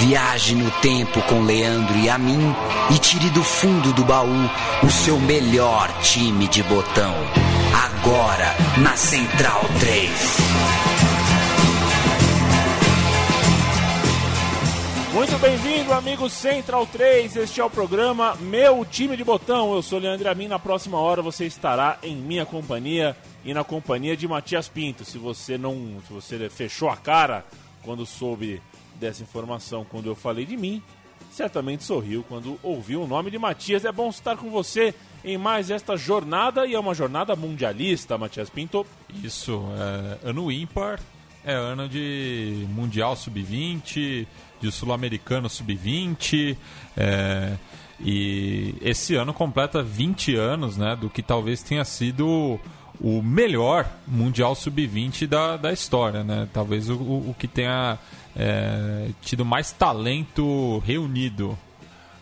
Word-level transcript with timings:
Viaje 0.00 0.54
no 0.54 0.70
tempo 0.80 1.20
com 1.28 1.42
Leandro 1.42 1.94
e 1.98 2.08
a 2.08 2.16
mim 2.16 2.38
e 2.90 2.98
tire 2.98 3.28
do 3.28 3.44
fundo 3.44 3.92
do 3.92 4.02
baú 4.02 4.48
o 4.82 4.90
seu 4.90 5.20
melhor 5.20 5.92
time 6.00 6.48
de 6.48 6.62
botão. 6.62 7.14
Agora 7.74 8.46
na 8.82 8.96
Central 8.96 9.60
3. 9.78 10.10
Muito 15.12 15.38
bem-vindo, 15.38 15.92
amigo 15.92 16.30
Central 16.30 16.86
3. 16.86 17.36
Este 17.36 17.60
é 17.60 17.64
o 17.64 17.68
programa 17.68 18.34
Meu 18.40 18.86
Time 18.86 19.18
de 19.18 19.22
Botão. 19.22 19.74
Eu 19.74 19.82
sou 19.82 19.98
Leandro 19.98 20.30
Amin. 20.30 20.48
Na 20.48 20.58
próxima 20.58 20.98
hora 20.98 21.20
você 21.20 21.44
estará 21.44 21.98
em 22.02 22.16
minha 22.16 22.46
companhia 22.46 23.14
e 23.44 23.52
na 23.52 23.64
companhia 23.64 24.16
de 24.16 24.26
Matias 24.26 24.66
Pinto. 24.66 25.04
Se 25.04 25.18
você 25.18 25.58
não, 25.58 26.00
se 26.08 26.12
você 26.12 26.48
fechou 26.48 26.88
a 26.88 26.96
cara 26.96 27.44
quando 27.82 28.06
soube 28.06 28.62
dessa 29.00 29.22
informação 29.22 29.84
quando 29.88 30.06
eu 30.06 30.14
falei 30.14 30.44
de 30.44 30.56
mim, 30.56 30.82
certamente 31.30 31.82
sorriu 31.84 32.24
quando 32.28 32.58
ouviu 32.62 33.02
o 33.02 33.06
nome 33.06 33.30
de 33.30 33.38
Matias. 33.38 33.84
É 33.84 33.90
bom 33.90 34.10
estar 34.10 34.36
com 34.36 34.50
você 34.50 34.94
em 35.24 35.38
mais 35.38 35.70
esta 35.70 35.96
jornada 35.96 36.66
e 36.66 36.74
é 36.74 36.78
uma 36.78 36.94
jornada 36.94 37.34
mundialista, 37.34 38.18
Matias 38.18 38.50
Pinto. 38.50 38.86
Isso, 39.22 39.62
é 40.22 40.28
ano 40.28 40.52
ímpar, 40.52 41.00
é 41.44 41.54
ano 41.54 41.88
de 41.88 42.66
Mundial 42.68 43.16
Sub-20, 43.16 44.26
de 44.60 44.70
Sul-Americano 44.70 45.48
Sub-20, 45.48 46.56
é, 46.96 47.56
e 47.98 48.74
esse 48.80 49.14
ano 49.14 49.32
completa 49.32 49.82
20 49.82 50.34
anos 50.36 50.76
né, 50.76 50.96
do 50.96 51.08
que 51.10 51.22
talvez 51.22 51.62
tenha 51.62 51.84
sido 51.84 52.60
o 53.00 53.22
melhor 53.22 53.90
Mundial 54.06 54.54
Sub-20 54.54 55.26
da, 55.26 55.56
da 55.56 55.72
história, 55.72 56.22
né? 56.22 56.46
Talvez 56.52 56.90
o, 56.90 56.94
o 56.94 57.34
que 57.38 57.48
tenha 57.48 57.98
é, 58.36 59.08
tido 59.20 59.44
mais 59.44 59.72
talento 59.72 60.78
reunido. 60.86 61.58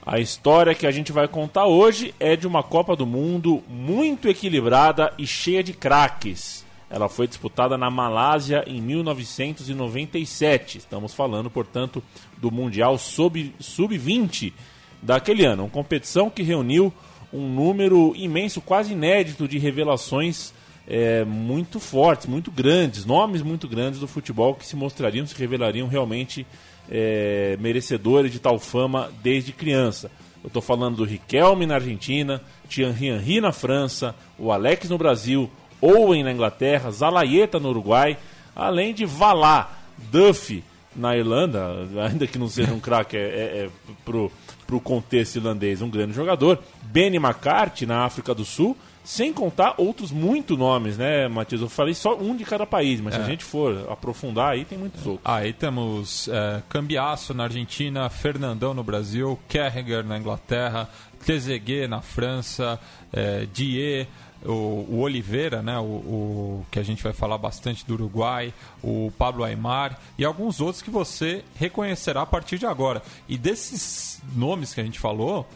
A 0.05 0.19
história 0.19 0.75
que 0.75 0.87
a 0.87 0.91
gente 0.91 1.13
vai 1.13 1.29
contar 1.29 1.67
hoje 1.67 2.15
é 2.19 2.35
de 2.35 2.47
uma 2.47 2.63
Copa 2.63 2.97
do 2.97 3.07
Mundo 3.07 3.63
muito 3.69 4.29
equilibrada 4.29 5.13
e 5.19 5.27
cheia 5.27 5.63
de 5.63 5.75
craques. 5.75 6.65
Ela 6.91 7.09
foi 7.09 7.27
disputada 7.27 7.77
na 7.77 7.91
Malásia 7.91 8.65
em 8.67 8.81
1997. 8.81 10.79
Estamos 10.79 11.13
falando, 11.13 11.51
portanto, 11.51 12.03
do 12.39 12.51
Mundial 12.51 12.97
Sub-20 12.97 13.53
Sub 13.61 14.55
daquele 15.03 15.45
ano. 15.45 15.65
Uma 15.65 15.71
competição 15.71 16.31
que 16.31 16.43
reuniu 16.43 16.93
um 17.31 17.47
número 17.47 18.15
imenso, 18.17 18.63
quase 18.63 18.95
inédito, 18.95 19.47
de 19.47 19.59
revelações 19.59 20.55
é, 20.89 21.23
muito 21.23 21.79
fortes, 21.79 22.27
muito 22.27 22.51
grandes, 22.51 23.05
nomes 23.05 23.43
muito 23.43 23.69
grandes 23.69 24.01
do 24.01 24.09
futebol 24.09 24.55
que 24.55 24.65
se 24.65 24.75
mostrariam, 24.75 25.27
se 25.27 25.39
revelariam 25.39 25.87
realmente 25.87 26.47
é, 26.91 27.59
merecedores 27.61 28.33
de 28.33 28.39
tal 28.39 28.59
fama 28.59 29.11
desde 29.23 29.53
criança. 29.53 30.11
Eu 30.43 30.49
estou 30.49 30.63
falando 30.63 30.97
do 30.97 31.05
Riquelme 31.05 31.67
na 31.67 31.75
Argentina, 31.75 32.41
Thierry 32.71 33.09
Henry 33.09 33.41
na 33.41 33.53
França, 33.53 34.15
o 34.39 34.51
Alex 34.51 34.89
no 34.89 34.97
Brasil, 34.97 35.51
Owen 35.79 36.25
na 36.25 36.33
Inglaterra, 36.33 36.91
Zalaeta 36.91 37.61
no 37.61 37.69
Uruguai, 37.69 38.17
além 38.57 38.95
de 38.95 39.05
Valá, 39.05 39.71
Duffy 40.11 40.65
na 40.97 41.15
Irlanda, 41.15 41.87
ainda 42.09 42.27
que 42.27 42.39
não 42.39 42.49
seja 42.49 42.73
um 42.73 42.81
craque 42.81 43.17
é, 43.17 43.21
é, 43.21 43.65
é 43.67 43.71
pro 44.03 44.81
contexto 44.81 45.37
irlandês, 45.37 45.83
um 45.83 45.91
grande 45.91 46.15
jogador, 46.15 46.59
Benny 46.83 47.17
McCarthy 47.17 47.85
na 47.85 48.05
África 48.05 48.35
do 48.35 48.45
Sul, 48.45 48.75
sem 49.09 49.33
contar 49.33 49.77
outros 49.79 50.13
muito 50.13 50.55
nomes, 50.55 50.99
né, 50.99 51.29
Matias? 51.29 51.63
Eu 51.63 51.69
falei 51.71 51.95
só 51.95 52.15
um 52.15 52.37
de 52.37 52.45
cada 52.45 52.67
país, 52.67 53.01
mas 53.01 53.15
é. 53.15 53.17
se 53.17 53.23
a 53.23 53.27
é. 53.27 53.31
gente 53.31 53.43
for 53.43 53.91
aprofundar 53.91 54.53
aí, 54.53 54.67
tem 54.67 54.77
muitos 54.77 55.07
outros. 55.07 55.25
Aí 55.25 55.55
temos 55.55 56.29
é, 56.29 56.63
Cambiasso 56.69 57.33
na 57.33 57.45
Argentina, 57.45 58.11
Fernandão 58.11 58.75
no 58.75 58.85
Brasil, 58.85 59.39
Kerriger 59.49 60.05
na 60.05 60.19
Inglaterra, 60.19 60.91
Trezeguet 61.25 61.89
na 61.89 62.03
França, 62.03 62.79
é, 63.11 63.47
Die, 63.51 64.07
o, 64.45 64.53
o, 64.53 65.01
Oliveira, 65.01 65.63
né, 65.63 65.79
o, 65.79 65.85
o, 65.85 66.67
que 66.71 66.79
a 66.79 66.83
gente 66.83 67.03
vai 67.03 67.15
falar 67.15 67.39
bastante 67.39 67.87
do 67.87 67.95
Uruguai, 67.95 68.53
o 68.83 69.11
Pablo 69.17 69.43
Aymar 69.43 69.99
e 70.19 70.25
alguns 70.25 70.61
outros 70.61 70.83
que 70.83 70.91
você 70.91 71.43
reconhecerá 71.57 72.21
a 72.21 72.27
partir 72.27 72.59
de 72.59 72.67
agora. 72.67 73.03
E 73.27 73.39
desses 73.39 74.21
nomes 74.37 74.75
que 74.75 74.83
a 74.83 74.85
gente 74.85 75.01
falou, 75.01 75.49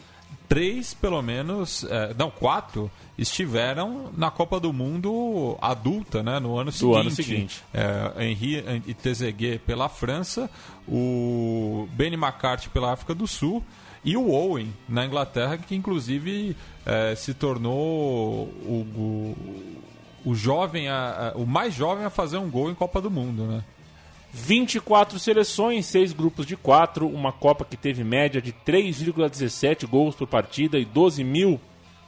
três, 0.47 0.93
pelo 0.93 1.21
menos, 1.21 1.83
é, 1.85 2.13
não, 2.17 2.29
quatro, 2.29 2.91
estiveram 3.17 4.11
na 4.15 4.31
Copa 4.31 4.59
do 4.59 4.73
Mundo 4.73 5.57
adulta, 5.61 6.21
né, 6.21 6.39
no 6.39 6.57
ano 6.57 6.71
do 6.71 6.75
seguinte. 6.75 6.99
Ano 6.99 7.11
seguinte. 7.11 7.63
É, 7.73 8.25
Henri 8.25 8.63
e 8.87 8.93
Trezeguet 8.93 9.59
pela 9.59 9.89
França, 9.89 10.49
o 10.87 11.87
Benny 11.91 12.15
McCarthy 12.15 12.69
pela 12.69 12.91
África 12.91 13.13
do 13.13 13.27
Sul 13.27 13.63
e 14.03 14.17
o 14.17 14.29
Owen 14.31 14.73
na 14.87 15.05
Inglaterra, 15.05 15.57
que 15.57 15.75
inclusive 15.75 16.55
é, 16.85 17.15
se 17.15 17.33
tornou 17.33 18.47
o, 18.65 18.85
o, 18.95 20.31
o 20.31 20.35
jovem, 20.35 20.89
a, 20.89 21.33
a, 21.33 21.37
o 21.37 21.45
mais 21.45 21.73
jovem 21.73 22.05
a 22.05 22.09
fazer 22.09 22.37
um 22.37 22.49
gol 22.49 22.69
em 22.69 22.75
Copa 22.75 23.01
do 23.01 23.09
Mundo, 23.09 23.43
né? 23.43 23.63
24 24.33 25.19
seleções, 25.19 25.85
6 25.85 26.11
grupos 26.11 26.47
de 26.47 26.57
4, 26.57 27.07
uma 27.07 27.31
Copa 27.31 27.63
que 27.63 27.77
teve 27.77 28.03
média 28.03 28.41
de 28.41 28.51
3,17 28.51 29.87
gols 29.87 30.15
por 30.15 30.27
partida 30.27 30.79
e 30.79 30.85
12 30.85 31.23
mil 31.23 31.61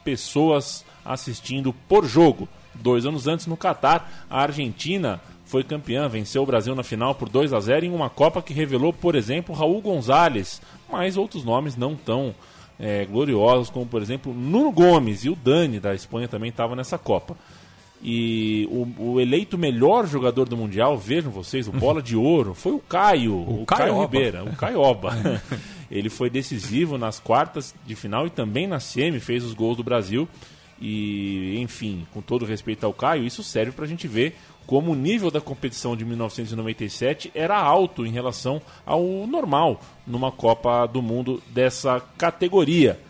pessoas 0.04 0.84
assistindo 1.04 1.72
por 1.88 2.04
jogo. 2.04 2.48
Dois 2.74 3.06
anos 3.06 3.28
antes, 3.28 3.46
no 3.46 3.56
Catar, 3.56 4.26
a 4.28 4.42
Argentina 4.42 5.20
foi 5.44 5.62
campeã, 5.62 6.08
venceu 6.08 6.42
o 6.42 6.46
Brasil 6.46 6.74
na 6.74 6.82
final 6.82 7.14
por 7.14 7.28
2 7.28 7.52
a 7.52 7.60
0 7.60 7.86
em 7.86 7.92
uma 7.92 8.10
Copa 8.10 8.42
que 8.42 8.52
revelou, 8.52 8.92
por 8.92 9.14
exemplo, 9.14 9.54
Raul 9.54 9.80
Gonzalez, 9.80 10.60
mas 10.90 11.16
outros 11.16 11.44
nomes 11.44 11.76
não 11.76 11.94
tão 11.94 12.34
é, 12.78 13.04
gloriosos, 13.04 13.70
como 13.70 13.86
por 13.86 14.02
exemplo 14.02 14.34
Nuno 14.34 14.72
Gomes 14.72 15.24
e 15.24 15.30
o 15.30 15.36
Dani 15.36 15.78
da 15.78 15.94
Espanha 15.94 16.26
também 16.26 16.50
estavam 16.50 16.74
nessa 16.74 16.98
Copa. 16.98 17.36
E 18.02 18.68
o, 18.70 19.12
o, 19.12 19.20
eleito 19.20 19.56
melhor 19.56 20.06
jogador 20.06 20.48
do 20.48 20.56
Mundial, 20.56 20.98
vejam 20.98 21.30
vocês, 21.30 21.66
o 21.66 21.72
bola 21.76 22.02
de 22.02 22.14
ouro, 22.16 22.54
foi 22.54 22.72
o 22.72 22.78
Caio, 22.78 23.34
o, 23.34 23.62
o 23.62 23.66
Caio 23.66 24.00
Ribeira, 24.00 24.44
o 24.44 24.54
Caioba. 24.54 25.12
Ele 25.90 26.08
foi 26.08 26.28
decisivo 26.28 26.98
nas 26.98 27.18
quartas 27.18 27.74
de 27.86 27.94
final 27.94 28.26
e 28.26 28.30
também 28.30 28.66
na 28.66 28.80
semi, 28.80 29.20
fez 29.20 29.44
os 29.44 29.54
gols 29.54 29.76
do 29.76 29.84
Brasil. 29.84 30.28
E, 30.80 31.58
enfim, 31.58 32.06
com 32.12 32.20
todo 32.20 32.44
respeito 32.44 32.84
ao 32.84 32.92
Caio, 32.92 33.24
isso 33.24 33.42
serve 33.42 33.72
para 33.72 33.86
a 33.86 33.88
gente 33.88 34.06
ver 34.06 34.36
como 34.66 34.92
o 34.92 34.96
nível 34.96 35.30
da 35.30 35.40
competição 35.40 35.96
de 35.96 36.04
1997 36.04 37.30
era 37.34 37.56
alto 37.56 38.04
em 38.04 38.10
relação 38.10 38.60
ao 38.84 39.26
normal 39.26 39.80
numa 40.06 40.32
Copa 40.32 40.86
do 40.86 41.00
Mundo 41.00 41.42
dessa 41.48 42.00
categoria. 42.18 43.00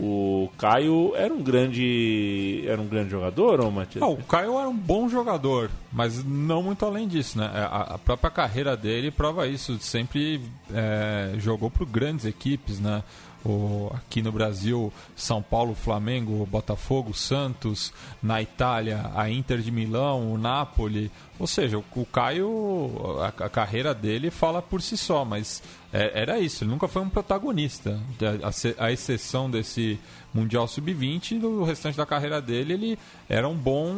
O 0.00 0.48
Caio 0.56 1.12
era 1.16 1.34
um 1.34 1.42
grande 1.42 2.62
era 2.66 2.80
um 2.80 2.86
grande 2.86 3.10
jogador, 3.10 3.60
ou 3.60 3.70
Matias? 3.70 4.00
Não, 4.00 4.12
o 4.12 4.22
Caio 4.22 4.56
era 4.58 4.68
um 4.68 4.76
bom 4.76 5.08
jogador, 5.08 5.70
mas 5.92 6.22
não 6.24 6.62
muito 6.62 6.86
além 6.86 7.08
disso, 7.08 7.36
né? 7.36 7.50
A, 7.52 7.94
a 7.94 7.98
própria 7.98 8.30
carreira 8.30 8.76
dele 8.76 9.10
prova 9.10 9.48
isso. 9.48 9.76
Sempre 9.80 10.40
é, 10.72 11.32
jogou 11.38 11.68
por 11.68 11.84
grandes 11.84 12.24
equipes, 12.24 12.78
né? 12.78 13.02
O, 13.44 13.90
aqui 13.94 14.20
no 14.20 14.32
Brasil, 14.32 14.92
São 15.14 15.40
Paulo, 15.40 15.74
Flamengo, 15.74 16.44
Botafogo, 16.46 17.14
Santos, 17.14 17.92
na 18.22 18.42
Itália, 18.42 19.10
a 19.14 19.30
Inter 19.30 19.58
de 19.58 19.70
Milão, 19.70 20.32
o 20.32 20.38
Napoli. 20.38 21.10
Ou 21.38 21.46
seja, 21.46 21.78
o, 21.78 21.84
o 21.94 22.04
Caio, 22.04 23.20
a, 23.20 23.28
a, 23.28 23.48
carreira 23.48 23.94
dele 23.94 24.30
fala 24.30 24.60
por 24.60 24.82
si 24.82 24.96
só, 24.96 25.24
mas 25.24 25.62
é, 25.92 26.20
era 26.22 26.40
isso, 26.40 26.64
ele 26.64 26.70
nunca 26.70 26.88
foi 26.88 27.00
um 27.00 27.08
protagonista. 27.08 28.00
A, 28.42 28.86
a 28.86 28.92
exceção 28.92 29.48
desse 29.48 30.00
Mundial 30.34 30.66
Sub-20, 30.66 31.42
o 31.44 31.62
restante 31.62 31.96
da 31.96 32.04
carreira 32.04 32.42
dele, 32.42 32.72
ele 32.72 32.98
era 33.28 33.48
um 33.48 33.56
bom. 33.56 33.94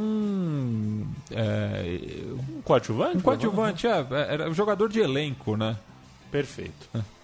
É, 1.30 1.98
um 2.56 2.60
coadjuvante? 2.62 3.16
Um 3.16 3.20
coadjuvante, 3.20 3.86
é, 3.86 4.06
era 4.10 4.50
um 4.50 4.54
jogador 4.54 4.88
de 4.90 5.00
elenco, 5.00 5.56
né? 5.56 5.76
Perfeito. 6.30 6.88
É 6.94 7.19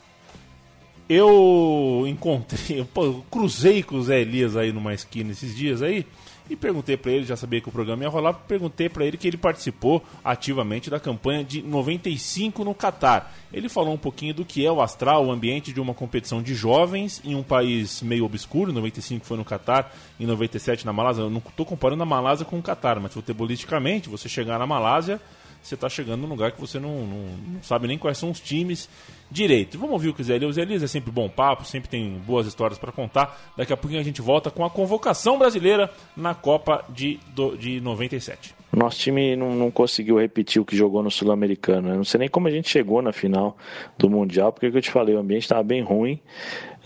eu 1.08 2.05
encontrei, 2.06 2.85
pô, 2.93 3.23
cruzei 3.31 3.82
com 3.82 3.97
o 3.97 4.03
Zé 4.03 4.20
Elias 4.20 4.56
aí 4.56 4.73
numa 4.73 4.94
esquina 4.94 5.32
esses 5.32 5.55
dias 5.55 5.82
aí 5.82 6.06
e 6.49 6.55
perguntei 6.55 6.97
para 6.97 7.11
ele, 7.11 7.25
já 7.25 7.37
sabia 7.37 7.61
que 7.61 7.69
o 7.69 7.73
programa 7.73 8.05
ia 8.05 8.08
rolar, 8.08 8.32
perguntei 8.32 8.88
para 8.88 9.05
ele 9.05 9.17
que 9.17 9.26
ele 9.26 9.37
participou 9.37 10.03
ativamente 10.25 10.88
da 10.88 11.00
campanha 11.00 11.43
de 11.43 11.61
95 11.62 12.64
no 12.64 12.75
Catar. 12.75 13.35
Ele 13.53 13.69
falou 13.69 13.93
um 13.93 13.99
pouquinho 13.99 14.32
do 14.32 14.44
que 14.44 14.64
é 14.64 14.70
o 14.70 14.81
astral, 14.81 15.26
o 15.26 15.32
ambiente 15.32 15.73
de 15.73 15.81
uma 15.81 15.94
competição 15.94 16.41
de 16.41 16.55
jovens 16.55 17.20
em 17.25 17.35
um 17.35 17.43
país 17.43 18.00
meio 18.00 18.25
obscuro, 18.25 18.73
95 18.73 19.26
foi 19.26 19.37
no 19.37 19.44
Catar, 19.44 19.93
em 20.20 20.26
97 20.26 20.87
na 20.87 20.93
Malásia. 20.93 21.23
Eu 21.23 21.31
não 21.31 21.38
estou 21.38 21.67
comparando 21.67 22.03
a 22.03 22.06
Malásia 22.06 22.47
com 22.47 22.58
o 22.58 22.62
Catar, 22.62 23.00
mas 23.00 23.12
futebolisticamente, 23.12 24.08
você 24.08 24.29
chegar 24.29 24.58
na 24.58 24.67
Malásia 24.67 25.20
você 25.66 25.74
está 25.74 25.88
chegando 25.88 26.22
num 26.22 26.28
lugar 26.28 26.52
que 26.52 26.60
você 26.60 26.78
não, 26.78 27.06
não, 27.06 27.22
não, 27.46 27.62
sabe 27.62 27.88
nem 27.88 27.98
quais 27.98 28.18
são 28.18 28.30
os 28.30 28.40
times 28.40 28.88
direito. 29.30 29.78
Vamos 29.78 29.94
ouvir 29.94 30.08
o 30.10 30.14
que 30.14 30.20
o 30.20 30.24
Zé 30.24 30.36
Elias. 30.36 30.50
O 30.50 30.52
Zé 30.52 30.62
Elias 30.62 30.82
é 30.82 30.86
sempre 30.86 31.10
bom 31.10 31.28
papo, 31.28 31.64
sempre 31.64 31.88
tem 31.88 32.18
boas 32.26 32.46
histórias 32.46 32.78
para 32.78 32.92
contar. 32.92 33.52
Daqui 33.56 33.72
a 33.72 33.76
pouquinho 33.76 34.00
a 34.00 34.04
gente 34.04 34.22
volta 34.22 34.50
com 34.50 34.64
a 34.64 34.70
convocação 34.70 35.38
brasileira 35.38 35.90
na 36.16 36.34
Copa 36.34 36.84
de, 36.88 37.18
de 37.58 37.80
97. 37.80 38.54
nosso 38.72 38.98
time 39.00 39.34
não, 39.34 39.54
não, 39.54 39.70
conseguiu 39.70 40.18
repetir 40.18 40.62
o 40.62 40.64
que 40.64 40.76
jogou 40.76 41.02
no 41.02 41.10
Sul-Americano. 41.10 41.88
Eu 41.88 41.96
não 41.96 42.04
sei 42.04 42.20
nem 42.20 42.28
como 42.28 42.46
a 42.46 42.50
gente 42.50 42.69
chegou 42.69 43.02
na 43.02 43.12
final 43.12 43.56
do 43.98 44.08
Mundial, 44.08 44.52
porque 44.52 44.70
que 44.70 44.76
eu 44.76 44.82
te 44.82 44.90
falei, 44.90 45.14
o 45.14 45.19
ambiente 45.19 45.42
estava 45.42 45.62
bem 45.62 45.82
ruim. 45.82 46.20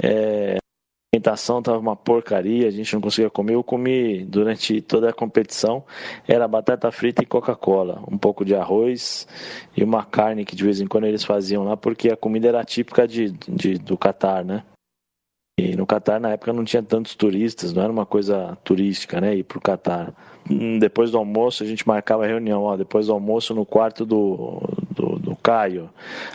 É, 0.03 0.57
a 1.13 1.17
alimentação 1.17 1.59
estava 1.59 1.77
uma 1.77 1.97
porcaria, 1.97 2.69
a 2.69 2.71
gente 2.71 2.95
não 2.95 3.01
conseguia 3.01 3.29
comer. 3.29 3.55
Eu 3.55 3.65
comi 3.65 4.25
durante 4.25 4.81
toda 4.81 5.11
a 5.11 5.13
competição, 5.13 5.83
era 6.27 6.47
batata 6.47 6.91
frita 6.93 7.21
e 7.21 7.27
Coca-Cola, 7.27 8.01
um 8.09 8.17
pouco 8.17 8.45
de 8.45 8.55
arroz 8.55 9.27
e 9.77 9.83
uma 9.83 10.05
carne 10.05 10.45
que 10.45 10.55
de 10.55 10.63
vez 10.63 10.81
em 10.81 10.87
quando 10.87 11.09
eles 11.09 11.25
faziam 11.25 11.65
lá, 11.65 11.77
porque 11.77 12.11
a 12.11 12.17
comida 12.17 12.47
era 12.47 12.63
típica 12.63 13.09
de, 13.09 13.33
de 13.49 13.77
do 13.77 13.99
Catar, 13.99 14.45
né? 14.45 14.63
E 15.59 15.75
no 15.75 15.85
Catar, 15.85 16.21
na 16.21 16.31
época, 16.31 16.53
não 16.53 16.65
tinha 16.65 16.83
tantos 16.83 17.17
turistas, 17.17 17.73
não 17.73 17.83
era 17.83 17.93
uma 17.93 18.07
coisa 18.07 18.57
turística, 18.63 19.21
né? 19.21 19.35
Ir 19.35 19.43
pro 19.43 19.61
Catar. 19.61 20.15
Hum, 20.49 20.79
depois 20.79 21.11
do 21.11 21.19
almoço, 21.19 21.65
a 21.65 21.67
gente 21.67 21.87
marcava 21.89 22.25
a 22.25 22.29
reunião, 22.29 22.63
ó, 22.63 22.77
depois 22.77 23.09
do 23.09 23.13
almoço 23.13 23.53
no 23.53 23.67
quarto 23.67 24.07
do, 24.07 24.63
do, 24.95 25.19
do 25.19 25.37
Caio. 25.37 25.91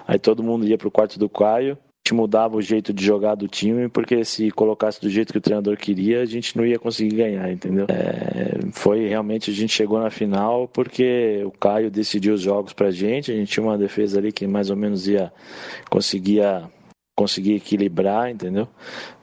Aí 0.05 0.19
todo 0.19 0.43
mundo 0.43 0.67
ia 0.67 0.77
pro 0.77 0.91
quarto 0.91 1.17
do 1.17 1.29
Caio, 1.29 1.77
mudava 2.13 2.55
o 2.55 2.61
jeito 2.61 2.93
de 2.93 3.03
jogar 3.03 3.35
do 3.35 3.47
time, 3.47 3.89
porque 3.89 4.23
se 4.23 4.51
colocasse 4.51 5.01
do 5.01 5.09
jeito 5.09 5.31
que 5.31 5.37
o 5.39 5.41
treinador 5.41 5.77
queria, 5.77 6.21
a 6.21 6.25
gente 6.25 6.55
não 6.55 6.65
ia 6.65 6.77
conseguir 6.77 7.15
ganhar, 7.15 7.51
entendeu? 7.51 7.87
É, 7.89 8.59
foi 8.71 9.07
realmente, 9.07 9.49
a 9.49 9.53
gente 9.53 9.73
chegou 9.73 9.99
na 9.99 10.09
final 10.09 10.67
porque 10.67 11.41
o 11.45 11.51
Caio 11.51 11.89
decidiu 11.89 12.33
os 12.33 12.41
jogos 12.41 12.73
pra 12.73 12.91
gente, 12.91 13.31
a 13.31 13.35
gente 13.35 13.51
tinha 13.51 13.63
uma 13.63 13.77
defesa 13.77 14.19
ali 14.19 14.31
que 14.31 14.45
mais 14.45 14.69
ou 14.69 14.75
menos 14.75 15.07
ia, 15.07 15.31
conseguia 15.89 16.69
conseguir 17.15 17.55
equilibrar, 17.55 18.29
entendeu? 18.29 18.67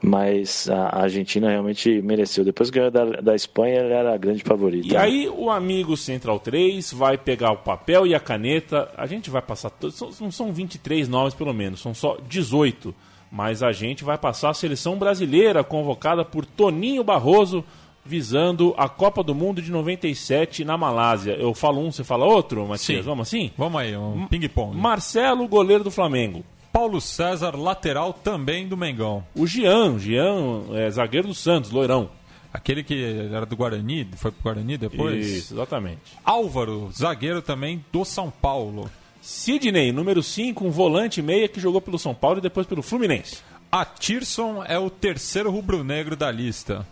Mas 0.00 0.68
a 0.70 1.02
Argentina 1.02 1.50
realmente 1.50 2.00
mereceu. 2.00 2.42
Depois 2.42 2.70
que 2.70 2.78
ganhou 2.78 2.90
da, 2.90 3.20
da 3.20 3.34
Espanha, 3.34 3.80
ela 3.80 3.94
era 3.94 4.14
a 4.14 4.16
grande 4.16 4.42
favorita. 4.42 4.88
E 4.88 4.96
aí 4.96 5.28
o 5.28 5.50
amigo 5.50 5.94
Central 5.96 6.40
3 6.40 6.92
vai 6.92 7.18
pegar 7.18 7.52
o 7.52 7.58
papel 7.58 8.06
e 8.06 8.14
a 8.14 8.20
caneta. 8.20 8.90
A 8.96 9.06
gente 9.06 9.28
vai 9.28 9.42
passar 9.42 9.68
todos. 9.68 10.00
Não 10.20 10.30
são 10.30 10.52
23 10.52 11.06
nomes 11.06 11.34
pelo 11.34 11.52
menos, 11.52 11.80
são 11.80 11.92
só 11.92 12.16
18. 12.26 12.94
Mas 13.30 13.62
a 13.62 13.72
gente 13.72 14.04
vai 14.04 14.16
passar 14.16 14.50
a 14.50 14.54
seleção 14.54 14.96
brasileira 14.96 15.62
convocada 15.62 16.24
por 16.24 16.46
Toninho 16.46 17.04
Barroso 17.04 17.64
visando 18.04 18.74
a 18.76 18.88
Copa 18.88 19.22
do 19.22 19.34
Mundo 19.34 19.62
de 19.62 19.70
97 19.70 20.64
na 20.64 20.76
Malásia. 20.76 21.32
Eu 21.32 21.54
falo 21.54 21.80
um, 21.80 21.92
você 21.92 22.02
fala 22.02 22.24
outro, 22.24 22.66
Matias? 22.66 22.80
Sim. 22.80 23.00
Vamos 23.00 23.28
assim? 23.28 23.50
Vamos 23.56 23.80
aí, 23.80 23.96
um 23.96 24.26
ping-pong. 24.26 24.76
Marcelo, 24.76 25.46
goleiro 25.46 25.84
do 25.84 25.90
Flamengo. 25.90 26.44
Paulo 26.72 27.00
César, 27.00 27.54
lateral 27.56 28.12
também 28.12 28.66
do 28.66 28.76
Mengão. 28.76 29.24
O 29.34 29.46
Jean, 29.46 29.98
Jean 29.98 30.64
é 30.72 30.90
zagueiro 30.90 31.28
do 31.28 31.34
Santos, 31.34 31.70
loirão. 31.70 32.10
Aquele 32.52 32.82
que 32.82 33.28
era 33.32 33.46
do 33.46 33.56
Guarani, 33.56 34.08
foi 34.16 34.30
pro 34.30 34.42
Guarani 34.42 34.76
depois? 34.76 35.26
Isso, 35.26 35.54
exatamente. 35.54 36.00
Álvaro, 36.24 36.90
zagueiro 36.92 37.40
também 37.42 37.84
do 37.92 38.04
São 38.04 38.30
Paulo. 38.30 38.90
Sidney, 39.20 39.92
número 39.92 40.22
5, 40.22 40.66
um 40.66 40.70
volante 40.70 41.22
meia 41.22 41.48
que 41.48 41.60
jogou 41.60 41.80
pelo 41.80 41.98
São 41.98 42.14
Paulo 42.14 42.38
e 42.38 42.42
depois 42.42 42.66
pelo 42.66 42.82
Fluminense. 42.82 43.38
A 43.70 43.84
Tirson 43.84 44.62
é 44.64 44.78
o 44.78 44.90
terceiro 44.90 45.50
rubro-negro 45.50 46.16
da 46.16 46.30
lista. 46.30 46.86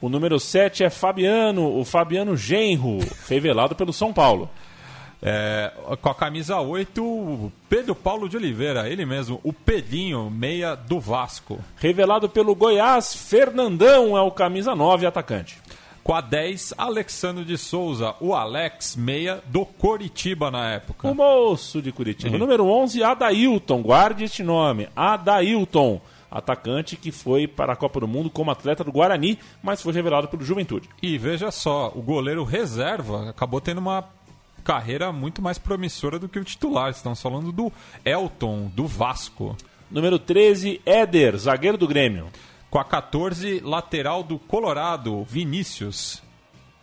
O 0.00 0.08
número 0.08 0.38
7 0.38 0.84
é 0.84 0.90
Fabiano, 0.90 1.76
o 1.76 1.84
Fabiano 1.84 2.36
Genro, 2.36 2.98
revelado 3.28 3.74
pelo 3.74 3.92
São 3.92 4.12
Paulo. 4.12 4.48
É, 5.22 5.72
com 6.00 6.08
a 6.08 6.14
camisa 6.14 6.60
8, 6.60 7.52
Pedro 7.68 7.94
Paulo 7.94 8.28
de 8.28 8.36
Oliveira, 8.36 8.88
ele 8.88 9.04
mesmo, 9.04 9.40
o 9.42 9.52
Pedinho, 9.52 10.30
meia 10.30 10.74
do 10.74 11.00
Vasco. 11.00 11.58
Revelado 11.76 12.28
pelo 12.28 12.54
Goiás, 12.54 13.14
Fernandão 13.14 14.16
é 14.16 14.20
o 14.20 14.30
camisa 14.30 14.74
9 14.74 15.06
atacante. 15.06 15.58
Com 16.04 16.14
a 16.14 16.20
10, 16.20 16.74
Alexandre 16.78 17.44
de 17.44 17.58
Souza, 17.58 18.14
o 18.20 18.34
Alex, 18.34 18.96
meia 18.96 19.42
do 19.46 19.66
Coritiba 19.66 20.50
na 20.50 20.70
época. 20.70 21.08
O 21.08 21.14
moço 21.14 21.82
de 21.82 21.92
Curitiba. 21.92 22.32
Uhum. 22.32 22.38
Número 22.38 22.64
11, 22.64 23.02
Adailton, 23.02 23.82
guarde 23.82 24.24
este 24.24 24.42
nome, 24.42 24.88
Adailton 24.96 26.00
atacante 26.30 26.96
que 26.96 27.10
foi 27.10 27.46
para 27.46 27.72
a 27.72 27.76
Copa 27.76 28.00
do 28.00 28.08
Mundo 28.08 28.30
como 28.30 28.50
atleta 28.50 28.84
do 28.84 28.92
Guarani, 28.92 29.38
mas 29.62 29.80
foi 29.80 29.92
revelado 29.92 30.28
pelo 30.28 30.44
Juventude. 30.44 30.88
E 31.02 31.16
veja 31.16 31.50
só, 31.50 31.90
o 31.94 32.02
goleiro 32.02 32.44
reserva 32.44 33.30
acabou 33.30 33.60
tendo 33.60 33.78
uma 33.78 34.04
carreira 34.68 35.10
muito 35.10 35.40
mais 35.40 35.56
promissora 35.56 36.18
do 36.18 36.28
que 36.28 36.38
o 36.38 36.44
titular. 36.44 36.90
Estamos 36.90 37.22
falando 37.22 37.50
do 37.50 37.72
Elton, 38.04 38.70
do 38.74 38.86
Vasco. 38.86 39.56
Número 39.90 40.18
13, 40.18 40.82
Éder, 40.84 41.38
zagueiro 41.38 41.78
do 41.78 41.88
Grêmio. 41.88 42.26
Com 42.68 42.78
a 42.78 42.84
14, 42.84 43.60
lateral 43.60 44.22
do 44.22 44.38
Colorado, 44.38 45.24
Vinícius. 45.24 46.22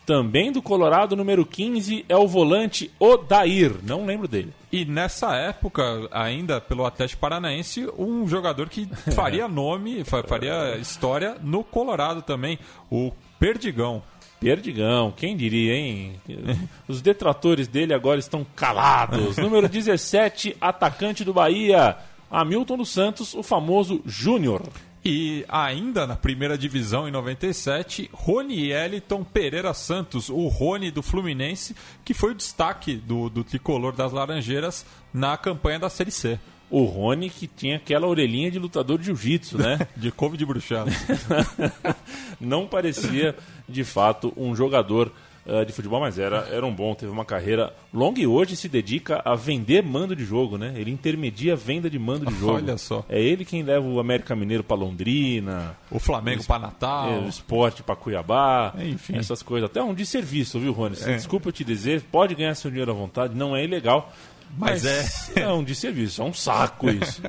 Também 0.04 0.52
do 0.52 0.64
Colorado, 0.64 1.16
número 1.16 1.46
15, 1.46 2.06
é 2.10 2.18
o 2.18 2.28
volante 2.28 2.92
Odair. 3.00 3.76
Não 3.84 4.04
lembro 4.04 4.28
dele. 4.28 4.52
E 4.72 4.84
nessa 4.84 5.36
época, 5.36 6.08
ainda 6.10 6.60
pelo 6.60 6.88
Atlético 6.88 7.22
Paranaense, 7.22 7.88
um 8.00 8.28
jogador 8.28 8.68
que 8.68 8.88
faria 9.14 9.48
nome, 9.48 10.04
faria 10.04 10.76
história 10.78 11.38
no 11.40 11.64
Colorado 11.64 12.24
também, 12.24 12.58
o 12.90 13.12
Perdigão. 13.40 14.02
Perdigão, 14.46 15.12
quem 15.12 15.36
diria, 15.36 15.74
hein? 15.74 16.22
Os 16.88 17.02
detratores 17.02 17.68
dele 17.68 17.96
agora 17.96 18.20
estão 18.20 18.46
calados. 18.56 19.38
Número 19.38 19.68
17, 19.68 20.56
atacante 20.62 21.24
do 21.24 21.34
Bahia, 21.34 21.98
Hamilton 22.30 22.78
dos 22.78 22.90
Santos, 22.90 23.34
o 23.34 23.42
famoso 23.42 24.04
Júnior. 24.06 24.62
E 25.04 25.44
ainda 25.50 26.06
na 26.06 26.16
primeira 26.16 26.56
divisão 26.56 27.08
em 27.08 27.12
97, 27.12 28.08
Rony 28.14 28.72
Eliton 28.72 29.24
Pereira 29.24 29.74
Santos, 29.74 30.30
o 30.30 30.48
Rony 30.48 30.92
do 30.92 31.02
Fluminense, 31.02 31.76
que 32.04 32.14
foi 32.14 32.34
o 32.34 32.36
destaque 32.36 32.98
do, 32.98 33.32
do 33.32 33.44
tricolor 33.44 33.94
das 33.94 34.12
Laranjeiras 34.12 34.86
na 35.12 35.36
campanha 35.38 35.80
da 35.80 35.90
Série 35.90 36.12
C 36.12 36.40
o 36.70 36.84
Rony 36.84 37.30
que 37.30 37.48
tinha 37.48 37.78
aquela 37.78 38.08
orelhinha 38.08 38.50
de 38.50 38.60
lutador 38.60 38.98
de 38.98 39.06
jiu-jitsu, 39.06 39.58
né? 39.58 39.88
de 39.96 40.12
couve 40.12 40.38
de 40.38 40.46
bruxado. 40.46 40.92
Não 42.40 42.68
parecia, 42.68 43.36
de 43.68 43.84
fato, 43.84 44.34
um 44.36 44.56
jogador 44.56 45.12
uh, 45.46 45.66
de 45.66 45.72
futebol, 45.72 46.00
mas 46.00 46.18
era, 46.18 46.48
era 46.52 46.66
um 46.66 46.74
bom, 46.74 46.94
teve 46.96 47.12
uma 47.12 47.24
carreira 47.24 47.74
longa 47.94 48.20
e 48.20 48.28
hoje 48.28 48.56
se 48.56 48.68
dedica 48.68 49.22
a 49.24 49.36
vender 49.36 49.84
mando 49.84 50.16
de 50.16 50.26
jogo, 50.26 50.58
né? 50.58 50.74
Ele 50.76 50.92
intermedia 50.92 51.54
a 51.54 51.56
venda 51.56 51.90
de 51.90 52.00
mando 52.00 52.26
de 52.26 52.36
jogo. 52.40 52.54
Olha 52.54 52.78
só. 52.78 53.06
É 53.08 53.22
ele 53.22 53.46
quem 53.46 53.64
leva 53.64 53.86
o 53.86 54.00
América 54.00 54.36
Mineiro 54.36 54.64
para 54.64 54.76
Londrina, 54.76 55.78
o 55.92 56.00
Flamengo 56.00 56.44
para 56.44 56.60
Natal, 56.60 57.12
é, 57.12 57.20
o 57.20 57.30
esporte 57.30 57.84
para 57.84 57.96
Cuiabá, 57.96 58.74
enfim. 58.80 59.16
Essas 59.16 59.42
coisas. 59.42 59.70
Até 59.70 59.82
um 59.82 59.94
de 59.94 60.06
serviço, 60.06 60.60
viu, 60.60 60.74
Rony? 60.74 60.98
É. 61.02 61.16
Desculpa 61.16 61.50
eu 61.50 61.54
te 61.54 61.64
dizer, 61.64 62.02
pode 62.12 62.36
ganhar 62.36 62.56
seu 62.56 62.70
dinheiro 62.70 62.92
à 62.92 62.96
vontade, 62.96 63.36
não 63.36 63.56
é 63.56 63.64
ilegal. 63.64 64.12
Mas, 64.58 64.84
Mas 64.84 65.38
é. 65.38 65.42
é 65.42 65.48
um 65.52 65.64
desserviço, 65.64 66.22
é 66.22 66.26
um 66.26 66.34
saco 66.34 66.90
isso. 66.90 67.22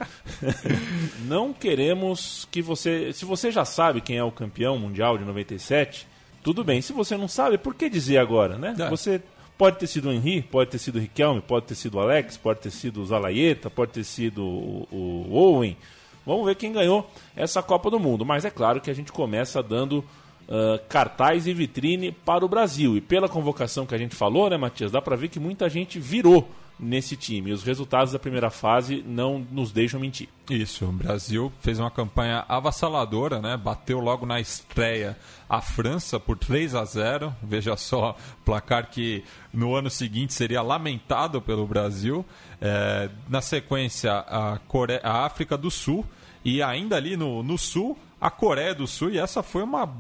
não 1.27 1.53
queremos 1.53 2.47
que 2.51 2.63
você. 2.63 3.13
Se 3.13 3.25
você 3.25 3.51
já 3.51 3.65
sabe 3.65 4.01
quem 4.01 4.17
é 4.17 4.23
o 4.23 4.31
campeão 4.31 4.79
mundial 4.79 5.19
de 5.19 5.25
97, 5.25 6.07
tudo 6.43 6.63
bem. 6.63 6.81
Se 6.81 6.93
você 6.93 7.17
não 7.17 7.27
sabe, 7.27 7.59
por 7.59 7.75
que 7.75 7.91
dizer 7.91 8.19
agora, 8.19 8.57
né? 8.57 8.75
É. 8.79 8.89
Você 8.89 9.21
pode 9.59 9.79
ter 9.79 9.87
sido 9.87 10.09
o 10.09 10.13
Henry, 10.13 10.43
pode 10.43 10.71
ter 10.71 10.79
sido 10.79 10.97
o 10.97 11.01
Riquelme, 11.01 11.41
pode 11.41 11.67
ter 11.67 11.75
sido 11.75 11.97
o 11.97 12.01
Alex, 12.01 12.37
pode 12.37 12.61
ter 12.61 12.71
sido 12.71 13.03
o 13.03 13.07
Zalaeta, 13.07 13.69
pode 13.69 13.93
ter 13.93 14.05
sido 14.05 14.45
o, 14.45 14.89
o 14.93 15.35
Owen. 15.35 15.77
Vamos 16.25 16.47
ver 16.47 16.57
quem 16.57 16.73
ganhou 16.73 17.09
essa 17.35 17.63
Copa 17.63 17.91
do 17.91 17.99
Mundo. 17.99 18.25
Mas 18.25 18.45
é 18.45 18.51
claro 18.51 18.81
que 18.81 18.91
a 18.91 18.95
gente 18.95 19.13
começa 19.13 19.63
dando 19.63 19.99
uh, 20.49 20.79
cartaz 20.89 21.47
e 21.47 21.55
vitrine 21.55 22.13
para 22.13 22.45
o 22.45 22.49
Brasil. 22.49 22.97
E 22.97 23.01
pela 23.01 23.29
convocação 23.29 23.87
que 23.87 23.95
a 23.95 23.99
gente 23.99 24.15
falou, 24.15 24.51
né, 24.51 24.57
Matias, 24.57 24.91
dá 24.91 25.01
para 25.01 25.17
ver 25.17 25.29
que 25.29 25.39
muita 25.39 25.69
gente 25.69 25.99
virou 25.99 26.49
nesse 26.79 27.17
time. 27.17 27.53
Os 27.53 27.63
resultados 27.63 28.13
da 28.13 28.19
primeira 28.19 28.51
fase 28.51 29.03
não 29.07 29.45
nos 29.51 29.73
deixam 29.73 29.99
mentir. 29.99 30.29
Isso, 30.51 30.85
o 30.85 30.93
Brasil 30.93 31.53
fez 31.61 31.79
uma 31.79 31.91
campanha 31.91 32.45
avassaladora, 32.49 33.41
né? 33.41 33.57
Bateu 33.57 33.99
logo 33.99 34.27
na 34.27 34.39
estreia 34.39 35.17
a 35.49 35.61
França 35.61 36.21
por 36.21 36.39
3 36.39 36.75
a 36.75 36.85
0. 36.85 37.35
Veja 37.43 37.77
só, 37.77 38.17
placar 38.45 38.91
que 38.91 39.25
no 39.53 39.75
ano 39.75 39.91
seguinte 39.91 40.35
seria 40.35 40.63
lamentado 40.63 41.41
pelo 41.41 41.67
Brasil. 41.67 42.25
É, 42.61 43.09
na 43.29 43.41
sequência, 43.41 44.13
a, 44.13 44.59
Core... 44.69 45.01
a 45.03 45.25
África 45.25 45.57
do 45.57 45.71
Sul 45.71 46.05
e 46.45 46.63
ainda 46.63 46.97
ali 46.97 47.17
no, 47.17 47.43
no 47.43 47.59
sul, 47.59 47.99
a 48.21 48.31
Coreia 48.31 48.75
do 48.75 48.87
Sul. 48.87 49.11
E 49.11 49.19
essa 49.19 49.43
foi 49.43 49.63
uma 49.63 49.93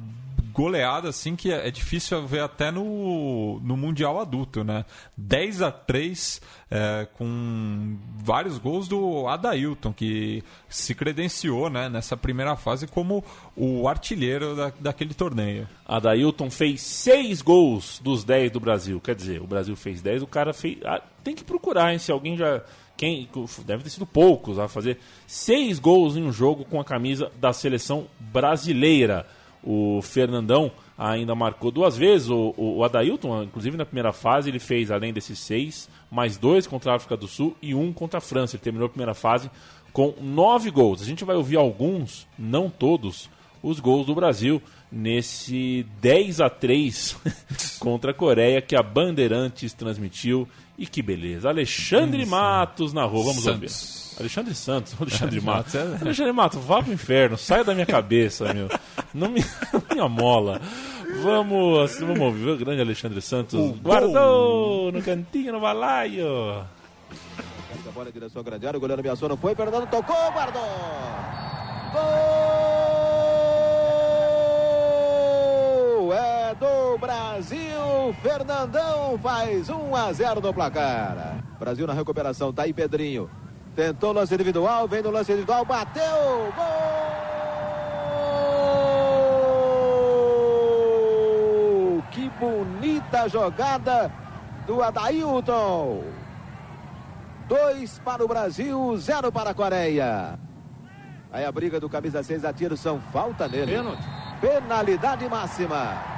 goleada 0.57 1.11
assim 1.11 1.37
que 1.37 1.53
é, 1.53 1.69
é 1.69 1.71
difícil 1.71 2.27
ver 2.27 2.41
até 2.41 2.71
no, 2.71 3.61
no 3.61 3.77
Mundial 3.77 4.19
adulto, 4.19 4.65
né? 4.65 4.87
10 5.15 5.61
a 5.61 5.71
3 5.71 6.41
é, 6.71 7.07
com 7.13 7.99
vários 8.17 8.57
gols 8.57 8.89
do 8.89 9.29
Adailton, 9.29 9.93
que 9.93 10.43
se 10.67 10.95
credenciou 10.95 11.69
né, 11.69 11.91
nessa 11.91 12.17
primeira 12.17 12.57
fase 12.57 12.87
como 12.87 13.23
o 13.55 13.87
artilheiro 13.87 14.57
da, 14.57 14.73
daquele 14.81 15.13
torneio. 15.13 15.69
Adailton 15.87 16.51
fez 16.51 16.81
6 16.81 17.43
gols 17.43 18.01
dos 18.03 18.25
10 18.25 18.51
do 18.51 18.59
Brasil. 18.59 18.99
Quer 18.99 19.15
dizer, 19.15 19.43
o 19.43 19.47
Brasil 19.47 19.77
fez 19.77 20.01
10, 20.01 20.23
o 20.23 20.27
cara 20.27 20.55
fez. 20.55 20.79
Ah, 20.87 21.03
tem 21.23 21.35
que 21.35 21.45
procurar, 21.45 21.93
hein? 21.93 21.99
Se 21.99 22.11
alguém 22.11 22.35
já 22.35 22.63
quem 22.97 23.29
deve 23.67 23.83
ter 23.83 23.91
sido 23.91 24.07
poucos 24.07 24.59
a 24.59 24.69
fazer 24.69 24.99
seis 25.27 25.79
gols 25.79 26.17
em 26.17 26.23
um 26.23 26.33
jogo 26.33 26.65
com 26.65 26.81
a 26.81 26.85
camisa 26.85 27.31
da 27.39 27.53
seleção 27.53 28.07
brasileira 28.19 29.27
o 29.67 30.01
Fernandão 30.01 30.71
ainda 30.97 31.35
marcou 31.35 31.73
duas 31.73 31.97
vezes. 31.97 32.31
O, 32.31 32.55
o, 32.57 32.77
o 32.77 32.85
Adailton, 32.85 33.43
inclusive 33.43 33.77
na 33.77 33.85
primeira 33.85 34.13
fase, 34.13 34.49
ele 34.49 34.61
fez, 34.61 34.93
além 34.93 35.13
desses 35.13 35.41
seis, 35.41 35.91
mais 36.09 36.39
dois 36.39 36.69
contra 36.69 36.93
a 36.93 36.95
África 36.95 37.17
do 37.17 37.27
Sul 37.27 37.57
e 37.61 37.75
um 37.75 37.93
contra 37.93 38.19
a 38.19 38.21
França. 38.21 38.55
Ele 38.55 38.63
terminou 38.63 38.87
a 38.87 38.91
primeira 38.91 39.13
fase 39.13 39.51
com 39.93 40.15
nove 40.21 40.71
gols. 40.71 41.03
A 41.03 41.05
gente 41.05 41.25
vai 41.25 41.35
ouvir 41.35 41.57
alguns, 41.57 42.29
não 42.39 42.71
todos, 42.71 43.29
os 43.61 43.81
gols 43.81 44.07
do 44.07 44.15
Brasil 44.15 44.63
nesse 44.93 45.85
10 46.01 46.41
a 46.41 46.49
3 46.49 47.17
contra 47.81 48.13
a 48.13 48.15
Coreia 48.15 48.63
que 48.63 48.77
a 48.77 48.83
Bandeirantes 48.83 49.73
transmitiu. 49.73 50.47
E 50.79 50.87
que 50.87 51.01
beleza. 51.03 51.49
Alexandre 51.49 52.23
Isso. 52.23 52.31
Matos 52.31 52.93
na 52.93 53.05
rua. 53.05 53.25
Vamos 53.25 53.45
Santos. 53.45 53.55
ouvir. 54.15 54.21
Alexandre 54.21 54.55
Santos, 54.55 54.95
Alexandre 55.01 55.41
Matos. 55.41 55.75
É. 55.75 55.81
Alexandre 56.01 56.33
Matos, 56.33 56.65
vá 56.65 56.83
pro 56.83 56.93
inferno, 56.93 57.37
saia 57.37 57.63
da 57.65 57.75
minha 57.75 57.85
cabeça, 57.87 58.53
meu. 58.55 58.69
Não 59.13 59.29
me, 59.29 59.45
não 59.73 59.83
me 59.95 60.01
amola. 60.01 60.61
Vamos, 61.23 61.99
vamos 61.99 62.21
ouvir 62.21 62.49
o 62.49 62.57
grande 62.57 62.81
Alexandre 62.81 63.21
Santos. 63.21 63.55
O 63.59 63.73
Guardou 63.83 64.13
gol. 64.13 64.93
no 64.93 65.03
cantinho, 65.03 65.53
no 65.53 65.61
balaio. 65.61 66.27
A 67.87 67.91
bola 67.95 68.09
em 68.09 68.13
direção 68.13 68.41
ao 68.41 68.45
grande 68.45 68.67
área, 68.67 68.77
o 68.77 68.81
goleiro 68.81 69.01
ameaçou, 69.01 69.29
não 69.29 69.37
foi, 69.37 69.55
Fernando 69.55 69.87
tocou, 69.89 70.17
guardou. 70.33 70.63
Gol! 74.77 76.13
É 76.13 76.46
do 76.59 76.99
Brasil, 76.99 78.15
Fernandão 78.23 79.19
faz 79.19 79.69
1 79.69 79.95
a 79.95 80.13
0 80.13 80.41
no 80.41 80.53
placar. 80.53 81.37
Brasil 81.59 81.87
na 81.87 81.93
recuperação, 81.93 82.53
tá 82.53 82.63
aí 82.63 82.73
Pedrinho. 82.73 83.31
Tentou 83.75 84.13
lance 84.13 84.35
individual, 84.35 84.89
vem 84.89 85.03
no 85.03 85.11
lance 85.11 85.31
individual, 85.33 85.65
bateu! 85.65 86.03
Gol! 86.57 87.17
Que 92.11 92.31
bonita 92.41 93.29
jogada 93.29 94.11
do 94.67 94.83
Adailton. 94.83 96.05
Dois 97.47 98.01
para 98.05 98.25
o 98.25 98.29
Brasil, 98.29 98.97
zero 98.97 99.31
para 99.31 99.51
a 99.51 99.55
Coreia. 99.55 100.39
Aí 101.31 101.45
a 101.45 101.53
briga 101.53 101.79
do 101.79 101.89
camisa 101.89 102.23
6 102.23 102.45
a 102.45 102.53
tiro 102.53 102.77
são 102.77 102.99
falta 103.13 103.47
nele. 103.47 103.73
Pênalti. 103.73 104.03
Penalidade 104.41 105.29
máxima. 105.29 106.16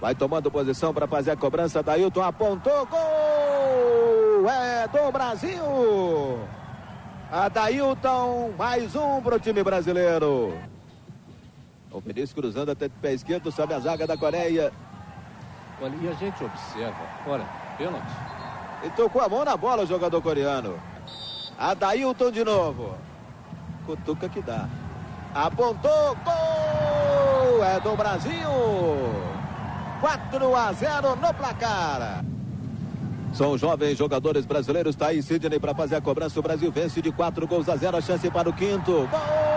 Vai 0.00 0.14
tomando 0.14 0.50
posição 0.50 0.94
para 0.94 1.06
fazer 1.06 1.32
a 1.32 1.36
cobrança. 1.36 1.82
Dailton 1.82 2.22
apontou. 2.22 2.86
Gol! 2.86 4.48
É 4.48 4.86
do 4.88 5.12
Brasil! 5.12 5.62
Adailton, 7.30 8.52
mais 8.56 8.96
um 8.96 9.20
para 9.20 9.36
o 9.36 9.40
time 9.40 9.62
brasileiro. 9.62 10.56
O 11.90 12.00
Vinícius 12.00 12.32
cruzando 12.32 12.70
até 12.70 12.86
o 12.86 12.90
pé 12.90 13.12
esquerdo, 13.12 13.52
sobe 13.52 13.74
a 13.74 13.80
zaga 13.80 14.06
da 14.06 14.16
Coreia. 14.16 14.72
Olha, 15.80 15.94
e 16.00 16.08
a 16.08 16.12
gente 16.12 16.42
observa, 16.42 16.96
olha, 17.26 17.46
pênalti. 17.76 18.06
E 18.84 18.90
tocou 18.90 19.20
a 19.20 19.28
mão 19.28 19.44
na 19.44 19.56
bola 19.56 19.82
o 19.82 19.86
jogador 19.86 20.22
coreano. 20.22 20.78
Adailton 21.58 22.30
de 22.30 22.44
novo. 22.44 22.94
Cutuca 23.84 24.28
que 24.28 24.40
dá. 24.40 24.68
Apontou, 25.34 26.16
gol! 26.24 27.64
É 27.64 27.78
do 27.80 27.96
Brasil! 27.96 29.37
4 30.00 30.56
a 30.56 30.72
0 30.72 31.16
no 31.16 31.34
placar. 31.34 32.24
São 33.32 33.58
jovens 33.58 33.96
jogadores 33.96 34.46
brasileiros. 34.46 34.94
Está 34.94 35.08
aí 35.08 35.22
Sidney 35.22 35.60
para 35.60 35.74
fazer 35.74 35.96
a 35.96 36.00
cobrança. 36.00 36.38
O 36.38 36.42
Brasil 36.42 36.70
vence 36.72 37.02
de 37.02 37.12
4 37.12 37.46
gols 37.46 37.68
a 37.68 37.76
0. 37.76 37.96
A 37.96 38.00
chance 38.00 38.30
para 38.30 38.48
o 38.48 38.52
quinto. 38.52 39.08
Gol! 39.10 39.48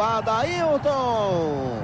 Adailton! 0.00 1.82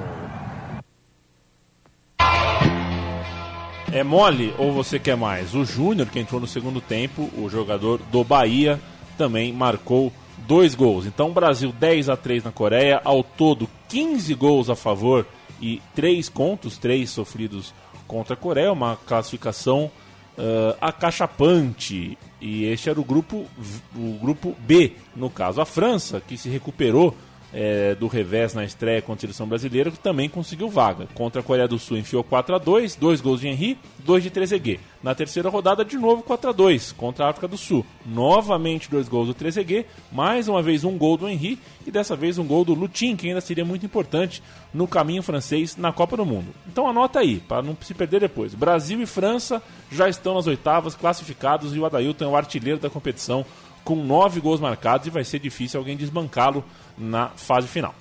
É 3.91 4.03
mole 4.03 4.53
ou 4.57 4.71
você 4.71 4.99
quer 4.99 5.17
mais? 5.17 5.55
O 5.55 5.65
Júnior, 5.65 6.07
que 6.07 6.19
entrou 6.19 6.39
no 6.39 6.45
segundo 6.45 6.79
tempo, 6.79 7.27
o 7.35 7.49
jogador 7.49 7.99
do 8.11 8.23
Bahia, 8.23 8.79
também 9.17 9.51
marcou 9.51 10.13
dois 10.47 10.75
gols. 10.75 11.05
Então, 11.05 11.31
Brasil 11.31 11.71
10 11.71 12.09
a 12.09 12.17
3 12.17 12.43
na 12.43 12.51
Coreia, 12.51 13.01
ao 13.03 13.23
todo 13.23 13.69
15 13.87 14.33
gols 14.35 14.69
a 14.69 14.75
favor 14.75 15.25
e 15.61 15.81
3 15.95 16.29
contos, 16.29 16.77
3 16.77 17.09
sofridos 17.09 17.73
contra 18.07 18.33
a 18.33 18.37
Coreia, 18.37 18.71
uma 18.71 18.95
classificação 18.95 19.91
uh, 20.37 20.77
acachapante. 20.81 22.17
E 22.41 22.65
este 22.65 22.89
era 22.89 22.99
o 22.99 23.03
grupo, 23.03 23.45
o 23.95 24.17
grupo 24.19 24.55
B, 24.59 24.93
no 25.15 25.29
caso. 25.29 25.61
A 25.61 25.65
França, 25.65 26.21
que 26.25 26.37
se 26.37 26.49
recuperou 26.49 27.15
é, 27.53 27.95
do 27.95 28.07
revés 28.07 28.53
na 28.53 28.63
estreia 28.63 29.01
contra 29.01 29.19
a 29.19 29.21
seleção 29.21 29.47
brasileira, 29.47 29.91
que 29.91 29.99
também 29.99 30.29
conseguiu 30.29 30.69
vaga. 30.69 31.07
Contra 31.13 31.41
a 31.41 31.43
Coreia 31.43 31.67
do 31.67 31.79
Sul 31.79 31.97
enfiou 31.97 32.23
4 32.23 32.55
a 32.55 32.57
2 32.57 32.95
dois 32.95 33.21
gols 33.21 33.41
de 33.41 33.47
Henry, 33.47 33.77
dois 33.99 34.23
de 34.23 34.29
Trezeguet. 34.29 34.79
Na 35.01 35.15
terceira 35.15 35.49
rodada, 35.49 35.85
de 35.85 35.97
novo 35.97 36.21
4 36.23 36.49
a 36.49 36.53
2 36.53 36.91
contra 36.91 37.25
a 37.25 37.29
África 37.29 37.47
do 37.47 37.57
Sul. 37.57 37.85
Novamente 38.05 38.89
dois 38.89 39.07
gols 39.07 39.27
do 39.27 39.33
Trezeguet, 39.33 39.87
mais 40.11 40.47
uma 40.47 40.61
vez 40.61 40.83
um 40.83 40.97
gol 40.97 41.17
do 41.17 41.27
Henry 41.27 41.57
e 41.87 41.91
dessa 41.91 42.15
vez 42.15 42.37
um 42.37 42.45
gol 42.45 42.65
do 42.65 42.73
Lutin, 42.73 43.15
que 43.15 43.27
ainda 43.27 43.41
seria 43.41 43.63
muito 43.63 43.85
importante 43.85 44.43
no 44.73 44.87
caminho 44.87 45.23
francês 45.23 45.77
na 45.77 45.91
Copa 45.91 46.17
do 46.17 46.25
Mundo. 46.25 46.47
Então 46.67 46.87
anota 46.87 47.19
aí, 47.19 47.39
para 47.39 47.61
não 47.61 47.75
se 47.81 47.93
perder 47.93 48.19
depois. 48.19 48.53
Brasil 48.53 49.01
e 49.01 49.05
França 49.05 49.61
já 49.91 50.07
estão 50.07 50.35
nas 50.35 50.47
oitavas, 50.47 50.95
classificados, 50.95 51.75
e 51.75 51.79
o 51.79 51.85
Adailton 51.85 52.25
é 52.25 52.27
o 52.27 52.35
artilheiro 52.35 52.79
da 52.79 52.89
competição 52.89 53.45
com 53.83 53.95
nove 53.95 54.39
gols 54.39 54.59
marcados 54.59 55.07
e 55.07 55.09
vai 55.09 55.23
ser 55.23 55.39
difícil 55.39 55.79
alguém 55.79 55.97
desbancá-lo 55.97 56.63
na 56.97 57.29
fase 57.29 57.67
final. 57.67 57.93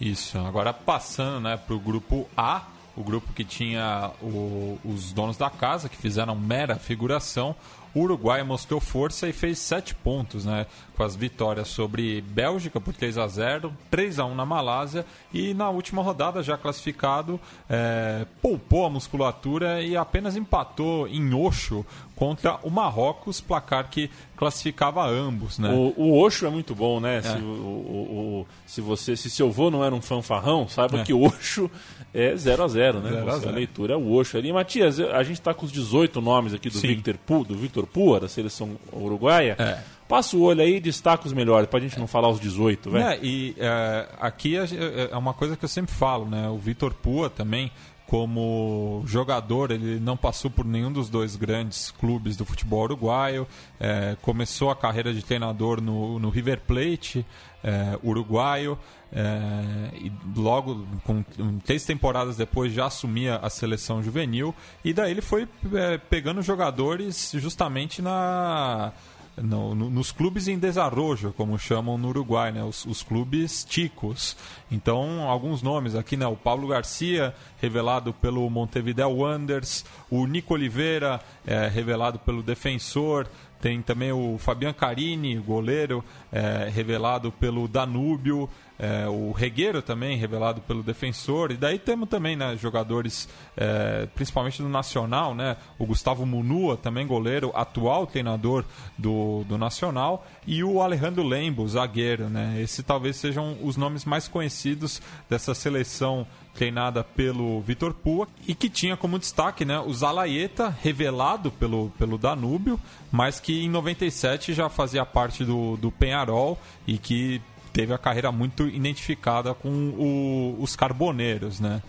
Isso, 0.00 0.38
agora 0.38 0.72
passando 0.72 1.40
né, 1.40 1.56
para 1.56 1.74
o 1.74 1.80
grupo 1.80 2.28
A, 2.36 2.62
o 2.96 3.02
grupo 3.02 3.32
que 3.32 3.44
tinha 3.44 4.10
o, 4.22 4.78
os 4.84 5.12
donos 5.12 5.36
da 5.36 5.50
casa, 5.50 5.88
que 5.88 5.96
fizeram 5.96 6.34
mera 6.34 6.76
figuração. 6.76 7.54
O 7.94 8.00
Uruguai 8.00 8.42
mostrou 8.42 8.78
força 8.78 9.26
e 9.26 9.32
fez 9.32 9.58
sete 9.58 9.94
pontos, 9.94 10.44
né? 10.44 10.66
Com 10.94 11.02
as 11.02 11.16
vitórias 11.16 11.68
sobre 11.68 12.20
Bélgica 12.20 12.78
por 12.78 12.92
3 12.92 13.16
a 13.16 13.26
0 13.26 13.72
3 13.90 14.18
a 14.18 14.26
1 14.26 14.34
na 14.34 14.44
Malásia 14.44 15.06
e 15.32 15.54
na 15.54 15.70
última 15.70 16.02
rodada, 16.02 16.42
já 16.42 16.58
classificado, 16.58 17.40
é, 17.70 18.26
poupou 18.42 18.84
a 18.84 18.90
musculatura 18.90 19.80
e 19.80 19.96
apenas 19.96 20.36
empatou 20.36 21.08
em 21.08 21.32
Oxo 21.32 21.86
contra 22.16 22.58
o 22.62 22.70
Marrocos, 22.70 23.42
placar 23.42 23.88
que 23.90 24.10
classificava 24.34 25.06
ambos, 25.06 25.58
né? 25.58 25.70
O, 25.70 25.92
o 25.96 26.18
Oxo 26.24 26.46
é 26.46 26.50
muito 26.50 26.74
bom, 26.74 26.98
né? 26.98 27.18
É. 27.18 27.22
Se, 27.22 27.36
o, 27.36 27.44
o, 27.44 28.46
se 28.66 28.80
você, 28.80 29.14
se 29.14 29.28
seu 29.28 29.48
avô 29.48 29.70
não 29.70 29.84
era 29.84 29.94
um 29.94 30.00
fanfarrão, 30.00 30.66
saiba 30.66 31.00
é. 31.00 31.04
que 31.04 31.12
o 31.12 31.22
Oxo 31.22 31.70
é 32.14 32.34
0 32.34 32.64
a 32.64 32.68
0 32.68 33.00
né? 33.00 33.10
Zero 33.10 33.30
a, 33.30 33.38
zero. 33.38 33.48
a 33.50 33.52
leitura 33.52 33.94
é 33.94 33.96
o 33.96 34.12
Oxo 34.12 34.38
ali. 34.38 34.50
Matias, 34.50 34.98
a 34.98 35.22
gente 35.22 35.38
está 35.38 35.52
com 35.52 35.66
os 35.66 35.72
18 35.72 36.20
nomes 36.22 36.54
aqui 36.54 36.70
do 36.70 36.80
Victor 36.80 37.18
Pu, 37.18 37.44
do 37.44 37.54
Victor 37.54 37.86
Pua, 37.86 38.18
da 38.18 38.28
seleção 38.28 38.76
uruguaia. 38.92 39.54
É. 39.58 39.78
Passa 40.08 40.36
o 40.36 40.42
olho 40.42 40.62
aí 40.62 40.76
e 40.76 40.80
destaca 40.80 41.26
os 41.26 41.32
melhores, 41.32 41.68
pra 41.68 41.80
gente 41.80 41.98
não 41.98 42.06
falar 42.06 42.28
os 42.28 42.40
18, 42.40 42.90
velho. 42.90 43.04
É, 43.04 43.18
e 43.20 43.54
é, 43.58 44.08
aqui 44.20 44.56
é, 44.56 44.62
é, 44.62 45.08
é 45.10 45.16
uma 45.16 45.34
coisa 45.34 45.56
que 45.56 45.64
eu 45.64 45.68
sempre 45.68 45.94
falo, 45.94 46.24
né? 46.26 46.48
O 46.48 46.56
Vitor 46.56 46.94
Pua 46.94 47.28
também, 47.28 47.72
como 48.06 49.02
jogador, 49.04 49.72
ele 49.72 49.98
não 49.98 50.16
passou 50.16 50.50
por 50.50 50.64
nenhum 50.64 50.92
dos 50.92 51.08
dois 51.08 51.34
grandes 51.34 51.90
clubes 51.90 52.36
do 52.36 52.44
futebol 52.44 52.84
uruguaio. 52.84 53.46
É, 53.80 54.16
começou 54.22 54.70
a 54.70 54.76
carreira 54.76 55.12
de 55.12 55.24
treinador 55.24 55.80
no, 55.80 56.18
no 56.18 56.30
River 56.30 56.60
Plate 56.60 57.26
é, 57.64 57.98
uruguaio. 58.02 58.78
É, 59.12 59.96
e 59.96 60.12
logo, 60.36 60.86
com 61.04 61.24
três 61.64 61.84
temporadas 61.84 62.36
depois, 62.36 62.72
já 62.72 62.86
assumia 62.86 63.36
a 63.36 63.50
seleção 63.50 64.02
juvenil. 64.02 64.54
E 64.84 64.92
daí 64.92 65.10
ele 65.10 65.22
foi 65.22 65.48
é, 65.74 65.98
pegando 65.98 66.40
jogadores 66.42 67.32
justamente 67.34 68.00
na 68.00 68.92
no, 69.36 69.74
no, 69.74 69.90
nos 69.90 70.10
clubes 70.10 70.48
em 70.48 70.58
desarrojo, 70.58 71.32
como 71.32 71.58
chamam 71.58 71.98
no 71.98 72.08
Uruguai, 72.08 72.50
né? 72.52 72.62
os, 72.62 72.84
os 72.86 73.02
clubes 73.02 73.64
ticos. 73.64 74.36
Então, 74.70 75.28
alguns 75.28 75.62
nomes 75.62 75.94
aqui, 75.94 76.16
né? 76.16 76.26
o 76.26 76.36
Paulo 76.36 76.68
Garcia, 76.68 77.34
revelado 77.60 78.12
pelo 78.14 78.48
Montevideo 78.48 79.10
Wanderers, 79.10 79.84
o 80.10 80.26
Nico 80.26 80.54
Oliveira, 80.54 81.20
é, 81.46 81.68
revelado 81.68 82.18
pelo 82.18 82.42
Defensor, 82.42 83.26
tem 83.60 83.80
também 83.80 84.12
o 84.12 84.36
Fabian 84.38 84.72
Carini, 84.72 85.36
goleiro, 85.36 86.04
é, 86.30 86.70
revelado 86.72 87.32
pelo 87.32 87.66
Danúbio. 87.66 88.48
É, 88.78 89.08
o 89.08 89.32
Regueiro 89.32 89.80
também, 89.80 90.18
revelado 90.18 90.60
pelo 90.60 90.82
defensor. 90.82 91.50
E 91.50 91.56
daí 91.56 91.78
temos 91.78 92.10
também 92.10 92.36
né, 92.36 92.56
jogadores, 92.58 93.26
é, 93.56 94.06
principalmente 94.14 94.60
do 94.60 94.68
Nacional, 94.68 95.34
né? 95.34 95.56
O 95.78 95.86
Gustavo 95.86 96.26
Munua, 96.26 96.76
também 96.76 97.06
goleiro, 97.06 97.50
atual 97.54 98.06
treinador 98.06 98.66
do, 98.98 99.44
do 99.48 99.56
Nacional. 99.56 100.26
E 100.46 100.62
o 100.62 100.82
Alejandro 100.82 101.22
Lembo, 101.22 101.66
zagueiro, 101.66 102.28
né? 102.28 102.60
Esses 102.60 102.84
talvez 102.84 103.16
sejam 103.16 103.56
os 103.62 103.78
nomes 103.78 104.04
mais 104.04 104.28
conhecidos 104.28 105.00
dessa 105.28 105.54
seleção 105.54 106.26
treinada 106.56 107.04
pelo 107.04 107.60
Vitor 107.60 107.92
Pua 107.92 108.26
e 108.48 108.54
que 108.54 108.68
tinha 108.68 108.96
como 108.96 109.18
destaque 109.18 109.64
né, 109.64 109.78
o 109.78 109.92
Zalaeta, 109.92 110.74
revelado 110.82 111.50
pelo, 111.50 111.92
pelo 111.98 112.16
Danúbio, 112.16 112.80
mas 113.12 113.38
que 113.38 113.64
em 113.64 113.68
97 113.68 114.54
já 114.54 114.68
fazia 114.68 115.04
parte 115.04 115.44
do, 115.44 115.76
do 115.76 115.92
Penharol 115.92 116.58
e 116.86 116.96
que 116.96 117.40
teve 117.72 117.92
a 117.92 117.98
carreira 117.98 118.32
muito 118.32 118.66
identificada 118.66 119.52
com 119.52 119.68
o, 119.68 120.56
os 120.58 120.74
carboneiros, 120.74 121.60
né? 121.60 121.82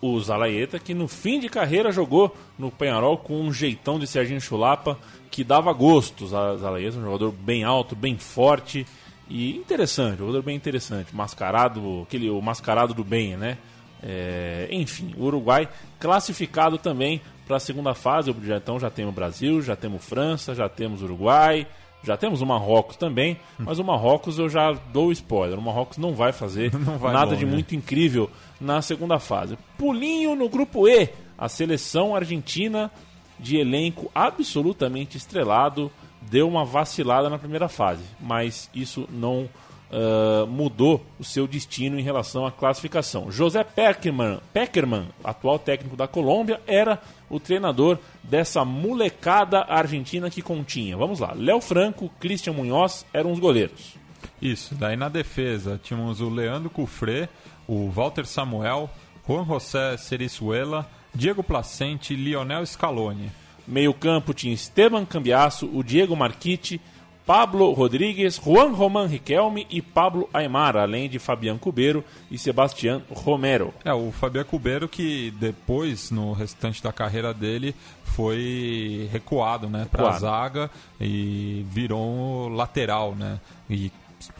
O 0.00 0.20
Zalaeta, 0.20 0.78
que 0.78 0.94
no 0.94 1.08
fim 1.08 1.40
de 1.40 1.48
carreira 1.48 1.90
jogou 1.90 2.36
no 2.56 2.70
Penharol 2.70 3.18
com 3.18 3.40
um 3.40 3.52
jeitão 3.52 3.98
de 3.98 4.06
Serginho 4.06 4.40
Chulapa 4.40 4.96
que 5.28 5.42
dava 5.42 5.72
gosto. 5.72 6.24
O 6.24 6.28
Zalaeta, 6.28 6.98
um 6.98 7.02
jogador 7.02 7.32
bem 7.32 7.64
alto, 7.64 7.96
bem 7.96 8.16
forte 8.16 8.86
e 9.28 9.56
interessante, 9.56 10.18
jogador 10.18 10.42
bem 10.42 10.54
interessante. 10.54 11.14
Mascarado, 11.14 12.02
aquele, 12.06 12.30
o 12.30 12.40
mascarado 12.40 12.94
do 12.94 13.02
bem, 13.02 13.36
né? 13.36 13.58
É, 14.02 14.68
enfim, 14.70 15.14
o 15.16 15.24
Uruguai 15.24 15.68
classificado 15.98 16.78
também 16.78 17.20
para 17.46 17.56
a 17.56 17.60
segunda 17.60 17.94
fase. 17.94 18.30
Então 18.30 18.78
já 18.78 18.90
temos 18.90 19.14
Brasil, 19.14 19.60
já 19.62 19.74
temos 19.74 20.04
França, 20.04 20.54
já 20.54 20.68
temos 20.68 21.02
Uruguai, 21.02 21.66
já 22.04 22.16
temos 22.16 22.40
o 22.40 22.46
Marrocos 22.46 22.96
também, 22.96 23.38
mas 23.58 23.78
o 23.78 23.84
Marrocos 23.84 24.38
eu 24.38 24.48
já 24.48 24.72
dou 24.92 25.10
spoiler. 25.10 25.58
O 25.58 25.62
Marrocos 25.62 25.98
não 25.98 26.14
vai 26.14 26.32
fazer 26.32 26.72
não 26.78 26.98
vai 26.98 27.12
nada 27.12 27.34
de 27.34 27.44
muito 27.44 27.74
incrível 27.74 28.30
na 28.60 28.80
segunda 28.82 29.18
fase. 29.18 29.58
Pulinho 29.76 30.36
no 30.36 30.48
grupo 30.48 30.86
E, 30.86 31.08
a 31.36 31.48
seleção 31.48 32.14
argentina 32.14 32.90
de 33.38 33.56
elenco 33.56 34.10
absolutamente 34.14 35.16
estrelado 35.16 35.90
deu 36.20 36.48
uma 36.48 36.64
vacilada 36.64 37.30
na 37.30 37.38
primeira 37.38 37.68
fase, 37.68 38.02
mas 38.20 38.68
isso 38.74 39.08
não 39.10 39.48
uh, 39.90 40.46
mudou 40.46 41.04
o 41.18 41.24
seu 41.24 41.46
destino 41.46 41.98
em 41.98 42.02
relação 42.02 42.46
à 42.46 42.52
classificação. 42.52 43.30
José 43.30 43.64
Peckerman, 43.64 44.40
Peckerman, 44.52 45.08
atual 45.22 45.58
técnico 45.58 45.96
da 45.96 46.06
Colômbia, 46.06 46.60
era 46.66 47.00
o 47.28 47.38
treinador 47.38 47.98
dessa 48.22 48.64
molecada 48.64 49.64
argentina 49.68 50.30
que 50.30 50.42
continha. 50.42 50.96
Vamos 50.96 51.20
lá, 51.20 51.32
Léo 51.34 51.60
Franco, 51.60 52.10
Christian 52.20 52.52
Munhoz 52.52 53.04
eram 53.12 53.32
os 53.32 53.38
goleiros. 53.38 53.96
Isso, 54.40 54.74
daí 54.74 54.96
na 54.96 55.08
defesa 55.08 55.80
tínhamos 55.82 56.20
o 56.20 56.28
Leandro 56.28 56.70
Cufré, 56.70 57.28
o 57.66 57.88
Walter 57.88 58.26
Samuel, 58.26 58.88
Juan 59.26 59.44
José 59.44 59.96
Cerizuela, 59.96 60.88
Diego 61.14 61.42
Placente 61.42 62.14
e 62.14 62.16
Lionel 62.16 62.64
Scaloni. 62.64 63.30
Meio 63.66 63.92
campo 63.92 64.32
tinha 64.32 64.54
Esteban 64.54 65.04
Cambiasso, 65.04 65.68
o 65.74 65.82
Diego 65.82 66.16
Marquite, 66.16 66.80
Pablo 67.28 67.70
Rodrigues, 67.72 68.40
Juan 68.42 68.72
Roman 68.72 69.06
Riquelme 69.06 69.66
e 69.68 69.82
Pablo 69.82 70.30
Aymar, 70.32 70.78
além 70.78 71.10
de 71.10 71.18
Fabian 71.18 71.58
Cubeiro 71.58 72.02
e 72.30 72.38
Sebastián 72.38 73.02
Romero. 73.10 73.74
É, 73.84 73.92
o 73.92 74.10
Fabian 74.10 74.44
Cubeiro 74.44 74.88
que 74.88 75.30
depois, 75.32 76.10
no 76.10 76.32
restante 76.32 76.82
da 76.82 76.90
carreira 76.90 77.34
dele, 77.34 77.74
foi 78.02 79.10
recuado 79.12 79.68
né, 79.68 79.86
para 79.92 80.08
a 80.08 80.18
zaga 80.18 80.70
e 80.98 81.66
virou 81.68 82.48
lateral, 82.48 83.14
né? 83.14 83.38
E 83.68 83.92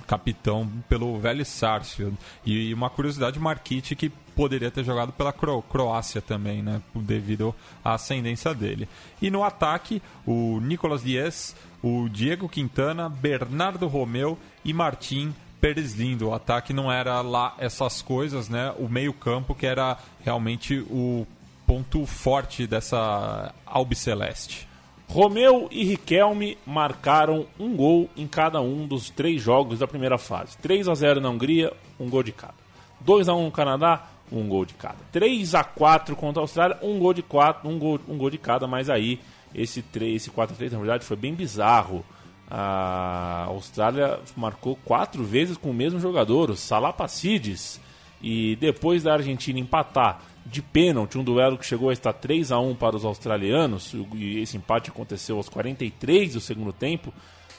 capitão 0.06 0.68
pelo 0.88 1.18
velho 1.18 1.44
Sarsfield. 1.44 2.16
E 2.44 2.72
uma 2.72 2.90
curiosidade, 2.90 3.38
Marquite 3.38 3.94
que 3.94 4.10
poderia 4.34 4.70
ter 4.70 4.84
jogado 4.84 5.12
pela 5.12 5.32
Cro 5.32 5.62
Croácia 5.62 6.22
também, 6.22 6.62
né? 6.62 6.80
Devido 6.94 7.54
à 7.84 7.94
ascendência 7.94 8.54
dele. 8.54 8.88
E 9.20 9.30
no 9.30 9.42
ataque, 9.42 10.00
o 10.26 10.60
Nicolas 10.60 11.02
Dias, 11.02 11.56
o 11.82 12.08
Diego 12.08 12.48
Quintana, 12.48 13.08
Bernardo 13.08 13.88
Romeu 13.88 14.38
e 14.64 14.72
Martim 14.72 15.34
Pérez 15.60 15.94
Lindo. 15.94 16.28
O 16.28 16.34
ataque 16.34 16.72
não 16.72 16.90
era 16.90 17.20
lá 17.20 17.54
essas 17.58 18.00
coisas, 18.00 18.48
né? 18.48 18.72
O 18.78 18.88
meio-campo 18.88 19.54
que 19.54 19.66
era 19.66 19.98
realmente 20.24 20.78
o 20.88 21.26
ponto 21.66 22.06
forte 22.06 22.66
dessa 22.66 23.52
Albiceleste. 23.66 24.67
Romeu 25.08 25.68
e 25.70 25.84
Riquelme 25.84 26.58
marcaram 26.66 27.46
um 27.58 27.74
gol 27.74 28.10
em 28.14 28.26
cada 28.26 28.60
um 28.60 28.86
dos 28.86 29.08
três 29.08 29.40
jogos 29.40 29.78
da 29.78 29.88
primeira 29.88 30.18
fase. 30.18 30.58
3 30.58 30.86
a 30.86 30.94
0 30.94 31.18
na 31.18 31.30
Hungria, 31.30 31.72
um 31.98 32.10
gol 32.10 32.22
de 32.22 32.30
cada. 32.30 32.54
2 33.00 33.26
a 33.26 33.34
1 33.34 33.44
no 33.44 33.50
Canadá, 33.50 34.06
um 34.30 34.46
gol 34.46 34.66
de 34.66 34.74
cada. 34.74 34.98
3 35.10 35.54
a 35.54 35.64
4 35.64 36.14
contra 36.14 36.42
a 36.42 36.44
Austrália, 36.44 36.78
um 36.82 36.98
gol 36.98 37.14
de 37.14 37.22
quatro, 37.22 37.66
um 37.68 37.78
gol, 37.78 37.98
um 38.06 38.18
gol 38.18 38.28
de 38.28 38.36
cada, 38.36 38.66
mas 38.66 38.90
aí 38.90 39.18
esse 39.54 39.80
3, 39.80 40.16
esse 40.16 40.30
4 40.30 40.54
a 40.54 40.58
3 40.58 40.72
na 40.72 40.78
verdade 40.78 41.04
foi 41.04 41.16
bem 41.16 41.34
bizarro. 41.34 42.04
A 42.50 43.44
Austrália 43.48 44.20
marcou 44.36 44.76
quatro 44.84 45.24
vezes 45.24 45.56
com 45.56 45.70
o 45.70 45.74
mesmo 45.74 45.98
jogador, 45.98 46.50
o 46.50 46.56
Salapacides. 46.56 47.80
E 48.20 48.56
depois 48.56 49.04
da 49.04 49.14
Argentina 49.14 49.58
empatar 49.58 50.20
de 50.50 50.62
pênalti, 50.62 51.18
um 51.18 51.24
duelo 51.24 51.58
que 51.58 51.66
chegou 51.66 51.90
a 51.90 51.92
estar 51.92 52.12
3 52.12 52.52
a 52.52 52.58
1 52.58 52.74
para 52.74 52.96
os 52.96 53.04
australianos, 53.04 53.94
e 54.14 54.38
esse 54.38 54.56
empate 54.56 54.90
aconteceu 54.90 55.36
aos 55.36 55.48
43 55.48 56.34
do 56.34 56.40
segundo 56.40 56.72
tempo. 56.72 57.12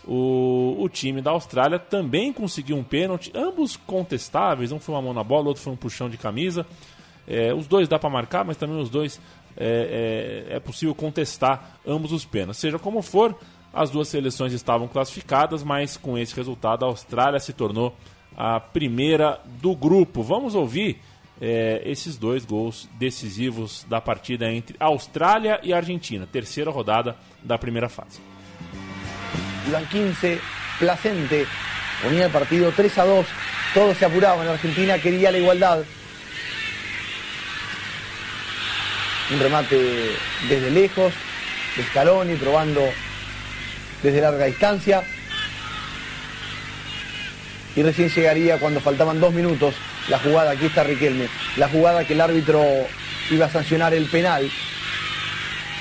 O, 0.05 0.75
o 0.79 0.89
time 0.89 1.21
da 1.21 1.31
Austrália 1.31 1.77
também 1.77 2.33
conseguiu 2.33 2.77
um 2.77 2.83
pênalti, 2.83 3.31
ambos 3.35 3.77
contestáveis, 3.77 4.71
um 4.71 4.79
foi 4.79 4.95
uma 4.95 5.01
mão 5.01 5.13
na 5.13 5.23
bola, 5.23 5.47
outro 5.47 5.61
foi 5.61 5.73
um 5.73 5.75
puxão 5.75 6.09
de 6.09 6.17
camisa. 6.17 6.65
É, 7.27 7.53
os 7.53 7.67
dois 7.67 7.87
dá 7.87 7.99
para 7.99 8.09
marcar, 8.09 8.43
mas 8.43 8.57
também 8.57 8.81
os 8.81 8.89
dois 8.89 9.21
é, 9.55 10.47
é, 10.49 10.55
é 10.55 10.59
possível 10.59 10.95
contestar 10.95 11.79
ambos 11.85 12.11
os 12.11 12.25
pênaltis. 12.25 12.59
Seja 12.59 12.79
como 12.79 13.03
for, 13.03 13.37
as 13.71 13.91
duas 13.91 14.07
seleções 14.07 14.51
estavam 14.51 14.87
classificadas, 14.87 15.63
mas 15.63 15.95
com 15.95 16.17
esse 16.17 16.35
resultado 16.35 16.83
a 16.83 16.87
Austrália 16.87 17.39
se 17.39 17.53
tornou 17.53 17.95
a 18.35 18.59
primeira 18.59 19.39
do 19.61 19.75
grupo. 19.75 20.23
Vamos 20.23 20.55
ouvir 20.55 20.99
é, 21.41 21.81
esses 21.85 22.17
dois 22.17 22.45
gols 22.45 22.89
decisivos 22.99 23.85
da 23.89 24.01
partida 24.01 24.51
entre 24.51 24.75
Austrália 24.79 25.59
e 25.63 25.73
Argentina, 25.73 26.27
terceira 26.31 26.69
rodada 26.69 27.15
da 27.43 27.57
primeira 27.57 27.87
fase. 27.87 28.19
Iban 29.67 29.85
15, 29.85 30.39
Placente 30.79 31.47
ponía 32.01 32.25
el 32.25 32.31
partido 32.31 32.71
3 32.75 32.97
a 32.97 33.05
2, 33.05 33.27
todos 33.73 33.97
se 33.97 34.05
apuraban, 34.05 34.47
Argentina 34.47 34.97
quería 34.99 35.31
la 35.31 35.37
igualdad. 35.37 35.83
Un 39.31 39.39
remate 39.39 40.15
desde 40.49 40.71
lejos, 40.71 41.13
de 41.75 41.83
Scaloni 41.83 42.35
probando 42.35 42.81
desde 44.01 44.21
larga 44.21 44.45
distancia. 44.45 45.03
Y 47.75 47.83
recién 47.83 48.09
llegaría 48.09 48.57
cuando 48.59 48.79
faltaban 48.79 49.19
dos 49.19 49.31
minutos 49.31 49.75
la 50.09 50.19
jugada, 50.19 50.51
aquí 50.51 50.65
está 50.65 50.83
Riquelme, 50.83 51.27
la 51.57 51.69
jugada 51.69 52.03
que 52.03 52.13
el 52.13 52.21
árbitro 52.21 52.63
iba 53.29 53.45
a 53.45 53.49
sancionar 53.49 53.93
el 53.93 54.05
penal 54.07 54.49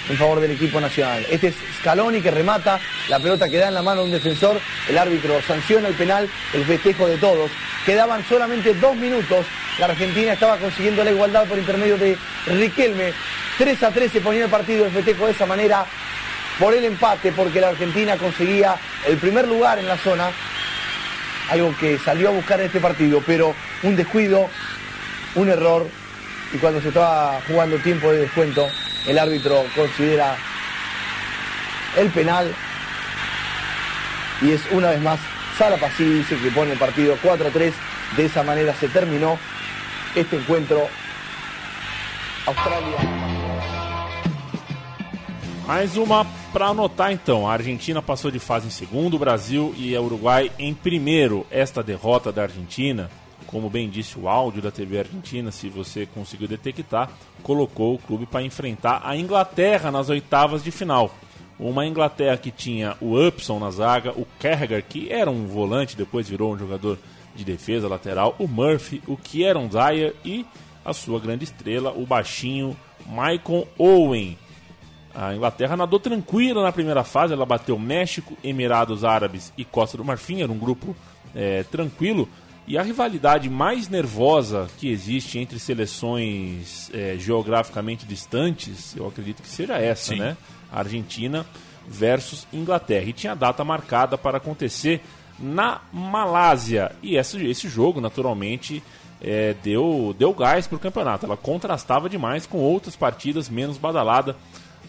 en 0.09 0.17
favor 0.17 0.41
del 0.41 0.53
equipo 0.53 0.81
nacional. 0.81 1.27
Este 1.31 1.49
es 1.49 1.55
Scaloni 1.79 2.21
que 2.21 2.31
remata, 2.31 2.81
la 3.09 3.19
pelota 3.19 3.49
queda 3.49 3.69
en 3.69 3.75
la 3.75 3.83
mano 3.83 4.01
de 4.01 4.07
un 4.07 4.13
defensor, 4.13 4.61
el 4.89 4.99
árbitro 4.99 5.41
sanciona 5.47 5.89
el 5.89 5.95
penal, 5.95 6.29
el 6.55 6.65
festejo 6.65 7.07
de 7.07 7.17
todos. 7.19 7.51
Quedaban 7.85 8.25
solamente 8.27 8.75
dos 8.75 8.97
minutos, 8.97 9.47
la 9.79 9.87
Argentina 9.87 10.33
estaba 10.33 10.57
consiguiendo 10.57 11.05
la 11.05 11.11
igualdad 11.11 11.45
por 11.45 11.59
intermedio 11.59 11.99
de 11.99 12.17
Riquelme. 12.47 13.13
3 13.59 13.83
a 13.83 13.91
3 13.91 14.13
se 14.13 14.21
ponía 14.21 14.45
el 14.45 14.51
partido, 14.51 14.87
el 14.87 14.93
festejo 14.93 15.27
de 15.27 15.33
esa 15.33 15.47
manera, 15.47 15.85
por 16.59 16.75
el 16.75 16.85
empate, 16.85 17.33
porque 17.33 17.61
la 17.61 17.69
Argentina 17.69 18.17
conseguía 18.17 18.77
el 19.07 19.17
primer 19.17 19.47
lugar 19.47 19.79
en 19.79 19.87
la 19.87 19.97
zona, 19.97 20.31
algo 21.51 21.75
que 21.79 21.99
salió 21.99 22.29
a 22.29 22.33
buscar 22.33 22.61
en 22.61 22.67
este 22.67 22.81
partido, 22.81 23.23
pero 23.27 23.55
un 23.83 23.97
descuido, 23.97 24.49
un 25.35 25.49
error, 25.49 25.87
y 26.53 26.59
cuando 26.59 26.81
se 26.81 26.89
estaba 26.89 27.41
jugando 27.47 27.77
tiempo 27.79 28.11
de 28.11 28.21
descuento, 28.21 28.67
el 29.07 29.19
árbitro 29.19 29.65
considera 29.75 30.37
el 31.97 32.11
penal 32.11 32.55
y 34.41 34.53
es 34.53 34.61
una 34.71 34.91
vez 34.91 35.01
más 35.01 35.19
Sala 35.59 35.77
Pacidice 35.77 36.37
que 36.37 36.51
pone 36.51 36.73
el 36.73 36.79
partido 36.79 37.17
4 37.23 37.49
a 37.49 37.51
3. 37.51 37.75
De 38.17 38.27
esa 38.27 38.43
manera 38.43 38.73
se 38.75 38.89
terminó 38.89 39.39
este 40.15 40.37
encuentro. 40.37 40.89
Austrália. 42.47 42.97
Mais 45.67 45.97
para 46.53 46.67
anotar 46.67 47.13
então. 47.13 47.49
A 47.49 47.53
Argentina 47.53 48.03
passou 48.03 48.31
de 48.31 48.39
fase 48.39 48.67
em 48.67 48.71
segundo, 48.71 49.15
o 49.15 49.19
Brasil 49.19 49.75
e 49.77 49.97
o 49.97 50.03
Uruguai 50.03 50.51
em 50.59 50.75
primeiro. 50.75 51.47
Esta 51.51 51.83
derrota 51.83 52.33
da 52.33 52.43
Argentina 52.43 53.11
como 53.49 53.71
bem 53.71 53.89
disse 53.89 54.19
o 54.19 54.29
áudio 54.29 54.61
da 54.61 54.71
TV 54.71 54.99
Argentina, 54.99 55.51
se 55.51 55.71
você 55.71 56.07
conseguiu 56.07 56.47
detectar, 56.47 57.11
colocou 57.43 57.95
o 57.95 57.99
clube 57.99 58.27
para 58.27 58.43
enfrentar 58.43 59.01
a 59.03 59.17
Inglaterra 59.17 59.91
nas 59.91 60.11
oitavas 60.11 60.63
de 60.63 60.71
final. 60.71 61.11
Uma 61.59 61.87
Inglaterra 61.87 62.37
que 62.37 62.51
tinha 62.51 62.97
o 63.01 63.19
Upson 63.19 63.59
na 63.59 63.71
zaga, 63.71 64.13
o 64.13 64.27
Kerrigan, 64.39 64.83
que 64.83 65.11
era 65.11 65.31
um 65.31 65.47
volante, 65.47 65.97
depois 65.97 66.29
virou 66.29 66.53
um 66.53 66.59
jogador 66.59 66.99
de 67.35 67.43
defesa 67.43 67.89
lateral, 67.89 68.37
o 68.39 68.47
Murphy, 68.47 69.03
o 69.07 69.17
Kieron 69.17 69.67
Dyer 69.67 70.15
e 70.25 70.45
a 70.85 70.93
sua 70.93 71.19
grande 71.19 71.45
estrela, 71.45 71.91
o 71.91 72.05
baixinho 72.05 72.77
Michael 73.07 73.67
Owen. 73.79 74.39
A 75.19 75.35
Inglaterra 75.35 75.77
nadou 75.77 75.99
tranquila 75.99 76.63
na 76.63 76.71
primeira 76.71 77.03
fase, 77.03 77.33
ela 77.33 77.45
bateu 77.45 77.77
México, 77.77 78.39
Emirados 78.45 79.03
Árabes 79.03 79.53
e 79.59 79.65
Costa 79.65 79.97
do 79.97 80.05
Marfim, 80.05 80.43
era 80.43 80.53
um 80.53 80.59
grupo 80.59 80.95
é, 81.35 81.65
tranquilo, 81.65 82.29
e 82.69 82.79
a 82.79 82.83
rivalidade 82.85 83.51
mais 83.51 83.89
nervosa 83.89 84.69
que 84.79 84.89
existe 84.89 85.37
entre 85.41 85.59
seleções 85.59 86.89
é, 86.95 87.17
geograficamente 87.19 88.07
distantes, 88.07 88.95
eu 88.95 89.09
acredito 89.09 89.43
que 89.43 89.49
seja 89.49 89.77
essa, 89.77 90.13
Sim. 90.13 90.21
né? 90.21 90.37
Argentina 90.71 91.45
versus 91.89 92.47
Inglaterra. 92.53 93.07
E 93.07 93.13
tinha 93.13 93.35
data 93.35 93.65
marcada 93.65 94.17
para 94.17 94.37
acontecer 94.37 95.01
na 95.37 95.81
Malásia. 95.93 96.93
E 97.03 97.17
esse, 97.17 97.45
esse 97.45 97.69
jogo, 97.69 98.01
naturalmente, 98.01 98.83
é, 99.21 99.55
deu, 99.65 100.15
deu 100.17 100.33
gás 100.33 100.69
para 100.69 100.77
o 100.77 100.79
campeonato. 100.81 101.27
Ela 101.27 101.37
contrastava 101.37 102.09
demais 102.09 102.47
com 102.47 102.59
outras 102.59 102.95
partidas 102.95 103.49
menos 103.49 103.79
badaladas 103.79 104.37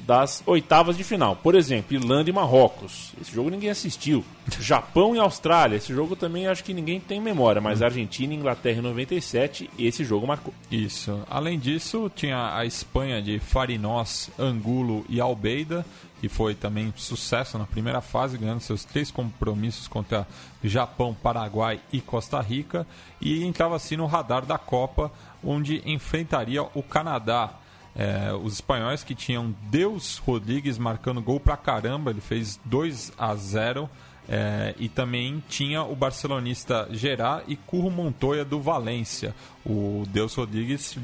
das 0.10 0.42
oitavas 0.48 0.98
de 0.98 1.04
final. 1.04 1.36
Por 1.36 1.54
exemplo, 1.54 1.96
Irlanda 1.96 2.32
e 2.32 2.34
Marrocos. 2.34 3.14
Esse 3.22 3.32
jogo 3.32 3.52
ninguém 3.52 3.70
assistiu. 3.70 4.26
Japão 4.60 5.16
e 5.16 5.20
Austrália. 5.20 5.76
Esse 5.76 5.94
jogo 5.94 6.16
também 6.16 6.48
acho 6.48 6.64
que 6.64 6.74
ninguém 6.74 7.00
tem 7.00 7.22
memória, 7.22 7.62
mas 7.62 7.84
Argentina 7.84 8.34
e 8.34 8.36
Inglaterra 8.36 8.80
em 8.80 8.82
97, 8.82 9.70
esse 9.78 10.04
jogo 10.04 10.26
marcou. 10.26 10.52
Isso. 10.72 11.22
Além 11.30 11.60
disso, 11.60 12.12
tinha 12.16 12.56
a 12.56 12.66
Espanha 12.66 13.22
de 13.22 13.38
Farinós, 13.38 14.32
Angulo 14.40 15.06
e 15.08 15.22
Albeida, 15.22 15.86
que 16.20 16.28
foi 16.28 16.56
também 16.56 16.92
sucesso 16.98 17.60
na 17.60 17.68
primeira 17.68 18.02
fase, 18.02 18.36
ganhando 18.36 18.62
seus 18.62 18.84
três 18.84 19.12
compromissos 19.12 19.88
contra 19.88 20.28
Japão, 20.64 21.14
Paraguai 21.14 21.82
e 21.94 22.02
Costa 22.02 22.42
Rica, 22.42 22.88
e 23.22 23.44
entrava 23.44 23.76
assim 23.76 23.96
no 23.96 24.08
radar 24.08 24.44
da 24.44 24.58
Copa, 24.58 25.12
onde 25.44 25.84
enfrentaria 25.86 26.64
o 26.64 26.82
Canadá. 26.82 27.52
É, 27.96 28.32
os 28.34 28.54
espanhóis 28.54 29.04
que 29.04 29.16
tinham 29.16 29.54
Deus 29.70 30.18
Rodrigues 30.18 30.78
marcando 30.78 31.22
gol 31.22 31.40
pra 31.40 31.58
caramba, 31.58 32.12
ele 32.12 32.22
fez 32.22 32.60
2 32.66 33.14
a 33.18 33.36
0 33.36 33.90
é, 34.28 34.76
e 34.78 34.88
também 34.88 35.44
tinha 35.50 35.82
o 35.84 35.96
barcelonista 35.96 36.88
Gerard 36.92 37.44
e 37.48 37.56
Curro 37.56 37.90
Montoya 37.90 38.46
do 38.46 38.62
Valência. 38.62 39.34
O 39.66 40.04
Deus 40.08 40.36
Rodrigues 40.36 40.98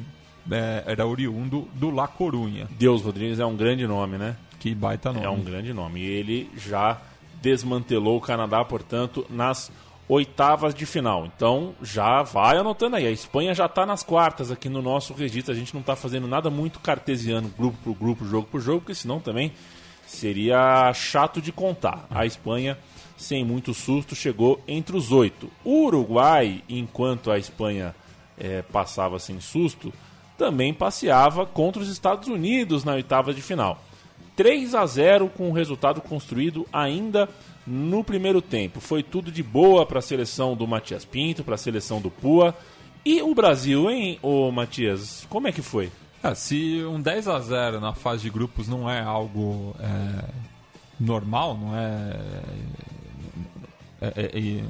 é, 0.51 0.83
era 0.85 1.07
oriundo 1.07 1.67
do 1.73 1.89
La 1.89 2.07
Corunha. 2.07 2.67
Deus 2.77 3.01
Rodrigues 3.01 3.39
é 3.39 3.45
um 3.45 3.55
grande 3.55 3.87
nome, 3.87 4.17
né? 4.17 4.35
Que 4.59 4.75
baita 4.75 5.11
nome. 5.11 5.25
É 5.25 5.29
um 5.29 5.43
grande 5.43 5.73
nome. 5.73 6.01
E 6.01 6.05
ele 6.05 6.51
já 6.55 7.01
desmantelou 7.41 8.17
o 8.17 8.21
Canadá, 8.21 8.63
portanto, 8.63 9.25
nas 9.29 9.71
oitavas 10.07 10.73
de 10.73 10.85
final. 10.85 11.25
Então 11.25 11.73
já 11.81 12.21
vai 12.23 12.57
anotando 12.57 12.95
aí. 12.95 13.07
A 13.07 13.11
Espanha 13.11 13.53
já 13.53 13.65
está 13.65 13.85
nas 13.85 14.03
quartas 14.03 14.51
aqui 14.51 14.69
no 14.69 14.81
nosso 14.81 15.13
registro. 15.13 15.53
A 15.53 15.57
gente 15.57 15.73
não 15.73 15.81
está 15.81 15.95
fazendo 15.95 16.27
nada 16.27 16.49
muito 16.49 16.79
cartesiano, 16.79 17.51
grupo 17.57 17.77
por 17.83 17.95
grupo, 17.95 18.25
jogo 18.25 18.47
por 18.49 18.61
jogo, 18.61 18.81
porque 18.81 18.95
senão 18.95 19.19
também 19.19 19.51
seria 20.05 20.93
chato 20.93 21.41
de 21.41 21.51
contar. 21.51 22.05
A 22.09 22.25
Espanha, 22.25 22.77
sem 23.17 23.43
muito 23.43 23.73
susto, 23.73 24.15
chegou 24.15 24.61
entre 24.67 24.95
os 24.95 25.11
oito. 25.11 25.49
O 25.63 25.85
Uruguai, 25.85 26.63
enquanto 26.69 27.31
a 27.31 27.37
Espanha 27.37 27.95
é, 28.37 28.61
passava 28.61 29.17
sem 29.19 29.39
susto, 29.39 29.91
também 30.37 30.73
passeava 30.73 31.45
contra 31.45 31.81
os 31.81 31.89
Estados 31.89 32.27
Unidos 32.27 32.83
na 32.83 32.93
oitava 32.93 33.33
de 33.33 33.41
final. 33.41 33.81
3 34.35 34.75
a 34.75 34.85
0 34.85 35.29
com 35.29 35.49
o 35.49 35.53
resultado 35.53 36.01
construído 36.01 36.67
ainda 36.71 37.29
no 37.65 38.03
primeiro 38.03 38.41
tempo. 38.41 38.79
Foi 38.79 39.01
tudo 39.01 39.31
de 39.31 39.41
boa 39.41 39.85
para 39.85 39.99
a 39.99 40.01
seleção 40.01 40.55
do 40.55 40.67
Matias 40.67 41.05
Pinto, 41.05 41.43
para 41.43 41.55
a 41.55 41.57
seleção 41.57 41.99
do 41.99 42.11
Pua. 42.11 42.55
E 43.03 43.21
o 43.21 43.33
Brasil, 43.35 43.89
hein, 43.89 44.19
ô 44.21 44.51
Matias? 44.51 45.25
Como 45.29 45.47
é 45.47 45.51
que 45.51 45.61
foi? 45.61 45.91
É, 46.23 46.33
se 46.33 46.83
um 46.83 46.99
10 46.99 47.27
a 47.27 47.39
0 47.39 47.79
na 47.79 47.93
fase 47.93 48.23
de 48.23 48.29
grupos 48.29 48.67
não 48.67 48.89
é 48.89 49.01
algo 49.01 49.75
é, 49.79 50.25
normal, 50.99 51.57
não 51.57 51.75
é. 51.75 52.19
É, 54.01 54.07
é, 54.17 54.63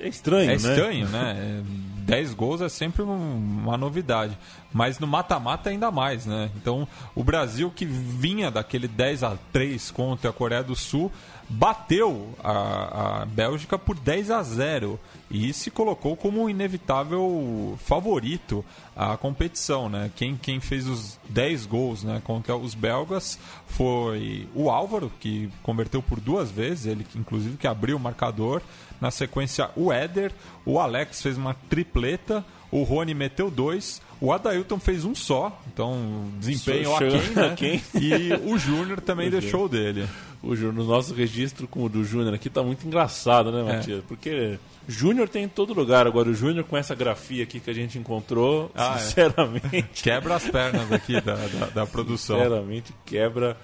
é 0.00 0.08
estranho, 0.08 0.44
é 0.44 0.46
né? 0.46 0.54
estranho, 0.54 1.08
né? 1.08 1.64
10 2.04 2.34
gols 2.34 2.60
é 2.60 2.68
sempre 2.68 3.02
uma 3.02 3.76
novidade. 3.76 4.36
Mas 4.72 4.98
no 4.98 5.06
mata-mata 5.06 5.70
ainda 5.70 5.90
mais, 5.90 6.26
né? 6.26 6.50
Então, 6.56 6.86
o 7.14 7.24
Brasil 7.24 7.72
que 7.74 7.84
vinha 7.84 8.50
daquele 8.50 8.86
10 8.86 9.22
a 9.22 9.38
3 9.52 9.90
contra 9.90 10.30
a 10.30 10.32
Coreia 10.32 10.62
do 10.62 10.76
Sul 10.76 11.10
bateu 11.48 12.30
a, 12.42 13.22
a 13.22 13.26
Bélgica 13.26 13.78
por 13.78 13.98
10 13.98 14.30
a 14.30 14.42
0 14.42 14.98
e 15.30 15.52
se 15.52 15.70
colocou 15.70 16.16
como 16.16 16.42
um 16.42 16.48
inevitável 16.48 17.78
favorito 17.84 18.64
à 18.94 19.16
competição, 19.16 19.88
né? 19.88 20.10
Quem, 20.14 20.36
quem 20.36 20.60
fez 20.60 20.86
os 20.86 21.18
10 21.28 21.66
gols 21.66 22.04
né, 22.04 22.22
contra 22.24 22.56
os 22.56 22.74
belgas 22.74 23.38
foi 23.66 24.48
o 24.54 24.70
Álvaro, 24.70 25.10
que 25.18 25.50
converteu 25.62 26.02
por 26.02 26.20
duas 26.20 26.50
vezes, 26.50 26.86
ele 26.86 27.06
inclusive 27.16 27.56
que 27.56 27.66
abriu 27.66 27.96
o 27.96 28.00
marcador. 28.00 28.62
Na 29.00 29.10
sequência, 29.10 29.70
o 29.76 29.92
Éder, 29.92 30.32
o 30.64 30.78
Alex 30.78 31.20
fez 31.20 31.36
uma 31.36 31.54
tripleta, 31.68 32.44
o 32.70 32.82
Rony 32.82 33.14
meteu 33.14 33.50
dois, 33.50 34.00
o 34.20 34.32
Adailton 34.32 34.78
fez 34.78 35.04
um 35.04 35.14
só, 35.14 35.60
então 35.72 36.28
desempenho 36.38 36.84
Só 36.86 36.96
aquém, 36.96 37.20
né? 37.34 37.46
aquém. 37.46 37.82
E 37.94 38.32
o 38.50 38.56
Júnior 38.58 39.00
também 39.00 39.30
deixou 39.30 39.66
o 39.66 39.68
dele. 39.68 40.06
O 40.42 40.54
Júnior, 40.54 40.74
no 40.74 40.84
nosso 40.84 41.14
registro 41.14 41.66
com 41.66 41.84
o 41.84 41.88
do 41.88 42.04
Júnior 42.04 42.34
aqui 42.34 42.50
tá 42.50 42.62
muito 42.62 42.86
engraçado, 42.86 43.50
né, 43.50 43.60
É. 43.60 43.76
Matias? 43.76 44.04
Porque 44.06 44.58
Júnior 44.86 45.28
tem 45.28 45.44
em 45.44 45.48
todo 45.48 45.72
lugar. 45.72 46.06
Agora, 46.06 46.28
o 46.28 46.34
Júnior 46.34 46.64
com 46.64 46.76
essa 46.76 46.94
grafia 46.94 47.42
aqui 47.44 47.60
que 47.60 47.70
a 47.70 47.74
gente 47.74 47.98
encontrou, 47.98 48.70
Ah, 48.74 48.94
é. 48.96 48.98
sinceramente, 48.98 50.02
Quebra 50.02 50.34
as 50.34 50.46
pernas 50.48 50.92
aqui 50.92 51.18
da, 51.20 51.34
da, 51.34 51.66
da 51.74 51.86
produção. 51.88 52.36
sinceramente 52.36 52.92
quebra. 53.06 53.56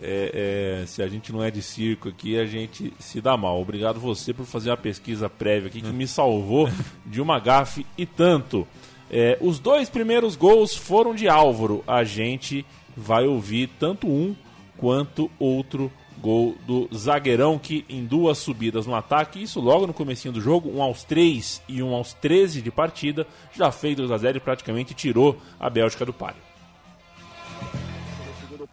é, 0.00 0.80
é, 0.82 0.86
se 0.86 1.02
a 1.02 1.06
gente 1.08 1.30
não 1.32 1.44
é 1.44 1.50
de 1.50 1.60
circo 1.62 2.08
aqui, 2.08 2.38
a 2.38 2.46
gente 2.46 2.92
se 2.98 3.20
dá 3.20 3.36
mal. 3.36 3.60
Obrigado 3.60 4.00
você 4.00 4.32
por 4.32 4.46
fazer 4.46 4.70
uma 4.70 4.76
pesquisa 4.78 5.28
prévia 5.28 5.68
aqui 5.68 5.82
que 5.82 5.92
me 5.92 6.06
salvou 6.08 6.68
de 7.04 7.20
uma 7.20 7.38
gafe 7.38 7.84
e 7.96 8.06
tanto. 8.06 8.66
É, 9.12 9.36
os 9.42 9.58
dois 9.58 9.90
primeiros 9.90 10.34
gols 10.36 10.74
foram 10.74 11.14
de 11.14 11.28
Álvaro. 11.28 11.84
A 11.86 12.02
gente 12.02 12.64
vai 12.96 13.26
ouvir 13.26 13.68
tanto 13.78 14.06
um 14.06 14.34
quanto 14.78 15.30
outro 15.38 15.92
gol 16.18 16.56
do 16.66 16.88
zagueirão 16.96 17.58
que 17.58 17.84
em 17.88 18.06
duas 18.06 18.38
subidas 18.38 18.86
no 18.86 18.94
ataque, 18.94 19.42
isso 19.42 19.60
logo 19.60 19.86
no 19.86 19.92
comecinho 19.92 20.32
do 20.32 20.40
jogo, 20.40 20.70
um 20.70 20.82
aos 20.82 21.04
3 21.04 21.62
e 21.68 21.82
um 21.82 21.94
aos 21.94 22.14
13 22.14 22.62
de 22.62 22.70
partida, 22.70 23.26
já 23.52 23.70
fez 23.70 23.96
2 23.96 24.10
a 24.10 24.16
0 24.16 24.38
e 24.38 24.40
praticamente 24.40 24.94
tirou 24.94 25.36
a 25.60 25.68
Bélgica 25.68 26.06
do 26.06 26.12
páreo. 26.12 26.40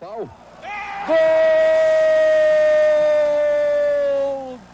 Gol 0.01 0.29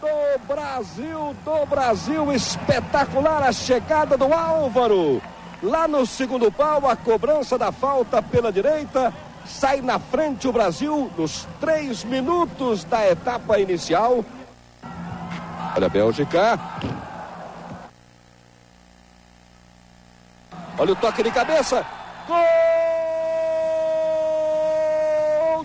do 0.00 0.38
Brasil, 0.46 1.36
do 1.44 1.66
Brasil, 1.66 2.32
espetacular 2.32 3.42
a 3.42 3.52
chegada 3.52 4.16
do 4.16 4.32
Álvaro. 4.32 5.20
Lá 5.66 5.88
no 5.88 6.06
segundo 6.06 6.52
pau, 6.52 6.88
a 6.88 6.94
cobrança 6.94 7.58
da 7.58 7.72
falta 7.72 8.22
pela 8.22 8.52
direita. 8.52 9.12
Sai 9.44 9.80
na 9.80 9.98
frente 9.98 10.46
o 10.46 10.52
Brasil 10.52 11.10
nos 11.18 11.48
três 11.60 12.04
minutos 12.04 12.84
da 12.84 13.04
etapa 13.10 13.58
inicial. 13.58 14.24
Olha 15.74 15.86
a 15.86 15.90
Bélgica. 15.90 16.56
Olha 20.78 20.92
o 20.92 20.96
toque 20.96 21.24
de 21.24 21.32
cabeça. 21.32 21.84
Gol 22.28 22.36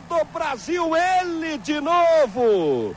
do 0.10 0.26
Brasil, 0.34 0.98
ele 0.98 1.60
de 1.60 1.80
novo. 1.80 2.96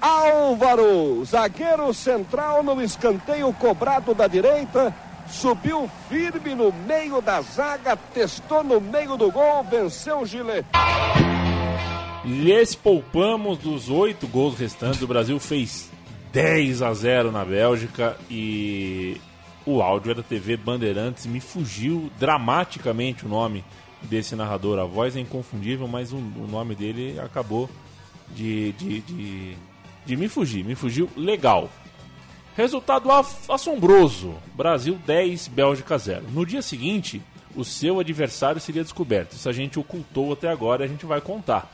Álvaro, 0.00 1.24
zagueiro 1.24 1.94
central 1.94 2.64
no 2.64 2.82
escanteio 2.82 3.52
cobrado 3.52 4.12
da 4.12 4.26
direita, 4.26 4.92
subiu 5.30 5.90
firme 6.08 6.54
no 6.54 6.72
meio 6.72 7.20
da 7.20 7.40
zaga, 7.40 7.96
testou 7.96 8.62
no 8.62 8.80
meio 8.80 9.16
do 9.16 9.30
gol, 9.30 9.64
venceu 9.64 10.20
o 10.20 10.26
Gillet. 10.26 10.64
Lhes 12.24 12.74
poupamos 12.74 13.58
dos 13.58 13.88
oito 13.88 14.26
gols 14.26 14.58
restantes. 14.58 15.00
O 15.02 15.06
Brasil 15.06 15.38
fez 15.40 15.90
10 16.32 16.82
a 16.82 16.92
0 16.92 17.32
na 17.32 17.44
Bélgica 17.44 18.16
e 18.30 19.20
o 19.64 19.80
áudio 19.82 20.12
é 20.12 20.14
da 20.14 20.22
TV 20.22 20.56
Bandeirantes. 20.56 21.26
Me 21.26 21.40
fugiu 21.40 22.10
dramaticamente 22.18 23.24
o 23.24 23.28
nome 23.28 23.64
desse 24.02 24.36
narrador. 24.36 24.78
A 24.78 24.84
voz 24.84 25.16
é 25.16 25.20
inconfundível, 25.20 25.88
mas 25.88 26.12
o, 26.12 26.16
o 26.16 26.46
nome 26.48 26.74
dele 26.74 27.18
acabou 27.20 27.68
de, 28.28 28.72
de, 28.72 29.00
de, 29.00 29.56
de 30.06 30.16
me 30.16 30.28
fugir. 30.28 30.64
Me 30.64 30.74
fugiu 30.74 31.08
legal. 31.16 31.68
Resultado 32.60 33.08
assombroso: 33.48 34.34
Brasil 34.54 34.98
10, 35.06 35.48
Bélgica 35.48 35.96
0. 35.96 36.26
No 36.30 36.44
dia 36.44 36.60
seguinte, 36.60 37.22
o 37.56 37.64
seu 37.64 37.98
adversário 37.98 38.60
seria 38.60 38.82
descoberto. 38.82 39.32
Isso 39.32 39.48
a 39.48 39.52
gente 39.52 39.78
ocultou 39.78 40.34
até 40.34 40.50
agora 40.50 40.82
e 40.82 40.84
a 40.84 40.88
gente 40.88 41.06
vai 41.06 41.22
contar. 41.22 41.72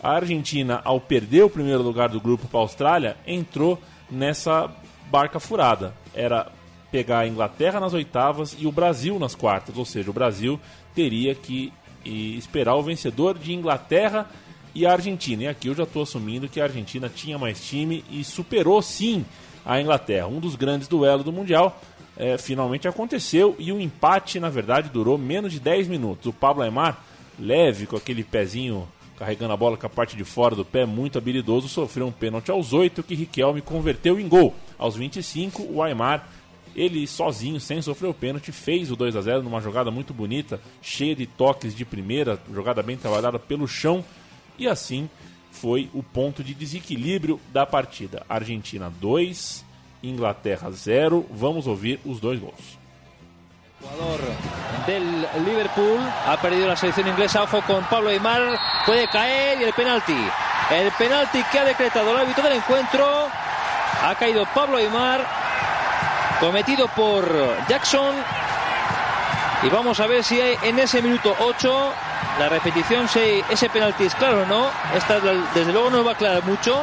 A 0.00 0.12
Argentina, 0.12 0.80
ao 0.84 1.00
perder 1.00 1.42
o 1.42 1.50
primeiro 1.50 1.82
lugar 1.82 2.10
do 2.10 2.20
grupo 2.20 2.46
para 2.46 2.60
a 2.60 2.62
Austrália, 2.62 3.16
entrou 3.26 3.76
nessa 4.08 4.70
barca 5.10 5.40
furada. 5.40 5.92
Era 6.14 6.46
pegar 6.92 7.18
a 7.18 7.26
Inglaterra 7.26 7.80
nas 7.80 7.92
oitavas 7.92 8.56
e 8.56 8.68
o 8.68 8.72
Brasil 8.72 9.18
nas 9.18 9.34
quartas. 9.34 9.76
Ou 9.76 9.84
seja, 9.84 10.10
o 10.10 10.14
Brasil 10.14 10.60
teria 10.94 11.34
que 11.34 11.72
esperar 12.04 12.76
o 12.76 12.82
vencedor 12.84 13.36
de 13.36 13.52
Inglaterra 13.52 14.30
e 14.72 14.86
a 14.86 14.92
Argentina. 14.92 15.42
E 15.42 15.48
aqui 15.48 15.66
eu 15.66 15.74
já 15.74 15.82
estou 15.82 16.04
assumindo 16.04 16.48
que 16.48 16.60
a 16.60 16.64
Argentina 16.64 17.08
tinha 17.12 17.36
mais 17.36 17.66
time 17.66 18.04
e 18.08 18.22
superou 18.22 18.80
sim 18.80 19.24
a 19.64 19.80
Inglaterra. 19.80 20.26
Um 20.26 20.40
dos 20.40 20.54
grandes 20.54 20.88
duelos 20.88 21.24
do 21.24 21.32
Mundial 21.32 21.80
eh, 22.16 22.36
finalmente 22.38 22.86
aconteceu 22.86 23.56
e 23.58 23.72
o 23.72 23.80
empate, 23.80 24.38
na 24.38 24.50
verdade, 24.50 24.90
durou 24.90 25.18
menos 25.18 25.52
de 25.52 25.60
10 25.60 25.88
minutos. 25.88 26.26
O 26.26 26.32
Pablo 26.32 26.62
Aymar, 26.62 27.02
leve, 27.38 27.86
com 27.86 27.96
aquele 27.96 28.22
pezinho 28.22 28.86
carregando 29.16 29.52
a 29.52 29.56
bola 29.56 29.76
com 29.76 29.86
a 29.86 29.90
parte 29.90 30.16
de 30.16 30.24
fora 30.24 30.54
do 30.54 30.64
pé, 30.64 30.84
muito 30.84 31.18
habilidoso, 31.18 31.68
sofreu 31.68 32.06
um 32.06 32.12
pênalti 32.12 32.50
aos 32.50 32.72
8 32.72 33.02
que 33.02 33.14
Riquelme 33.14 33.60
converteu 33.60 34.18
em 34.18 34.28
gol. 34.28 34.54
Aos 34.78 34.96
25, 34.96 35.62
o 35.70 35.82
Aymar, 35.82 36.28
ele 36.74 37.06
sozinho, 37.06 37.60
sem 37.60 37.80
sofrer 37.80 38.08
o 38.08 38.14
pênalti, 38.14 38.50
fez 38.50 38.90
o 38.90 38.96
2 38.96 39.16
a 39.16 39.22
0 39.22 39.42
numa 39.42 39.60
jogada 39.60 39.90
muito 39.90 40.12
bonita, 40.12 40.60
cheia 40.82 41.14
de 41.14 41.26
toques 41.26 41.74
de 41.74 41.84
primeira, 41.84 42.40
jogada 42.52 42.82
bem 42.82 42.96
trabalhada 42.96 43.38
pelo 43.38 43.68
chão, 43.68 44.04
e 44.58 44.66
assim 44.66 45.08
foi 45.54 45.88
o 45.94 46.02
ponto 46.02 46.42
de 46.42 46.52
desequilíbrio 46.52 47.40
da 47.52 47.64
partida. 47.64 48.26
Argentina 48.28 48.92
2, 49.00 49.64
Inglaterra 50.02 50.68
0. 50.70 51.24
Vamos 51.30 51.66
ouvir 51.66 52.00
os 52.04 52.18
dois 52.20 52.40
gols. 52.40 52.78
Jugador 53.80 54.20
del 54.86 55.26
Liverpool 55.44 56.00
ha 56.26 56.36
perdido 56.40 56.66
la 56.66 56.76
selección 56.76 57.06
inglesa. 57.08 57.44
Ojo 57.44 57.62
con 57.62 57.84
Pablo 57.84 58.10
Aymar. 58.10 58.58
Puede 58.84 59.06
caer 59.08 59.60
y 59.60 59.64
el 59.64 59.72
penalti. 59.72 60.16
El 60.70 60.90
penalti 60.92 61.42
que 61.52 61.58
ha 61.58 61.64
decretado 61.64 62.10
el 62.10 62.18
árbitro 62.18 62.42
del 62.42 62.54
encuentro. 62.54 63.06
Ha 64.02 64.14
caído 64.16 64.44
Pablo 64.54 64.78
Aymar. 64.78 65.24
Cometido 66.40 66.88
por 66.88 67.24
Jackson. 67.68 68.14
Y 69.62 69.68
vamos 69.68 70.00
a 70.00 70.06
ver 70.06 70.24
si 70.24 70.40
hay 70.40 70.58
en 70.62 70.78
ese 70.78 71.00
minuto 71.00 71.34
8 71.38 71.92
la 72.38 72.48
repetición, 72.48 73.08
si 73.08 73.42
ese 73.48 73.68
penalti 73.68 74.04
es 74.04 74.14
claro 74.14 74.44
no. 74.46 74.68
Esta 74.94 75.20
desde 75.54 75.72
luego 75.72 75.90
no 75.90 76.04
va 76.04 76.12
a 76.12 76.14
aclarar 76.14 76.44
mucho. 76.44 76.82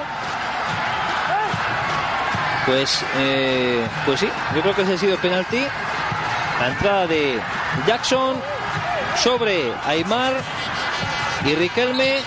Pues, 2.65 3.04
eh, 3.17 3.86
pues 4.06 4.20
sí, 4.20 4.30
yo 4.56 4.62
creo 4.62 4.76
que 4.76 4.84
ese 4.84 4.94
ha 4.94 4.98
sido 4.98 5.17
penalti. 5.17 5.62
La 6.60 6.67
entrada 6.67 7.08
de 7.08 7.39
Jackson 7.88 8.39
sobre 9.17 9.74
Aymar 9.86 10.34
y 11.46 11.56
Riquelme. 11.56 12.20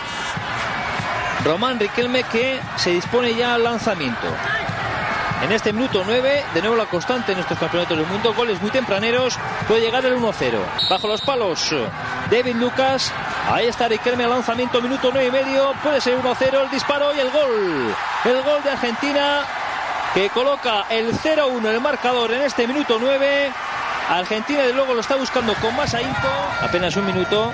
Román 1.44 1.78
Riquelme 1.78 2.22
que 2.24 2.60
se 2.76 2.90
dispone 2.90 3.34
ya 3.34 3.54
al 3.54 3.64
lanzamiento. 3.64 4.26
En 5.42 5.52
este 5.52 5.72
minuto 5.72 6.02
9, 6.06 6.44
de 6.54 6.60
nuevo 6.60 6.76
la 6.76 6.86
constante 6.86 7.32
en 7.32 7.38
estos 7.38 7.58
campeonatos 7.58 7.98
del 7.98 8.06
mundo, 8.06 8.32
goles 8.34 8.60
muy 8.62 8.70
tempraneros, 8.70 9.38
puede 9.68 9.82
llegar 9.82 10.04
el 10.06 10.16
1-0. 10.16 10.58
Bajo 10.88 11.06
los 11.06 11.20
palos, 11.20 11.74
David 12.30 12.56
Lucas, 12.56 13.12
ahí 13.50 13.66
está 13.66 13.88
Riquelme 13.88 14.24
al 14.24 14.30
lanzamiento, 14.30 14.80
minuto 14.80 15.10
9 15.12 15.28
y 15.28 15.30
medio, 15.30 15.72
puede 15.82 16.00
ser 16.00 16.18
1-0, 16.18 16.62
el 16.62 16.70
disparo 16.70 17.14
y 17.14 17.20
el 17.20 17.30
gol. 17.30 17.94
El 18.24 18.42
gol 18.42 18.62
de 18.62 18.70
Argentina 18.70 19.44
que 20.14 20.30
coloca 20.30 20.86
el 20.90 21.12
0-1 21.12 21.58
en 21.58 21.66
el 21.66 21.80
marcador 21.80 22.32
en 22.32 22.42
este 22.42 22.68
minuto 22.68 22.98
9. 23.00 23.52
Argentina 24.08 24.62
de 24.62 24.72
luego 24.72 24.94
lo 24.94 25.00
está 25.00 25.16
buscando 25.16 25.54
con 25.54 25.74
más 25.74 25.92
ahínco. 25.92 26.28
Apenas 26.62 26.94
un 26.96 27.06
minuto. 27.06 27.52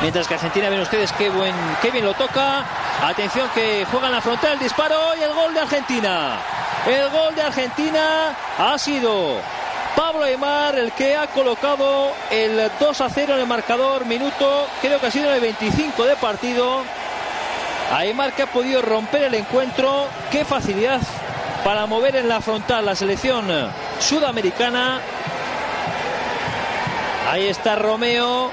Mientras 0.00 0.28
que 0.28 0.34
Argentina 0.34 0.68
ven 0.70 0.80
ustedes 0.80 1.12
qué 1.12 1.28
buen, 1.28 1.54
qué 1.82 1.90
bien 1.90 2.04
lo 2.04 2.14
toca. 2.14 2.64
Atención 3.02 3.48
que 3.52 3.84
juega 3.90 4.06
en 4.06 4.12
la 4.12 4.20
frontal 4.20 4.52
el 4.52 4.58
disparo 4.60 5.16
y 5.18 5.22
el 5.22 5.34
gol 5.34 5.52
de 5.52 5.60
Argentina. 5.60 6.38
El 6.86 7.10
gol 7.10 7.34
de 7.34 7.42
Argentina 7.42 8.34
ha 8.58 8.78
sido 8.78 9.36
Pablo 9.94 10.24
Aymar 10.24 10.78
el 10.78 10.92
que 10.92 11.14
ha 11.14 11.26
colocado 11.26 12.12
el 12.30 12.70
2 12.80 13.00
a 13.00 13.08
0 13.10 13.34
en 13.34 13.40
el 13.40 13.46
marcador. 13.46 14.06
Minuto, 14.06 14.66
creo 14.80 14.98
que 14.98 15.06
ha 15.06 15.10
sido 15.10 15.32
el 15.32 15.40
25 15.40 16.04
de 16.04 16.16
partido. 16.16 16.82
Aymar 17.92 18.32
que 18.32 18.42
ha 18.42 18.46
podido 18.46 18.80
romper 18.80 19.24
el 19.24 19.34
encuentro. 19.34 20.06
Qué 20.30 20.44
facilidad 20.44 21.00
para 21.64 21.86
mover 21.86 22.16
en 22.16 22.28
la 22.28 22.40
frontal 22.40 22.86
la 22.86 22.94
selección 22.94 23.46
sudamericana. 23.98 25.00
Ahí 27.30 27.46
está 27.46 27.76
Romeo. 27.76 28.50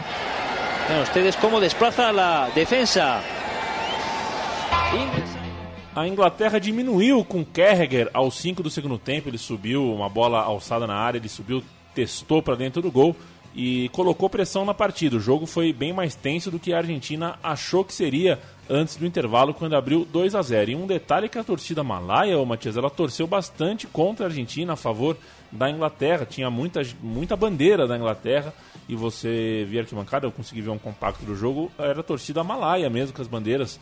Vean 0.90 1.02
ustedes 1.02 1.36
cómo 1.38 1.60
desplaza 1.60 2.12
la 2.12 2.50
defensa. 2.54 3.22
A 5.98 6.08
Inglaterra 6.08 6.60
diminuiu 6.60 7.26
com 7.26 7.44
Kerriger 7.44 8.08
aos 8.14 8.36
5 8.36 8.62
do 8.62 8.70
segundo 8.70 9.00
tempo. 9.00 9.30
Ele 9.30 9.38
subiu, 9.40 9.92
uma 9.96 10.08
bola 10.08 10.40
alçada 10.44 10.86
na 10.86 10.94
área, 10.94 11.18
ele 11.18 11.28
subiu, 11.28 11.64
testou 11.96 12.40
para 12.40 12.54
dentro 12.54 12.84
do 12.84 12.92
gol 12.92 13.16
e 13.56 13.90
colocou 13.90 14.30
pressão 14.30 14.64
na 14.64 14.76
partida. 14.76 15.18
O 15.18 15.20
jogo 15.20 15.48
foi 15.48 15.74
bem 15.74 15.92
mais 15.92 16.14
tenso 16.14 16.52
do 16.52 16.60
que 16.60 16.72
a 16.72 16.78
Argentina 16.78 17.40
achou 17.42 17.84
que 17.84 17.92
seria 17.92 18.40
antes 18.70 18.96
do 18.96 19.08
intervalo, 19.08 19.56
quando 19.56 19.76
abriu 19.76 20.06
2 20.06 20.36
a 20.36 20.42
0. 20.44 20.70
E 20.70 20.76
um 20.76 20.86
detalhe 20.86 21.28
que 21.28 21.40
a 21.40 21.44
torcida 21.44 21.84
malaia, 21.84 22.38
ô 22.38 22.46
Matias, 22.46 22.78
ela 22.78 22.92
torceu 22.92 23.26
bastante 23.26 23.88
contra 23.88 24.28
a 24.28 24.30
Argentina, 24.30 24.74
a 24.74 24.76
favor 24.76 25.18
da 25.52 25.68
Inglaterra. 25.68 26.28
Tinha 26.30 26.52
muita, 26.52 26.84
muita 27.02 27.36
bandeira 27.36 27.88
da 27.88 27.98
Inglaterra. 27.98 28.54
E 28.88 28.96
você 28.96 29.66
via 29.68 29.82
arquibancada, 29.82 30.28
eu 30.28 30.32
consegui 30.32 30.62
ver 30.62 30.70
um 30.70 30.78
compacto 30.78 31.26
do 31.26 31.36
jogo, 31.36 31.72
era 31.80 32.02
a 32.02 32.04
torcida 32.04 32.44
malaia 32.44 32.88
mesmo, 32.88 33.16
com 33.16 33.22
as 33.24 33.28
bandeiras 33.28 33.80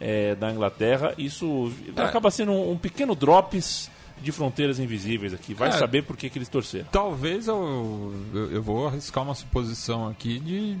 é, 0.00 0.34
da 0.34 0.50
Inglaterra. 0.50 1.14
Isso 1.18 1.72
acaba 1.96 2.30
sendo 2.30 2.52
um, 2.52 2.72
um, 2.72 2.78
pequeno 2.78 3.14
drops 3.14 3.90
de 4.20 4.32
fronteiras 4.32 4.78
invisíveis 4.78 5.32
aqui. 5.32 5.54
Vai 5.54 5.68
é, 5.68 5.72
saber 5.72 6.02
por 6.02 6.16
que, 6.16 6.28
que 6.28 6.38
eles 6.38 6.48
torceram. 6.48 6.86
Talvez 6.90 7.46
eu, 7.46 8.14
eu, 8.34 8.52
eu 8.52 8.62
vou 8.62 8.88
arriscar 8.88 9.22
uma 9.22 9.34
suposição 9.34 10.08
aqui 10.08 10.38
de 10.40 10.76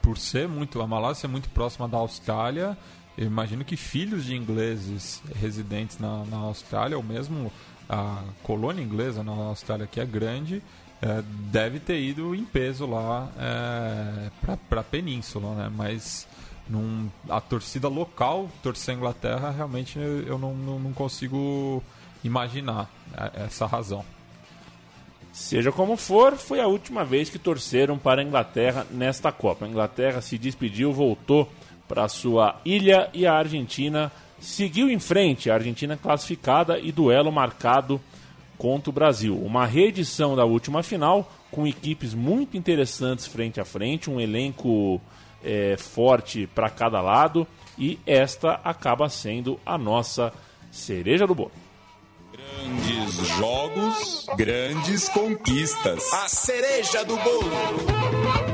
por 0.00 0.18
ser 0.18 0.48
muito 0.48 0.80
a 0.82 0.86
Malásia 0.86 1.26
é 1.26 1.28
muito 1.28 1.48
próxima 1.50 1.88
da 1.88 1.96
Austrália, 1.96 2.76
eu 3.16 3.26
imagino 3.26 3.64
que 3.64 3.76
filhos 3.76 4.24
de 4.24 4.34
ingleses 4.34 5.22
residentes 5.34 5.98
na, 5.98 6.24
na 6.24 6.38
Austrália, 6.38 6.96
ou 6.96 7.02
mesmo 7.02 7.52
a 7.88 8.22
colônia 8.42 8.82
inglesa 8.82 9.22
na 9.22 9.32
Austrália, 9.32 9.86
que 9.86 10.00
é 10.00 10.06
grande, 10.06 10.62
é, 11.00 11.22
deve 11.50 11.78
ter 11.78 12.00
ido 12.00 12.34
em 12.34 12.44
peso 12.44 12.86
lá 12.86 13.30
é, 13.38 14.30
para 14.68 14.80
a 14.80 14.84
península, 14.84 15.54
né? 15.54 15.72
Mas 15.74 16.26
num, 16.72 17.10
a 17.28 17.38
torcida 17.38 17.86
local 17.86 18.48
torcer 18.62 18.94
a 18.94 18.96
Inglaterra, 18.96 19.50
realmente 19.50 19.98
eu 19.98 20.38
não, 20.38 20.54
não, 20.54 20.78
não 20.78 20.92
consigo 20.94 21.82
imaginar 22.24 22.90
é, 23.14 23.44
essa 23.44 23.66
razão. 23.66 24.02
Seja 25.32 25.70
como 25.70 25.98
for, 25.98 26.36
foi 26.36 26.60
a 26.60 26.66
última 26.66 27.04
vez 27.04 27.28
que 27.28 27.38
torceram 27.38 27.98
para 27.98 28.22
a 28.22 28.24
Inglaterra 28.24 28.86
nesta 28.90 29.30
Copa. 29.30 29.66
A 29.66 29.68
Inglaterra 29.68 30.22
se 30.22 30.38
despediu, 30.38 30.92
voltou 30.92 31.50
para 31.86 32.08
sua 32.08 32.58
ilha 32.64 33.10
e 33.12 33.26
a 33.26 33.34
Argentina 33.34 34.10
seguiu 34.40 34.90
em 34.90 34.98
frente. 34.98 35.50
A 35.50 35.54
Argentina 35.54 35.96
classificada 35.96 36.78
e 36.78 36.90
duelo 36.90 37.30
marcado 37.30 38.00
contra 38.56 38.90
o 38.90 38.92
Brasil. 38.92 39.36
Uma 39.36 39.66
reedição 39.66 40.36
da 40.36 40.44
última 40.44 40.82
final 40.82 41.30
com 41.50 41.66
equipes 41.66 42.14
muito 42.14 42.56
interessantes 42.56 43.26
frente 43.26 43.60
a 43.60 43.64
frente, 43.64 44.10
um 44.10 44.20
elenco 44.20 45.00
é, 45.44 45.76
forte 45.76 46.46
para 46.46 46.70
cada 46.70 47.00
lado 47.00 47.46
e 47.78 47.98
esta 48.06 48.60
acaba 48.64 49.08
sendo 49.08 49.58
a 49.64 49.76
nossa 49.76 50.32
cereja 50.70 51.26
do 51.26 51.34
bolo. 51.34 51.52
Grandes 52.32 53.14
jogos, 53.28 54.26
grandes 54.36 55.08
conquistas. 55.08 56.12
A 56.12 56.28
cereja 56.28 57.04
do 57.04 57.16
bolo. 57.16 58.51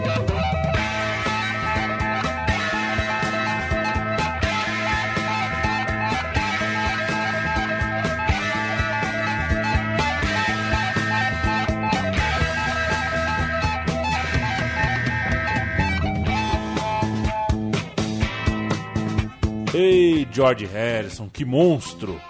George 20.38 20.66
Harrison, 20.66 21.28
que 21.28 21.44
monstro! 21.44 22.20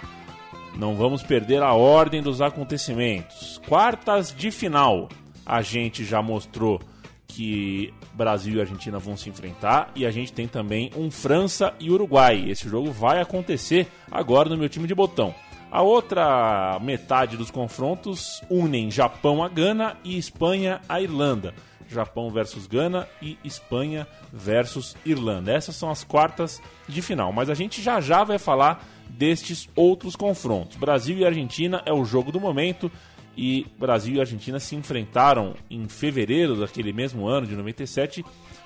Não 0.79 0.97
vamos 0.97 1.23
perder 1.23 1.63
a 1.63 1.75
ordem 1.75 2.23
dos 2.23 2.41
acontecimentos. 2.41 3.61
Quartas 3.69 4.35
de 4.35 4.51
final. 4.51 5.11
A 5.45 5.61
gente 5.61 6.07
já 6.07 6.23
mostrou 6.23 6.81
que 7.27 7.93
Brasil 8.15 8.57
e 8.57 8.61
Argentina 8.61 8.99
vão 8.99 9.15
se 9.15 9.29
enfrentar 9.29 9.93
e 9.95 10.07
a 10.07 10.11
gente 10.11 10.33
tem 10.33 10.49
também 10.49 10.91
um 10.97 11.11
França 11.11 11.75
e 11.79 11.91
Uruguai. 11.91 12.49
Esse 12.49 12.67
jogo 12.67 12.91
vai 12.91 13.21
acontecer 13.21 13.87
agora 14.11 14.49
no 14.49 14.57
meu 14.57 14.71
time 14.71 14.89
de 14.89 14.95
botão. 14.95 15.35
A 15.71 15.83
outra 15.83 16.79
metade 16.81 17.37
dos 17.37 17.51
confrontos 17.51 18.41
unem 18.49 18.91
Japão 18.91 19.43
a 19.43 19.51
Gana 19.51 19.99
e 20.03 20.17
Espanha 20.17 20.81
a 20.89 20.99
Irlanda. 20.99 21.53
Japão 21.89 22.31
versus 22.31 22.67
Gana 22.67 23.09
e 23.21 23.39
Espanha 23.45 24.07
versus 24.33 24.97
Irlanda. 25.05 25.53
Essas 25.53 25.77
são 25.77 25.91
as 25.91 26.05
quartas 26.05 26.61
de 26.87 27.01
final. 27.01 27.33
Mas 27.33 27.49
a 27.49 27.55
gente 27.55 27.83
já 27.83 28.01
já 28.01 28.23
vai 28.25 28.39
falar 28.39 28.87
destes 29.09 29.69
outros 29.75 30.15
confrontos. 30.15 30.77
Brasil 30.77 31.17
e 31.17 31.25
Argentina 31.25 31.83
é 31.87 31.93
o 31.93 32.05
jogo 32.05 32.31
do 32.31 32.39
momento 32.39 32.91
e 33.37 33.67
Brasil 33.79 34.17
e 34.17 34.21
Argentina 34.21 34.59
se 34.59 34.75
enfrentaram 34.75 35.55
em 35.71 35.89
fevereiro 35.89 36.57
daquele 36.57 36.93
mesmo 36.93 37.27
ano 37.27 37.47
de 37.47 37.55
97 37.55 38.25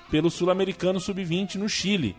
pelo 0.09 0.29
Sul-Americano 0.29 0.99
Sub-20 0.99 1.55
no 1.55 1.69
Chile. 1.69 2.15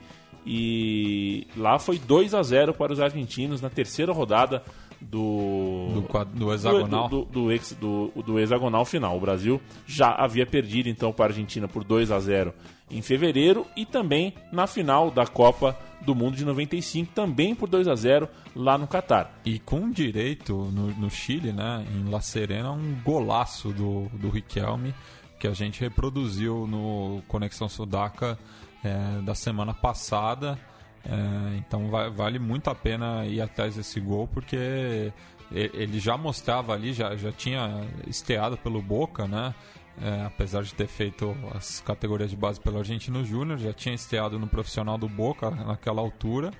E 0.47 1.47
lá 1.57 1.79
foi 1.79 1.99
2 1.99 2.35
a 2.35 2.43
0 2.43 2.75
para 2.75 2.93
os 2.93 3.01
argentinos 3.01 3.61
na 3.61 3.71
terceira 3.71 4.13
rodada 4.13 4.63
do, 5.11 6.03
Do 6.03 6.25
do 6.35 6.53
hexagonal. 6.53 7.09
do, 7.09 7.25
do, 7.25 7.33
do 7.45 7.53
ex- 7.53 7.77
do- 7.81 8.11
do 8.25 8.39
hexagonal 8.39 8.85
final. 8.85 9.17
O 9.17 9.21
Brasil 9.21 9.61
já 9.87 10.11
havia 10.11 10.47
perdido 10.47 10.89
então 10.89 11.13
para 11.13 11.27
a 11.27 11.29
Argentina 11.29 11.69
por 11.69 11.85
2 11.85 12.11
a 12.11 12.19
0 12.21 12.53
em 12.91 13.01
fevereiro 13.03 13.67
e 13.77 13.85
também 13.87 14.35
na 14.53 14.67
final 14.67 15.11
da 15.11 15.27
Copa 15.27 15.77
do 16.05 16.15
Mundo 16.15 16.37
de 16.37 16.45
95, 16.45 17.13
também 17.15 17.55
por 17.55 17.69
2 17.69 17.89
a 17.89 17.95
0 17.95 18.29
lá 18.55 18.77
no 18.77 18.87
Catar. 18.87 19.41
E 19.45 19.59
com 19.59 19.91
direito 19.91 20.55
no, 20.55 20.89
no 20.93 21.11
Chile, 21.11 21.51
né, 21.53 21.85
em 21.95 22.11
La 22.11 22.21
Serena, 22.21 22.73
um 22.73 22.95
golaço 23.03 23.71
do, 23.73 24.09
do 24.13 24.29
Riquelme 24.29 24.95
que 25.41 25.47
a 25.49 25.53
gente 25.53 25.81
reproduziu 25.81 26.67
no 26.67 27.23
Conexão 27.27 27.69
Sudaca 27.69 28.39
é, 28.83 29.21
da 29.23 29.35
semana 29.35 29.73
passada. 29.75 30.59
É, 31.07 31.57
então 31.59 31.89
va- 31.91 32.09
vale 32.09 32.39
muito 32.39 32.71
a 32.71 32.75
pena 32.75 33.27
ir 33.27 33.41
atrás 33.41 33.77
desse 33.77 34.01
gol 34.01 34.27
porque 34.27 35.13
ele 35.53 36.01
já 36.01 36.17
mostrava 36.17 36.73
ali, 36.73 36.93
já, 36.93 37.15
já 37.15 37.31
tinha 37.31 37.85
esteado 38.07 38.57
pelo 38.57 38.81
Boca, 38.81 39.27
né? 39.29 39.55
É, 40.03 40.25
apesar 40.25 40.63
de 40.65 40.75
ter 40.75 40.89
feito 40.89 41.37
as 41.55 41.81
categorias 41.81 42.31
de 42.31 42.37
base 42.37 42.59
pelo 42.59 42.79
Argentino 42.79 43.25
Júnior, 43.25 43.59
já 43.59 43.73
tinha 43.73 43.95
esteado 43.95 44.39
no 44.41 44.47
profissional 44.49 44.99
do 44.99 45.09
Boca 45.09 45.51
naquela 45.51 46.01
altura 46.01 46.51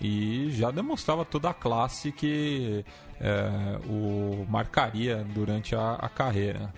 e 0.00 0.48
já 0.50 0.70
demonstrava 0.72 1.24
toda 1.24 1.50
a 1.50 1.54
classe 1.54 2.10
que 2.10 2.84
é, 3.20 3.78
o 3.86 4.44
marcaria 4.48 5.24
durante 5.34 5.76
a, 5.76 5.92
a 6.00 6.08
carreira. 6.08 6.72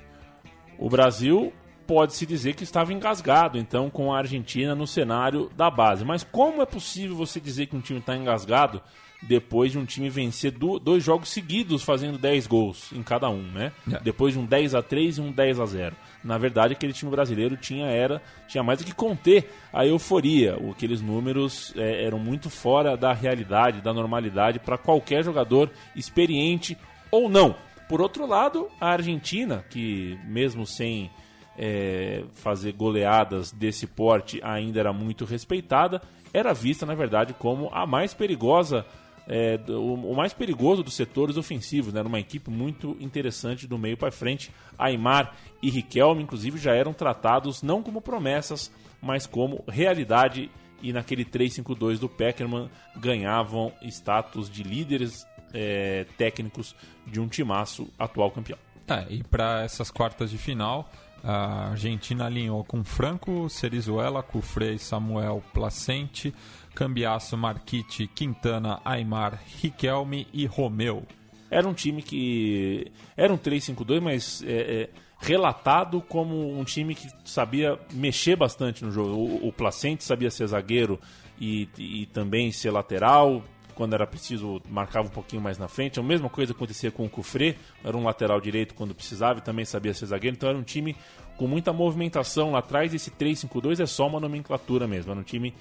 O 0.78 0.90
Brasil 0.90 1.50
pode-se 1.92 2.24
dizer 2.24 2.54
que 2.54 2.64
estava 2.64 2.90
engasgado, 2.90 3.58
então, 3.58 3.90
com 3.90 4.10
a 4.14 4.16
Argentina 4.18 4.74
no 4.74 4.86
cenário 4.86 5.50
da 5.54 5.70
base. 5.70 6.06
Mas 6.06 6.24
como 6.24 6.62
é 6.62 6.66
possível 6.66 7.14
você 7.14 7.38
dizer 7.38 7.66
que 7.66 7.76
um 7.76 7.80
time 7.82 7.98
está 7.98 8.16
engasgado 8.16 8.80
depois 9.20 9.70
de 9.72 9.78
um 9.78 9.84
time 9.84 10.08
vencer 10.08 10.52
do- 10.52 10.78
dois 10.78 11.04
jogos 11.04 11.28
seguidos 11.28 11.82
fazendo 11.84 12.16
10 12.18 12.46
gols 12.46 12.90
em 12.92 13.02
cada 13.02 13.28
um, 13.28 13.42
né? 13.42 13.70
É. 13.92 14.00
Depois 14.00 14.32
de 14.32 14.40
um 14.40 14.44
10 14.46 14.74
a 14.74 14.82
3 14.82 15.18
e 15.18 15.20
um 15.20 15.30
10 15.30 15.60
a 15.60 15.66
0. 15.66 15.94
Na 16.24 16.38
verdade, 16.38 16.72
aquele 16.72 16.92
time 16.94 17.10
brasileiro 17.10 17.56
tinha 17.56 17.86
era 17.86 18.22
tinha 18.48 18.64
mais 18.64 18.78
do 18.78 18.84
que 18.86 18.94
conter 18.94 19.52
a 19.72 19.86
euforia. 19.86 20.56
Aqueles 20.70 21.02
números 21.02 21.74
é, 21.76 22.04
eram 22.06 22.18
muito 22.18 22.48
fora 22.48 22.96
da 22.96 23.12
realidade, 23.12 23.82
da 23.82 23.92
normalidade 23.92 24.58
para 24.58 24.78
qualquer 24.78 25.22
jogador 25.22 25.70
experiente 25.94 26.76
ou 27.10 27.28
não. 27.28 27.54
Por 27.88 28.00
outro 28.00 28.26
lado, 28.26 28.68
a 28.80 28.88
Argentina, 28.88 29.62
que 29.68 30.18
mesmo 30.24 30.66
sem 30.66 31.10
é, 31.56 32.24
fazer 32.34 32.72
goleadas 32.72 33.52
desse 33.52 33.86
porte 33.86 34.40
ainda 34.42 34.80
era 34.80 34.92
muito 34.92 35.24
respeitada, 35.24 36.00
era 36.32 36.52
vista, 36.52 36.86
na 36.86 36.94
verdade, 36.94 37.34
como 37.34 37.68
a 37.72 37.86
mais 37.86 38.14
perigosa, 38.14 38.86
é, 39.28 39.58
o 39.68 40.14
mais 40.14 40.32
perigoso 40.32 40.82
dos 40.82 40.94
setores 40.94 41.36
ofensivos. 41.36 41.92
Né? 41.92 42.00
Era 42.00 42.08
uma 42.08 42.20
equipe 42.20 42.50
muito 42.50 42.96
interessante 42.98 43.66
do 43.66 43.78
meio 43.78 43.96
para 43.96 44.10
frente. 44.10 44.50
Aymar 44.78 45.34
e 45.62 45.70
Riquelme, 45.70 46.22
inclusive, 46.22 46.58
já 46.58 46.74
eram 46.74 46.92
tratados 46.92 47.62
não 47.62 47.82
como 47.82 48.00
promessas, 48.00 48.72
mas 49.00 49.26
como 49.26 49.62
realidade. 49.68 50.50
E 50.82 50.92
naquele 50.92 51.24
3-5-2 51.24 51.98
do 51.98 52.08
Peckerman 52.08 52.68
ganhavam 52.96 53.72
status 53.82 54.50
de 54.50 54.64
líderes 54.64 55.24
é, 55.54 56.06
técnicos 56.16 56.74
de 57.06 57.20
um 57.20 57.28
timaço 57.28 57.88
atual 57.98 58.30
campeão. 58.30 58.58
É, 58.88 59.06
e 59.08 59.22
para 59.22 59.62
essas 59.62 59.90
quartas 59.90 60.30
de 60.30 60.38
final, 60.38 60.90
a 61.22 61.70
Argentina 61.70 62.26
alinhou 62.26 62.64
com 62.64 62.82
Franco, 62.82 63.48
Cerizuela, 63.48 64.22
Cufré, 64.22 64.76
Samuel, 64.78 65.42
Placente, 65.52 66.34
Cambiasso, 66.74 67.36
Marquite, 67.36 68.08
Quintana, 68.08 68.80
Aymar, 68.84 69.40
Riquelme 69.60 70.26
e 70.32 70.46
Romeu. 70.46 71.06
Era 71.50 71.68
um 71.68 71.74
time 71.74 72.02
que. 72.02 72.90
Era 73.16 73.32
um 73.32 73.38
3-5-2, 73.38 74.00
mas 74.00 74.42
é, 74.42 74.52
é, 74.52 74.90
relatado 75.18 76.00
como 76.00 76.58
um 76.58 76.64
time 76.64 76.94
que 76.94 77.08
sabia 77.24 77.78
mexer 77.92 78.36
bastante 78.36 78.84
no 78.84 78.90
jogo. 78.90 79.10
O, 79.10 79.48
o 79.48 79.52
Placente 79.52 80.02
sabia 80.02 80.30
ser 80.30 80.46
zagueiro 80.46 80.98
e, 81.38 81.68
e 81.78 82.06
também 82.06 82.50
ser 82.50 82.70
lateral. 82.70 83.44
Quando 83.74 83.94
era 83.94 84.06
preciso, 84.06 84.60
marcava 84.68 85.08
um 85.08 85.10
pouquinho 85.10 85.42
mais 85.42 85.58
na 85.58 85.68
frente. 85.68 85.98
A 85.98 86.02
mesma 86.02 86.28
coisa 86.28 86.52
acontecia 86.52 86.90
com 86.90 87.04
o 87.04 87.10
Cufré, 87.10 87.56
era 87.84 87.96
um 87.96 88.04
lateral 88.04 88.40
direito 88.40 88.74
quando 88.74 88.94
precisava 88.94 89.38
e 89.38 89.42
também 89.42 89.64
sabia 89.64 89.94
ser 89.94 90.06
zagueiro. 90.06 90.36
Então 90.36 90.48
era 90.48 90.58
um 90.58 90.62
time 90.62 90.96
com 91.36 91.46
muita 91.46 91.72
movimentação 91.72 92.52
lá 92.52 92.58
atrás. 92.58 92.92
Esse 92.94 93.10
3-5-2 93.10 93.80
é 93.80 93.86
só 93.86 94.06
uma 94.06 94.20
nomenclatura 94.20 94.86
mesmo. 94.86 95.10
Era 95.12 95.20
um 95.20 95.24
time 95.24 95.54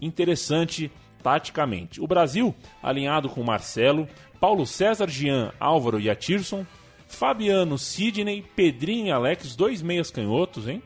interessante 0.00 0.90
taticamente. 1.22 2.00
O 2.00 2.06
Brasil, 2.06 2.54
alinhado 2.82 3.28
com 3.28 3.42
Marcelo, 3.42 4.08
Paulo 4.40 4.66
César, 4.66 5.08
Jean, 5.08 5.52
Álvaro 5.58 6.00
e 6.00 6.08
Atirson, 6.08 6.64
Fabiano, 7.06 7.78
Sidney, 7.78 8.44
Pedrinho 8.54 9.06
e 9.06 9.10
Alex, 9.10 9.56
dois 9.56 9.82
meias 9.82 10.10
canhotos, 10.10 10.68
hein? 10.68 10.82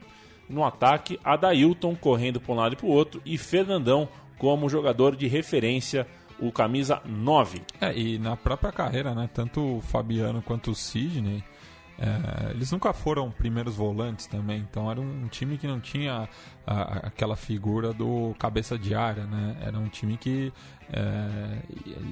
No 0.49 0.63
ataque, 0.63 1.19
Adailton 1.23 1.95
correndo 1.95 2.39
para 2.39 2.53
um 2.53 2.57
lado 2.57 2.73
e 2.73 2.75
para 2.75 2.85
o 2.85 2.89
outro 2.89 3.21
e 3.25 3.37
Fernandão 3.37 4.07
como 4.37 4.69
jogador 4.69 5.15
de 5.15 5.27
referência, 5.27 6.07
o 6.47 6.51
camisa 6.51 7.01
9. 7.05 7.61
É, 7.81 7.97
e 7.97 8.17
na 8.19 8.35
própria 8.35 8.71
carreira, 8.71 9.13
né, 9.15 9.29
tanto 9.33 9.77
o 9.77 9.81
Fabiano 9.81 10.41
quanto 10.41 10.71
o 10.71 10.75
Sidney, 10.75 11.43
é, 11.99 12.51
eles 12.51 12.71
nunca 12.71 12.91
foram 12.91 13.29
primeiros 13.31 13.75
volantes 13.75 14.25
também, 14.27 14.59
então 14.69 14.89
era 14.89 14.99
um 14.99 15.27
time 15.27 15.57
que 15.57 15.67
não 15.67 15.79
tinha 15.79 16.27
a- 16.65 17.07
aquela 17.07 17.35
figura 17.35 17.93
do 17.93 18.33
cabeça 18.39 18.77
de 18.79 18.95
área, 18.95 19.25
né? 19.25 19.57
Era 19.61 19.77
um 19.77 19.87
time 19.87 20.17
que 20.17 20.51
é, 20.91 21.59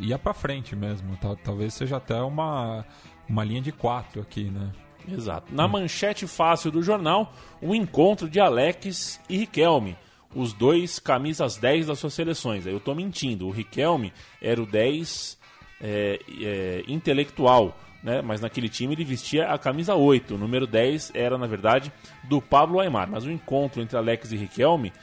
ia 0.02 0.18
pra 0.20 0.34
frente 0.34 0.76
mesmo. 0.76 1.18
Tal- 1.18 1.36
talvez 1.36 1.74
seja 1.74 1.98
até 1.98 2.22
uma, 2.22 2.86
uma 3.28 3.44
linha 3.44 3.62
de 3.62 3.72
quatro 3.72 4.22
aqui, 4.22 4.46
né? 4.46 4.72
Exato. 5.08 5.54
Na 5.54 5.68
manchete 5.68 6.28
fácil 6.28 6.70
do 6.72 6.84
jornal, 6.84 7.34
o 7.60 7.74
encontro 7.74 8.30
de 8.30 8.40
Alex 8.40 9.20
e 9.28 9.38
Riquelme. 9.40 9.98
Os 10.34 10.54
dois 10.54 11.00
camisas 11.00 11.58
10 11.58 11.88
das 11.88 12.00
suas 12.00 12.14
seleções. 12.14 12.66
Eu 12.66 12.80
tô 12.80 12.96
mentindo. 12.96 13.48
O 13.48 13.52
Riquelme 13.52 14.14
era 14.42 14.62
o 14.62 14.66
10 14.66 15.38
é, 15.82 16.20
é, 16.42 16.84
intelectual, 16.88 17.78
né? 18.04 18.22
mas 18.22 18.40
naquele 18.40 18.70
time 18.70 18.94
ele 18.94 19.04
vestia 19.04 19.48
a 19.48 19.58
camisa 19.58 19.96
8. 19.96 20.36
O 20.36 20.38
número 20.38 20.66
10 20.66 21.12
era, 21.14 21.38
na 21.38 21.48
verdade, 21.48 21.92
do 22.24 22.42
Pablo 22.42 22.80
Aymar. 22.80 23.10
Mas 23.10 23.26
o 23.26 23.32
encontro 23.32 23.82
entre 23.82 23.98
Alex 23.98 24.32
e 24.32 24.38
Riquelme 24.38 24.94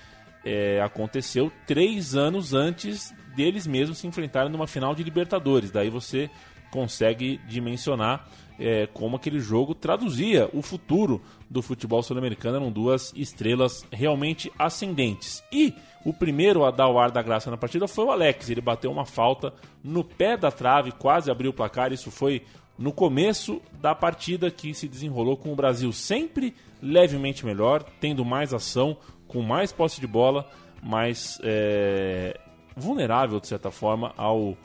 é, 0.44 0.80
aconteceu 0.80 1.52
três 1.66 2.14
anos 2.14 2.54
antes 2.54 3.14
deles 3.36 3.66
mesmos 3.66 3.98
se 3.98 4.06
enfrentarem 4.06 4.50
numa 4.50 4.66
final 4.66 4.94
de 4.94 5.02
Libertadores. 5.02 5.70
Daí 5.70 5.90
você 5.90 6.30
consegue 6.70 7.40
dimensionar 7.46 8.26
é, 8.58 8.86
como 8.92 9.16
aquele 9.16 9.40
jogo 9.40 9.74
traduzia 9.74 10.48
o 10.52 10.62
futuro 10.62 11.22
do 11.48 11.62
futebol 11.62 12.02
sul-americano. 12.02 12.56
Eram 12.56 12.72
duas 12.72 13.12
estrelas 13.16 13.84
realmente 13.92 14.50
ascendentes. 14.58 15.42
E 15.52 15.74
o 16.04 16.12
primeiro 16.12 16.64
a 16.64 16.70
dar 16.70 16.88
o 16.88 16.98
ar 16.98 17.10
da 17.10 17.22
graça 17.22 17.50
na 17.50 17.56
partida 17.56 17.86
foi 17.86 18.04
o 18.04 18.10
Alex. 18.10 18.50
Ele 18.50 18.60
bateu 18.60 18.90
uma 18.90 19.04
falta 19.04 19.52
no 19.82 20.02
pé 20.02 20.36
da 20.36 20.50
trave, 20.50 20.92
quase 20.92 21.30
abriu 21.30 21.50
o 21.50 21.54
placar. 21.54 21.92
Isso 21.92 22.10
foi 22.10 22.42
no 22.78 22.92
começo 22.92 23.60
da 23.80 23.94
partida 23.94 24.50
que 24.50 24.72
se 24.72 24.88
desenrolou 24.88 25.36
com 25.36 25.52
o 25.52 25.56
Brasil 25.56 25.92
sempre 25.92 26.54
levemente 26.80 27.44
melhor, 27.44 27.82
tendo 28.00 28.24
mais 28.24 28.54
ação, 28.54 28.96
com 29.26 29.42
mais 29.42 29.72
posse 29.72 30.00
de 30.00 30.06
bola, 30.06 30.48
mais 30.82 31.38
é, 31.42 32.38
vulnerável, 32.76 33.40
de 33.40 33.48
certa 33.48 33.70
forma, 33.70 34.12
ao 34.16 34.56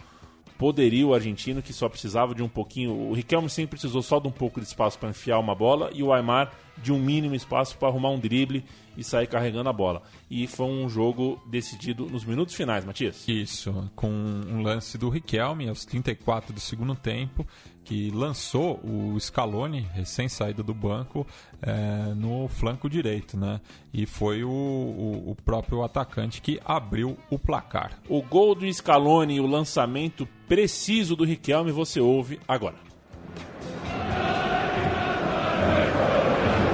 poderio 0.63 1.13
argentino 1.13 1.61
que 1.61 1.73
só 1.73 1.89
precisava 1.89 2.33
de 2.33 2.41
um 2.41 2.47
pouquinho. 2.47 2.93
O 2.93 3.11
Riquelme 3.11 3.49
sempre 3.49 3.71
precisou 3.71 4.01
só 4.01 4.17
de 4.17 4.29
um 4.29 4.31
pouco 4.31 4.61
de 4.61 4.65
espaço 4.65 4.97
para 4.97 5.09
enfiar 5.09 5.37
uma 5.37 5.53
bola 5.53 5.89
e 5.93 6.01
o 6.01 6.13
Aymar 6.13 6.53
de 6.77 6.91
um 6.91 6.99
mínimo 6.99 7.35
espaço 7.35 7.77
para 7.77 7.87
arrumar 7.87 8.09
um 8.09 8.19
drible 8.19 8.63
e 8.97 9.03
sair 9.03 9.27
carregando 9.27 9.69
a 9.69 9.73
bola. 9.73 10.03
E 10.29 10.47
foi 10.47 10.67
um 10.67 10.87
jogo 10.87 11.41
decidido 11.47 12.05
nos 12.05 12.23
minutos 12.23 12.55
finais, 12.55 12.85
Matias. 12.85 13.27
Isso, 13.27 13.89
com 13.95 14.09
um 14.09 14.61
lance 14.61 14.97
do 14.97 15.09
Riquelme 15.09 15.67
aos 15.67 15.85
34 15.85 16.53
do 16.53 16.59
segundo 16.59 16.95
tempo, 16.95 17.45
que 17.83 18.11
lançou 18.11 18.79
o 18.83 19.19
Scaloni, 19.19 19.81
recém-saído 19.93 20.63
do 20.63 20.73
banco, 20.73 21.27
é, 21.61 22.13
no 22.15 22.47
flanco 22.47 22.89
direito, 22.89 23.37
né? 23.37 23.59
E 23.93 24.05
foi 24.05 24.43
o, 24.43 24.49
o, 24.49 25.31
o 25.31 25.35
próprio 25.43 25.83
atacante 25.83 26.41
que 26.41 26.59
abriu 26.63 27.17
o 27.29 27.37
placar. 27.37 27.99
O 28.07 28.21
gol 28.21 28.55
do 28.55 28.71
Scaloni 28.71 29.35
e 29.35 29.41
o 29.41 29.47
lançamento 29.47 30.27
preciso 30.47 31.15
do 31.15 31.25
Riquelme 31.25 31.71
você 31.71 31.99
ouve 31.99 32.39
agora. 32.47 32.92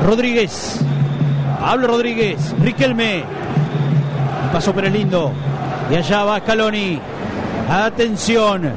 Rodríguez. 0.05 0.79
Pablo 1.59 1.87
Rodríguez. 1.87 2.53
Riquelme. 2.61 3.23
Un 4.43 4.49
paso 4.51 4.73
pero 4.73 4.89
lindo. 4.89 5.31
Y 5.91 5.95
allá 5.95 6.23
va 6.23 6.39
Scaloni. 6.39 6.99
Atención. 7.69 8.71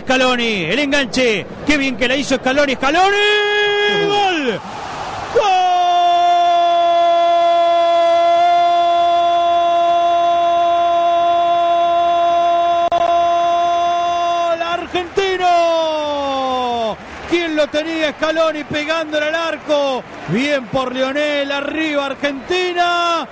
Scaloni. 0.00 0.64
El 0.64 0.78
enganche. 0.78 1.46
Qué 1.66 1.76
bien 1.76 1.96
que 1.96 2.08
la 2.08 2.16
hizo 2.16 2.36
Scaloni. 2.36 2.74
Scaloni. 2.74 3.16
Gol. 4.06 4.60
Gol 5.34 5.67
tenía 17.68 18.12
Scaloni 18.12 18.64
pegándole 18.64 19.26
al 19.26 19.34
arco. 19.34 20.02
Bien 20.28 20.64
por 20.66 20.94
Lionel, 20.94 21.50
arriba 21.52 22.06
Argentina. 22.06 23.28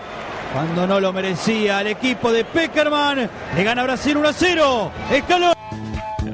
Cuando 0.52 0.86
no 0.86 1.00
lo 1.00 1.12
merecía 1.12 1.80
el 1.80 1.88
equipo 1.88 2.32
de 2.32 2.44
Peckerman. 2.44 3.28
Le 3.54 3.64
gana 3.64 3.82
Brasil 3.82 4.16
1 4.16 4.28
a 4.28 4.32
0. 4.32 4.92
Scaloni. 5.24 5.56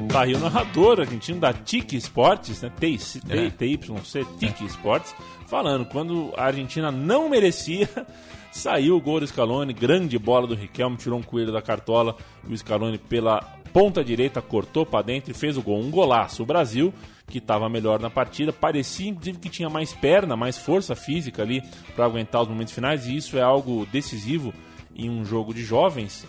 Tá 0.07 0.21
aí 0.21 0.35
o 0.35 0.39
narrador 0.39 1.01
argentino 1.01 1.39
da 1.39 1.51
TIC 1.53 1.93
Esportes, 1.93 2.61
né? 2.61 2.71
TIC, 2.79 3.21
É. 3.29 3.49
TYC, 3.49 4.25
TIC 4.37 4.61
Esportes, 4.65 5.15
falando 5.47 5.85
quando 5.85 6.31
a 6.37 6.45
Argentina 6.45 6.91
não 6.91 7.29
merecia, 7.29 7.89
saiu 8.51 8.95
o 8.95 9.01
gol 9.01 9.19
do 9.19 9.25
Scaloni, 9.27 9.73
grande 9.73 10.19
bola 10.19 10.45
do 10.45 10.53
Riquelme, 10.53 10.97
tirou 10.97 11.17
um 11.17 11.23
coelho 11.23 11.51
da 11.51 11.63
cartola, 11.63 12.15
o 12.47 12.55
Scaloni 12.55 12.99
pela 12.99 13.41
ponta 13.73 14.03
direita 14.03 14.39
cortou 14.39 14.85
para 14.85 15.01
dentro 15.03 15.31
e 15.31 15.33
fez 15.33 15.57
o 15.57 15.63
gol, 15.63 15.79
um 15.79 15.89
golaço. 15.89 16.43
O 16.43 16.45
Brasil, 16.45 16.93
que 17.27 17.37
estava 17.37 17.69
melhor 17.69 17.99
na 17.99 18.09
partida, 18.09 18.51
parecia 18.53 19.09
inclusive 19.09 19.39
que 19.39 19.49
tinha 19.49 19.69
mais 19.69 19.93
perna, 19.93 20.35
mais 20.35 20.57
força 20.57 20.95
física 20.95 21.41
ali 21.41 21.63
para 21.95 22.05
aguentar 22.05 22.41
os 22.41 22.47
momentos 22.47 22.73
finais, 22.73 23.07
e 23.07 23.15
isso 23.15 23.37
é 23.37 23.41
algo 23.41 23.87
decisivo 23.91 24.53
em 24.95 25.09
um 25.09 25.25
jogo 25.25 25.53
de 25.53 25.63
jovens 25.63 26.27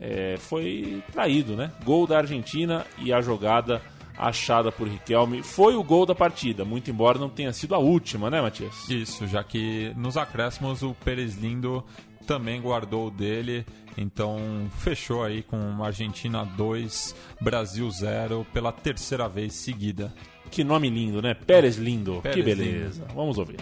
é, 0.00 0.36
foi 0.38 1.02
traído, 1.12 1.54
né? 1.54 1.70
Gol 1.84 2.06
da 2.06 2.18
Argentina 2.18 2.86
e 2.98 3.12
a 3.12 3.20
jogada 3.20 3.82
achada 4.16 4.72
por 4.72 4.88
Riquelme 4.88 5.42
foi 5.42 5.74
o 5.76 5.82
gol 5.82 6.04
da 6.04 6.14
partida, 6.14 6.64
muito 6.64 6.90
embora 6.90 7.18
não 7.18 7.28
tenha 7.28 7.52
sido 7.52 7.74
a 7.74 7.78
última, 7.78 8.30
né, 8.30 8.40
Matias? 8.40 8.88
Isso, 8.88 9.26
já 9.26 9.44
que 9.44 9.92
nos 9.96 10.16
acréscimos 10.16 10.82
o 10.82 10.94
Pérez 10.94 11.36
Lindo 11.36 11.84
também 12.30 12.60
guardou 12.60 13.08
o 13.08 13.10
dele, 13.10 13.66
então 13.98 14.38
fechou 14.78 15.24
aí 15.24 15.42
com 15.42 15.82
Argentina 15.82 16.44
2, 16.56 17.12
Brasil 17.40 17.90
0 17.90 18.46
pela 18.52 18.70
terceira 18.70 19.28
vez 19.28 19.54
seguida. 19.54 20.14
Que 20.48 20.62
nome 20.62 20.88
lindo, 20.88 21.20
né? 21.20 21.34
Pérez 21.34 21.76
Lindo. 21.76 22.20
Pérez 22.22 22.36
que 22.36 22.42
beleza. 22.44 23.04
Vamos 23.16 23.36
ouvir. 23.36 23.56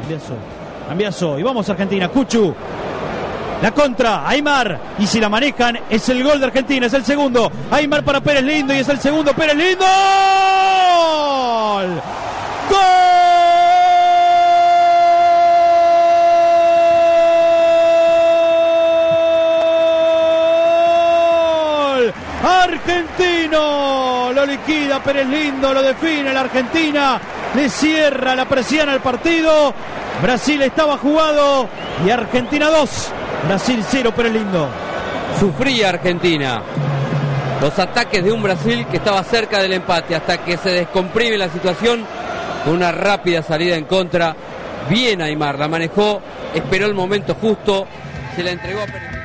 Cambiazo. 0.00 0.32
Cambiazo. 0.88 1.38
Y 1.38 1.42
vamos 1.42 1.68
Argentina. 1.68 2.08
Cuchu. 2.08 2.54
La 3.60 3.72
contra, 3.72 4.26
Aymar. 4.26 4.80
Y 4.98 5.06
si 5.06 5.20
la 5.20 5.28
manejan, 5.28 5.78
es 5.90 6.08
el 6.08 6.24
gol 6.24 6.40
de 6.40 6.46
Argentina, 6.46 6.86
es 6.86 6.94
el 6.94 7.04
segundo. 7.04 7.52
Aymar 7.70 8.02
para 8.04 8.22
Pérez 8.22 8.42
Lindo 8.42 8.72
y 8.72 8.78
es 8.78 8.88
el 8.88 8.98
segundo. 8.98 9.34
Pérez 9.34 9.54
Lindo. 9.54 9.84
¡Gol! 11.74 12.00
¡Gol! 12.70 13.05
Argentino 22.46 24.30
lo 24.32 24.46
liquida 24.46 25.02
Pérez 25.02 25.26
Lindo, 25.26 25.74
lo 25.74 25.82
define 25.82 26.32
la 26.32 26.42
Argentina, 26.42 27.20
le 27.56 27.68
cierra 27.68 28.36
la 28.36 28.44
presión 28.44 28.88
al 28.88 29.00
partido. 29.00 29.74
Brasil 30.22 30.62
estaba 30.62 30.96
jugado 30.96 31.68
y 32.06 32.10
Argentina 32.10 32.70
2, 32.70 33.12
Brasil 33.48 33.84
0 33.88 34.12
Pérez 34.14 34.32
Lindo. 34.32 34.68
Sufría 35.40 35.88
Argentina. 35.88 36.62
Los 37.60 37.76
ataques 37.80 38.22
de 38.22 38.30
un 38.30 38.42
Brasil 38.44 38.86
que 38.88 38.98
estaba 38.98 39.24
cerca 39.24 39.60
del 39.60 39.72
empate 39.72 40.14
hasta 40.14 40.44
que 40.44 40.56
se 40.56 40.70
descomprime 40.70 41.36
la 41.36 41.48
situación 41.48 42.04
con 42.64 42.74
una 42.74 42.92
rápida 42.92 43.42
salida 43.42 43.74
en 43.74 43.86
contra. 43.86 44.36
Bien 44.88 45.20
Aymar, 45.20 45.58
la 45.58 45.66
manejó, 45.66 46.22
esperó 46.54 46.86
el 46.86 46.94
momento 46.94 47.34
justo, 47.34 47.88
se 48.36 48.44
la 48.44 48.52
entregó 48.52 48.82
a 48.82 48.86
Pérez. 48.86 49.15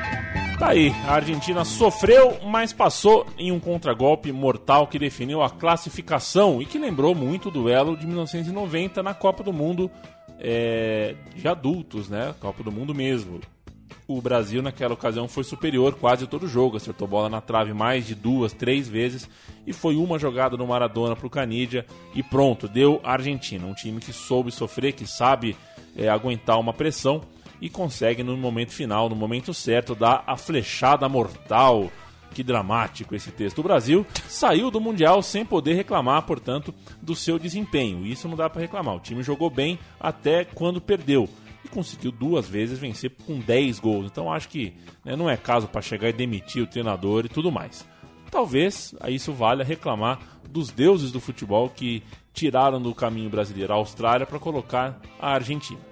Tá 0.61 0.69
aí, 0.69 0.93
a 1.07 1.15
Argentina 1.15 1.65
sofreu, 1.65 2.37
mas 2.45 2.71
passou 2.71 3.25
em 3.35 3.51
um 3.51 3.59
contragolpe 3.59 4.31
mortal 4.31 4.85
que 4.85 4.99
definiu 4.99 5.41
a 5.41 5.49
classificação 5.49 6.61
e 6.61 6.67
que 6.67 6.77
lembrou 6.77 7.15
muito 7.15 7.47
o 7.47 7.51
duelo 7.51 7.97
de 7.97 8.05
1990 8.05 9.01
na 9.01 9.15
Copa 9.15 9.41
do 9.41 9.51
Mundo 9.51 9.89
é, 10.37 11.15
de 11.35 11.47
adultos, 11.47 12.09
né? 12.09 12.35
Copa 12.39 12.61
do 12.61 12.71
Mundo 12.71 12.93
mesmo. 12.93 13.39
O 14.07 14.21
Brasil 14.21 14.61
naquela 14.61 14.93
ocasião 14.93 15.27
foi 15.27 15.43
superior 15.43 15.95
quase 15.95 16.27
todo 16.27 16.43
o 16.43 16.47
jogo, 16.47 16.77
acertou 16.77 17.07
bola 17.07 17.27
na 17.27 17.41
trave 17.41 17.73
mais 17.73 18.05
de 18.05 18.13
duas, 18.13 18.53
três 18.53 18.87
vezes 18.87 19.27
e 19.65 19.73
foi 19.73 19.95
uma 19.95 20.19
jogada 20.19 20.55
no 20.55 20.67
Maradona 20.67 21.15
para 21.15 21.25
o 21.25 21.29
Canidia 21.29 21.87
e 22.13 22.21
pronto, 22.21 22.67
deu 22.67 23.01
a 23.03 23.13
Argentina, 23.13 23.65
um 23.65 23.73
time 23.73 23.99
que 23.99 24.13
soube 24.13 24.51
sofrer, 24.51 24.93
que 24.93 25.07
sabe 25.07 25.57
é, 25.97 26.07
aguentar 26.07 26.59
uma 26.59 26.71
pressão 26.71 27.21
e 27.61 27.69
consegue 27.69 28.23
no 28.23 28.35
momento 28.35 28.71
final, 28.71 29.07
no 29.07 29.15
momento 29.15 29.53
certo, 29.53 29.93
dar 29.93 30.23
a 30.25 30.35
flechada 30.35 31.07
mortal. 31.07 31.91
Que 32.33 32.43
dramático 32.43 33.13
esse 33.13 33.29
texto. 33.29 33.59
O 33.59 33.63
Brasil 33.63 34.05
saiu 34.25 34.71
do 34.71 34.79
Mundial 34.79 35.21
sem 35.21 35.45
poder 35.45 35.73
reclamar, 35.73 36.21
portanto, 36.21 36.73
do 37.01 37.13
seu 37.13 37.37
desempenho. 37.37 38.05
Isso 38.05 38.25
não 38.25 38.37
dá 38.37 38.49
para 38.49 38.61
reclamar. 38.61 38.95
O 38.95 39.01
time 39.01 39.21
jogou 39.21 39.49
bem 39.49 39.77
até 39.99 40.45
quando 40.45 40.79
perdeu. 40.79 41.27
E 41.65 41.67
conseguiu 41.67 42.09
duas 42.09 42.47
vezes 42.47 42.79
vencer 42.79 43.11
com 43.27 43.37
10 43.37 43.79
gols. 43.79 44.05
Então 44.05 44.31
acho 44.31 44.47
que 44.47 44.73
né, 45.03 45.13
não 45.13 45.29
é 45.29 45.35
caso 45.35 45.67
para 45.67 45.81
chegar 45.81 46.07
e 46.07 46.13
demitir 46.13 46.63
o 46.63 46.67
treinador 46.67 47.25
e 47.25 47.29
tudo 47.29 47.51
mais. 47.51 47.85
Talvez 48.31 48.95
isso 49.09 49.33
valha 49.33 49.65
reclamar 49.65 50.17
dos 50.49 50.71
deuses 50.71 51.11
do 51.11 51.19
futebol 51.19 51.69
que 51.69 52.01
tiraram 52.33 52.81
do 52.81 52.95
caminho 52.95 53.29
brasileiro 53.29 53.73
a 53.73 53.75
Austrália 53.75 54.25
para 54.25 54.39
colocar 54.39 55.01
a 55.19 55.33
Argentina. 55.33 55.90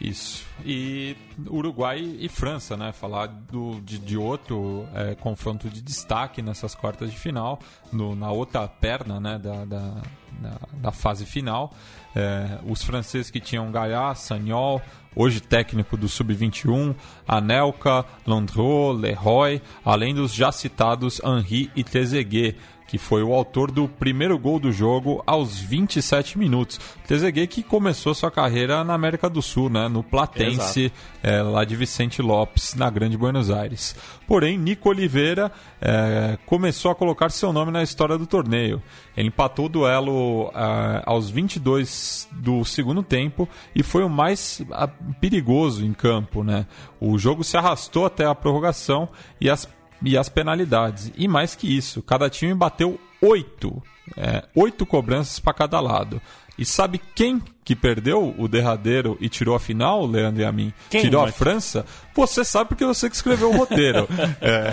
Isso. 0.00 0.46
E 0.64 1.16
Uruguai 1.48 1.98
e 2.20 2.28
França, 2.28 2.76
né? 2.76 2.92
Falar 2.92 3.26
do, 3.26 3.80
de, 3.80 3.98
de 3.98 4.16
outro 4.16 4.86
é, 4.94 5.16
confronto 5.16 5.68
de 5.68 5.82
destaque 5.82 6.40
nessas 6.40 6.74
quartas 6.74 7.10
de 7.10 7.18
final, 7.18 7.58
no, 7.92 8.14
na 8.14 8.30
outra 8.30 8.68
perna 8.68 9.18
né, 9.18 9.38
da, 9.38 9.64
da, 9.64 10.02
da, 10.40 10.60
da 10.72 10.92
fase 10.92 11.26
final. 11.26 11.74
É, 12.14 12.58
os 12.64 12.82
franceses 12.82 13.28
que 13.28 13.40
tinham 13.40 13.72
Gaia, 13.72 14.14
Sagnol, 14.14 14.80
hoje 15.16 15.40
técnico 15.40 15.96
do 15.96 16.08
Sub-21, 16.08 16.94
Anelka, 17.26 18.04
Landreau, 18.24 18.92
Leroy, 18.92 19.60
além 19.84 20.14
dos 20.14 20.32
já 20.32 20.52
citados 20.52 21.20
Henri 21.24 21.72
e 21.74 21.82
Trezeguet 21.82 22.56
que 22.88 22.96
foi 22.96 23.22
o 23.22 23.34
autor 23.34 23.70
do 23.70 23.86
primeiro 23.86 24.38
gol 24.38 24.58
do 24.58 24.72
jogo 24.72 25.22
aos 25.26 25.60
27 25.60 26.38
minutos. 26.38 26.80
Trezeguet 27.06 27.46
que 27.46 27.62
começou 27.62 28.14
sua 28.14 28.30
carreira 28.30 28.82
na 28.82 28.94
América 28.94 29.28
do 29.28 29.42
Sul, 29.42 29.68
né, 29.68 29.88
no 29.88 30.02
Platense, 30.02 30.90
é, 31.22 31.42
lá 31.42 31.64
de 31.64 31.76
Vicente 31.76 32.22
Lopes, 32.22 32.74
na 32.74 32.88
Grande 32.88 33.16
Buenos 33.16 33.50
Aires. 33.50 33.94
Porém, 34.26 34.56
Nico 34.56 34.88
Oliveira 34.88 35.52
é, 35.80 36.38
começou 36.46 36.90
a 36.90 36.94
colocar 36.94 37.30
seu 37.30 37.52
nome 37.52 37.70
na 37.70 37.82
história 37.82 38.16
do 38.16 38.26
torneio. 38.26 38.82
Ele 39.14 39.28
empatou 39.28 39.66
o 39.66 39.68
duelo 39.68 40.50
é, 40.54 41.02
aos 41.04 41.28
22 41.28 42.26
do 42.32 42.64
segundo 42.64 43.02
tempo 43.02 43.46
e 43.74 43.82
foi 43.82 44.02
o 44.02 44.08
mais 44.08 44.62
a, 44.72 44.88
perigoso 44.88 45.84
em 45.84 45.92
campo. 45.92 46.42
Né? 46.42 46.66
O 46.98 47.18
jogo 47.18 47.44
se 47.44 47.56
arrastou 47.56 48.06
até 48.06 48.24
a 48.24 48.34
prorrogação 48.34 49.10
e 49.38 49.50
as 49.50 49.66
e 50.02 50.16
as 50.16 50.28
penalidades. 50.28 51.12
E 51.16 51.26
mais 51.28 51.54
que 51.54 51.76
isso, 51.76 52.02
cada 52.02 52.30
time 52.30 52.54
bateu 52.54 52.98
oito, 53.20 53.82
é, 54.16 54.44
oito 54.54 54.86
cobranças 54.86 55.38
para 55.38 55.54
cada 55.54 55.80
lado. 55.80 56.20
E 56.58 56.64
sabe 56.64 57.00
quem 57.14 57.40
que 57.64 57.76
perdeu 57.76 58.34
o 58.36 58.48
derradeiro 58.48 59.16
e 59.20 59.28
tirou 59.28 59.54
a 59.54 59.60
final, 59.60 60.04
Leandro 60.04 60.42
e 60.42 60.44
a 60.44 60.50
mim? 60.50 60.72
Quem, 60.90 61.02
tirou 61.02 61.22
a 61.22 61.30
França? 61.30 61.86
Você 62.16 62.44
sabe 62.44 62.70
porque 62.70 62.84
você 62.84 63.08
que 63.08 63.14
escreveu 63.14 63.50
o 63.52 63.56
roteiro. 63.56 64.08
é, 64.42 64.72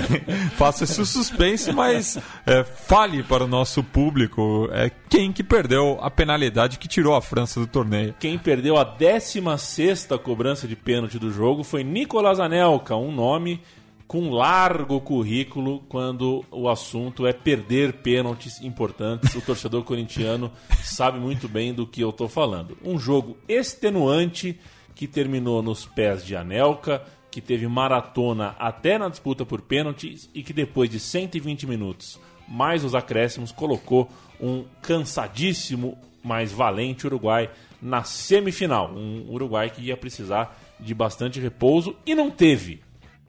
faça 0.58 0.86
esse 0.86 1.06
suspense, 1.06 1.72
mas 1.72 2.18
é, 2.44 2.64
fale 2.64 3.22
para 3.22 3.44
o 3.44 3.48
nosso 3.48 3.84
público 3.84 4.68
é, 4.72 4.90
quem 5.08 5.32
que 5.32 5.44
perdeu 5.44 6.00
a 6.02 6.10
penalidade 6.10 6.80
que 6.80 6.88
tirou 6.88 7.16
a 7.16 7.22
França 7.22 7.60
do 7.60 7.68
torneio. 7.68 8.16
Quem 8.20 8.36
perdeu 8.40 8.78
a 8.78 8.84
16 8.84 10.08
cobrança 10.24 10.68
de 10.68 10.76
pênalti 10.76 11.20
do 11.20 11.32
jogo 11.32 11.64
foi 11.64 11.84
Nicolas 11.84 12.40
Anelka, 12.40 12.96
um 12.96 13.12
nome 13.12 13.62
com 14.08 14.30
largo 14.30 15.02
currículo 15.02 15.80
quando 15.90 16.46
o 16.52 16.70
assunto 16.70 17.26
é 17.26 17.34
perder 17.34 17.94
pênaltis 17.94 18.62
importantes. 18.62 19.34
O 19.36 19.42
torcedor 19.42 19.84
corintiano 19.86 20.52
sabe 20.84 21.20
muito 21.20 21.48
bem 21.48 21.74
do 21.74 21.88
que 21.88 22.02
eu 22.02 22.10
estou 22.10 22.28
falando. 22.28 22.78
Um 22.84 23.00
jogo 23.00 23.38
extenuante 23.48 24.60
que 24.94 25.08
terminou 25.08 25.62
nos 25.62 25.86
pés 25.86 26.26
de 26.26 26.36
Anelka, 26.36 27.04
que 27.30 27.42
teve 27.42 27.68
maratona 27.68 28.56
até 28.60 28.98
na 28.98 29.10
disputa 29.10 29.46
por 29.46 29.62
pênaltis 29.62 30.30
e 30.34 30.42
que 30.42 30.54
depois 30.54 30.90
de 30.90 31.00
120 31.00 31.68
minutos, 31.68 32.20
mais 32.48 32.84
os 32.84 32.96
acréscimos, 32.96 33.52
colocou 33.52 34.10
um 34.40 34.64
cansadíssimo, 34.82 35.98
mas 36.24 36.52
valente 36.52 37.08
Uruguai 37.08 37.50
na 37.82 38.04
semifinal. 38.04 38.92
Um 38.96 39.30
Uruguai 39.30 39.70
que 39.70 39.82
ia 39.82 39.98
precisar 39.98 40.58
de 40.80 40.94
bastante 40.94 41.40
repouso 41.40 41.96
e 42.06 42.16
não 42.16 42.32
teve 42.32 42.82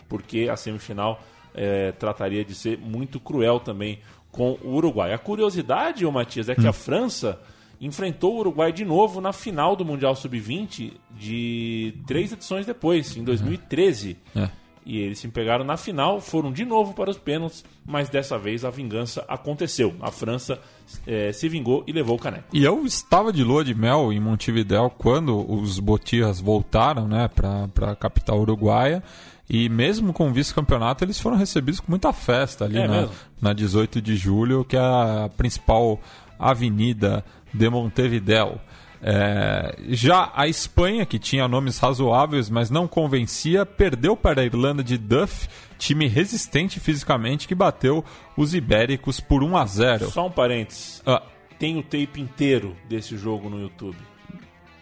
porque 0.09 0.48
a 0.50 0.57
semifinal 0.57 1.22
é, 1.54 1.92
trataria 1.92 2.44
de 2.44 2.54
ser 2.54 2.78
muito 2.78 3.18
cruel 3.18 3.59
também 3.59 3.98
com 4.30 4.59
o 4.62 4.74
Uruguai. 4.74 5.12
A 5.12 5.18
curiosidade, 5.18 6.04
ô 6.04 6.12
Matias, 6.12 6.48
é 6.48 6.54
que 6.54 6.66
hum. 6.66 6.68
a 6.68 6.72
França 6.72 7.40
enfrentou 7.80 8.34
o 8.34 8.38
Uruguai 8.38 8.72
de 8.72 8.84
novo 8.84 9.20
na 9.20 9.32
final 9.32 9.74
do 9.74 9.84
Mundial 9.84 10.14
Sub-20 10.14 10.92
de 11.11 11.94
três 12.07 12.32
edições 12.32 12.66
depois, 12.66 13.16
em 13.16 13.24
2013. 13.24 14.16
É. 14.34 14.48
e 14.84 14.98
eles 14.98 15.18
se 15.18 15.28
pegaram 15.28 15.64
na 15.64 15.76
final, 15.76 16.20
foram 16.20 16.52
de 16.52 16.64
novo 16.64 16.94
para 16.94 17.11
os 17.11 17.18
pênaltis, 17.18 17.64
mas 17.84 18.09
dessa 18.09 18.38
vez 18.38 18.64
a 18.64 18.70
vingança 18.70 19.24
aconteceu. 19.26 19.94
A 20.00 20.11
França 20.11 20.61
eh, 21.07 21.32
se 21.32 21.48
vingou 21.48 21.82
e 21.86 21.92
levou 21.92 22.16
o 22.16 22.18
caneco. 22.18 22.44
E 22.52 22.62
eu 22.62 22.84
estava 22.86 23.32
de 23.32 23.42
lua 23.42 23.64
de 23.64 23.74
mel 23.74 24.12
em 24.12 24.20
Montevidéu 24.20 24.88
quando 24.90 25.50
os 25.50 25.80
Botias 25.80 26.40
voltaram 26.40 27.09
né, 27.09 27.28
para 27.28 27.90
a 27.90 27.96
capital 27.96 28.38
uruguaia. 28.40 29.02
E 29.49 29.68
mesmo 29.68 30.12
com 30.12 30.28
o 30.28 30.32
vice-campeonato, 30.32 31.05
eles 31.05 31.20
foram 31.20 31.36
recebidos 31.36 31.78
com 31.80 31.90
muita 31.90 32.12
festa 32.12 32.64
ali 32.64 32.78
É 32.78 32.88
na, 32.88 33.01
mesmo? 33.03 33.14
na 33.40 33.53
18 33.53 34.03
de 34.03 34.16
julho, 34.16 34.64
que 34.64 34.76
é 34.76 34.80
a 34.80 35.30
principal 35.36 36.01
avenida 36.38 37.24
de 37.55 37.68
Montevidéu. 37.68 38.61
É, 39.03 39.76
já 39.90 40.32
a 40.34 40.49
Espanha, 40.49 41.07
que 41.07 41.18
tinha 41.18 41.47
nomes 41.47 41.78
razoáveis, 41.78 42.51
mas 42.51 42.70
não 42.70 42.88
convencia, 42.88 43.64
perdeu 43.64 44.16
para 44.16 44.40
a 44.40 44.44
Irlanda 44.44 44.82
de 44.82 44.99
Duff, 44.99 45.49
time 45.78 46.09
resistente 46.09 46.80
fisicamente 46.80 47.47
que 47.47 47.55
bateu 47.55 48.05
os 48.36 48.53
ibéricos 48.55 49.20
por 49.20 49.44
1 49.44 49.57
a 49.57 49.66
0. 49.66 50.11
Só 50.11 50.26
um 50.26 50.30
parênteses. 50.30 51.03
Ah, 51.07 51.22
Tem 51.59 51.78
o 51.78 51.82
tape 51.82 52.20
inteiro 52.20 52.74
desse 52.88 53.16
jogo 53.16 53.49
no 53.49 53.61
YouTube. 53.61 53.97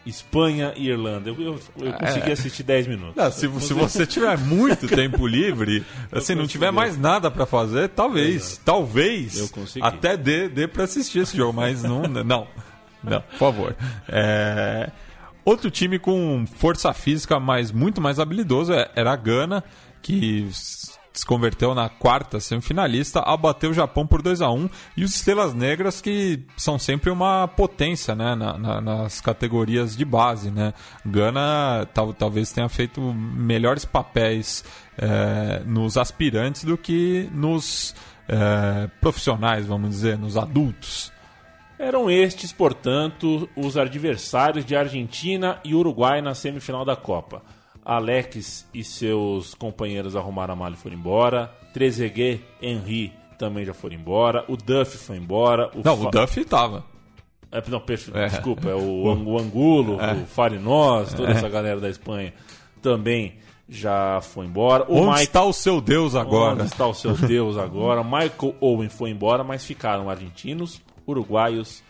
Espanha 0.06 0.72
e 0.76 0.88
Irlanda. 0.88 1.30
Eu, 1.30 1.40
eu, 1.40 1.60
eu 1.78 1.92
consegui 1.94 2.30
É. 2.30 2.32
assistir 2.32 2.62
10 2.62 2.86
minutos. 2.86 3.16
Não, 3.16 3.30
se, 3.30 3.48
se 3.60 3.72
você 3.72 4.06
tiver 4.06 4.36
muito 4.38 4.86
tempo 4.88 5.26
livre, 5.26 5.84
assim, 6.12 6.34
não 6.34 6.46
tiver 6.46 6.70
mais 6.70 6.98
nada 6.98 7.30
pra 7.30 7.46
fazer, 7.46 7.88
talvez, 7.88 8.60
talvez, 8.64 9.38
Eu 9.38 9.48
consegui. 9.48 9.84
até 9.86 10.16
dê, 10.16 10.48
dê 10.48 10.68
pra 10.68 10.84
assistir 10.84 11.20
esse 11.20 11.36
jogo, 11.36 11.52
mas 11.54 11.82
não, 11.82 12.02
não, 12.24 12.46
não, 13.02 13.20
por 13.22 13.38
favor. 13.38 13.76
É, 14.08 14.90
Outro 15.44 15.70
time 15.70 15.98
com 15.98 16.46
força 16.56 16.90
física, 16.94 17.38
mas 17.38 17.70
muito 17.70 18.00
mais 18.00 18.18
habilidoso, 18.18 18.72
é- 18.72 18.90
era 18.96 19.12
a 19.12 19.16
Gana, 19.16 19.62
que 20.00 20.48
se 21.14 21.24
converteu 21.24 21.74
na 21.76 21.88
quarta 21.88 22.40
semifinalista, 22.40 23.20
abateu 23.20 23.70
o 23.70 23.74
Japão 23.74 24.04
por 24.06 24.20
2 24.20 24.42
a 24.42 24.50
1 24.50 24.68
e 24.96 25.04
os 25.04 25.14
Estrelas 25.14 25.54
Negras 25.54 26.00
que 26.00 26.42
são 26.56 26.76
sempre 26.78 27.08
uma 27.08 27.46
potência 27.46 28.14
né, 28.16 28.34
na- 28.34 28.58
na- 28.58 28.80
nas 28.80 29.20
categorias 29.20 29.96
de 29.96 30.04
base. 30.04 30.50
Né? 30.50 30.74
Gana 31.06 31.86
tal- 31.94 32.12
talvez 32.12 32.50
tenha 32.52 32.68
feito 32.68 33.00
melhores 33.00 33.84
papéis 33.84 34.64
eh, 34.98 35.62
nos 35.64 35.96
aspirantes 35.96 36.64
do 36.64 36.76
que 36.76 37.28
nos 37.32 37.94
eh, 38.28 38.88
profissionais, 39.00 39.66
vamos 39.66 39.90
dizer, 39.90 40.18
nos 40.18 40.36
adultos. 40.36 41.12
Eram 41.78 42.08
estes, 42.10 42.52
portanto, 42.52 43.48
os 43.56 43.76
adversários 43.76 44.64
de 44.64 44.74
Argentina 44.76 45.58
e 45.64 45.74
Uruguai 45.74 46.20
na 46.22 46.34
semifinal 46.34 46.84
da 46.84 46.96
Copa. 46.96 47.42
Alex 47.84 48.66
e 48.72 48.82
seus 48.82 49.54
companheiros 49.54 50.16
arrumaram 50.16 50.54
a 50.54 50.56
mala 50.56 50.74
e 50.74 50.78
foram 50.78 50.96
embora. 50.96 51.52
Trezeguet, 51.72 52.42
Henry 52.62 53.12
também 53.38 53.64
já 53.64 53.74
foram 53.74 53.96
embora. 53.96 54.44
O 54.48 54.56
Duff 54.56 54.96
foi 54.98 55.16
embora. 55.16 55.70
Não, 55.84 55.96
Fa- 55.96 56.06
o 56.08 56.10
Duff 56.10 56.44
tava. 56.44 56.84
É, 57.52 57.62
não, 57.68 57.80
perfe- 57.80 58.10
É. 58.16 58.26
desculpa, 58.28 58.68
é 58.68 58.74
o, 58.74 58.80
o 59.26 59.38
Angulo, 59.38 60.00
É. 60.00 60.12
o 60.14 60.26
Farinós, 60.26 61.12
toda 61.14 61.28
É. 61.28 61.32
essa 61.32 61.48
galera 61.48 61.78
da 61.80 61.88
Espanha 61.90 62.32
também 62.80 63.34
já 63.68 64.20
foi 64.22 64.46
embora. 64.46 64.84
O 64.88 64.96
Onde 64.96 65.06
Mike- 65.10 65.22
está 65.22 65.44
o 65.44 65.52
seu 65.52 65.80
Deus 65.80 66.14
agora? 66.14 66.54
Onde 66.54 66.64
está 66.64 66.86
o 66.86 66.94
seu 66.94 67.12
Deus 67.16 67.56
agora? 67.56 68.02
Michael 68.02 68.54
Owen 68.60 68.88
foi 68.88 69.10
embora, 69.10 69.42
mas 69.44 69.64
ficaram 69.64 70.08
argentinos, 70.10 70.80
uruguaios 71.06 71.82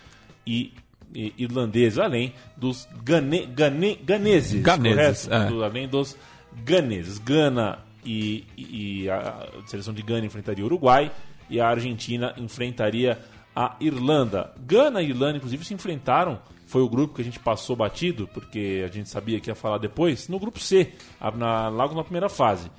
e 0.46 0.72
irlandeses, 1.14 1.98
além 1.98 2.32
dos 2.56 2.88
gane, 3.04 3.46
gane, 3.46 3.94
ganeses. 4.04 4.60
Ganeses, 4.62 5.26
correto? 5.28 5.44
é. 5.44 5.48
Do- 5.48 5.64
além 5.64 5.88
dos 5.88 6.16
ganeses. 6.64 7.18
Gana 7.18 7.78
e, 8.04 8.44
e- 8.56 9.08
a 9.10 9.46
seleção 9.66 9.94
de 9.94 10.02
Gana 10.02 10.26
enfrentaria 10.26 10.64
o 10.64 10.66
Uruguai 10.66 11.10
e 11.48 11.60
a 11.60 11.68
Argentina 11.68 12.34
enfrentaria 12.36 13.18
a 13.54 13.76
Irlanda. 13.80 14.52
Gana 14.66 15.00
e 15.02 15.10
Irlanda, 15.10 15.36
inclusive, 15.38 15.64
se 15.64 15.72
enfrentaram. 15.74 16.38
Foi 16.66 16.82
o 16.82 16.88
grupo 16.88 17.14
que 17.14 17.20
a 17.20 17.24
gente 17.24 17.38
passou 17.38 17.76
batido, 17.76 18.28
porque 18.34 18.82
a 18.84 18.88
gente 18.92 19.08
sabia 19.08 19.38
que 19.38 19.50
ia 19.50 19.54
falar 19.54 19.78
depois, 19.78 20.28
no 20.28 20.38
grupo 20.38 20.58
C, 20.58 20.92
na- 21.36 21.68
logo 21.68 21.94
na 21.94 22.02
primeira 22.02 22.28
fase. 22.28 22.70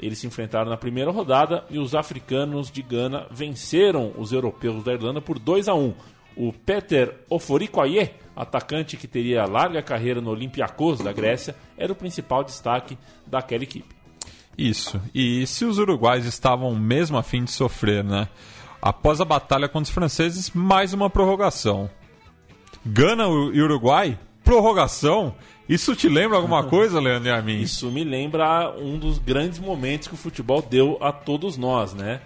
Eles 0.00 0.18
se 0.18 0.26
enfrentaram 0.26 0.68
na 0.70 0.76
primeira 0.76 1.10
rodada 1.10 1.64
e 1.70 1.78
os 1.78 1.94
africanos 1.94 2.70
de 2.70 2.82
Gana 2.82 3.26
venceram 3.30 4.12
os 4.16 4.32
europeus 4.32 4.84
da 4.84 4.92
Irlanda 4.92 5.20
por 5.20 5.38
2 5.38 5.66
a 5.68 5.74
1 5.74 5.94
O 6.38 6.52
Peter 6.52 7.16
Oforikoye, 7.28 8.10
atacante 8.36 8.96
que 8.96 9.08
teria 9.08 9.44
larga 9.44 9.82
carreira 9.82 10.20
no 10.20 10.30
Olympiacos 10.30 11.00
da 11.00 11.12
Grécia, 11.12 11.56
era 11.76 11.92
o 11.92 11.96
principal 11.96 12.44
destaque 12.44 12.96
daquela 13.26 13.64
equipe. 13.64 13.92
Isso. 14.56 15.00
E 15.12 15.44
se 15.48 15.64
os 15.64 15.78
uruguais 15.78 16.24
estavam 16.24 16.76
mesmo 16.76 17.18
a 17.18 17.24
fim 17.24 17.42
de 17.42 17.50
sofrer, 17.50 18.04
né? 18.04 18.28
Após 18.80 19.20
a 19.20 19.24
batalha 19.24 19.68
contra 19.68 19.88
os 19.88 19.94
franceses, 19.94 20.52
mais 20.54 20.92
uma 20.92 21.10
prorrogação. 21.10 21.90
Gana 22.86 23.24
e 23.24 23.60
Uruguai? 23.60 24.16
Prorrogação? 24.44 25.34
Isso 25.68 25.96
te 25.96 26.08
lembra 26.08 26.36
alguma 26.36 26.62
coisa, 26.70 27.00
Leandro 27.00 27.28
e 27.28 27.32
a 27.32 27.42
mim? 27.42 27.60
Isso 27.60 27.90
me 27.90 28.04
lembra 28.04 28.72
um 28.78 28.96
dos 28.96 29.18
grandes 29.18 29.58
momentos 29.58 30.06
que 30.06 30.14
o 30.14 30.16
futebol 30.16 30.62
deu 30.62 30.96
a 31.00 31.10
todos 31.10 31.56
nós, 31.56 31.92
né? 31.94 32.20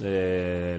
É, 0.00 0.78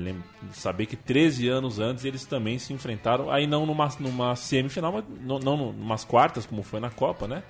saber 0.54 0.86
que 0.86 0.96
13 0.96 1.50
anos 1.50 1.78
antes 1.78 2.06
eles 2.06 2.26
também 2.26 2.58
se 2.58 2.72
enfrentaram, 2.72 3.30
aí 3.30 3.46
não 3.46 3.66
numa, 3.66 3.90
numa 4.00 4.34
semifinal, 4.36 4.94
mas 4.94 5.04
não, 5.22 5.40
não 5.40 5.58
numas 5.74 6.06
quartas, 6.06 6.46
como 6.46 6.64
foi 6.64 6.80
na 6.80 6.90
Copa, 6.90 7.28
né? 7.28 7.44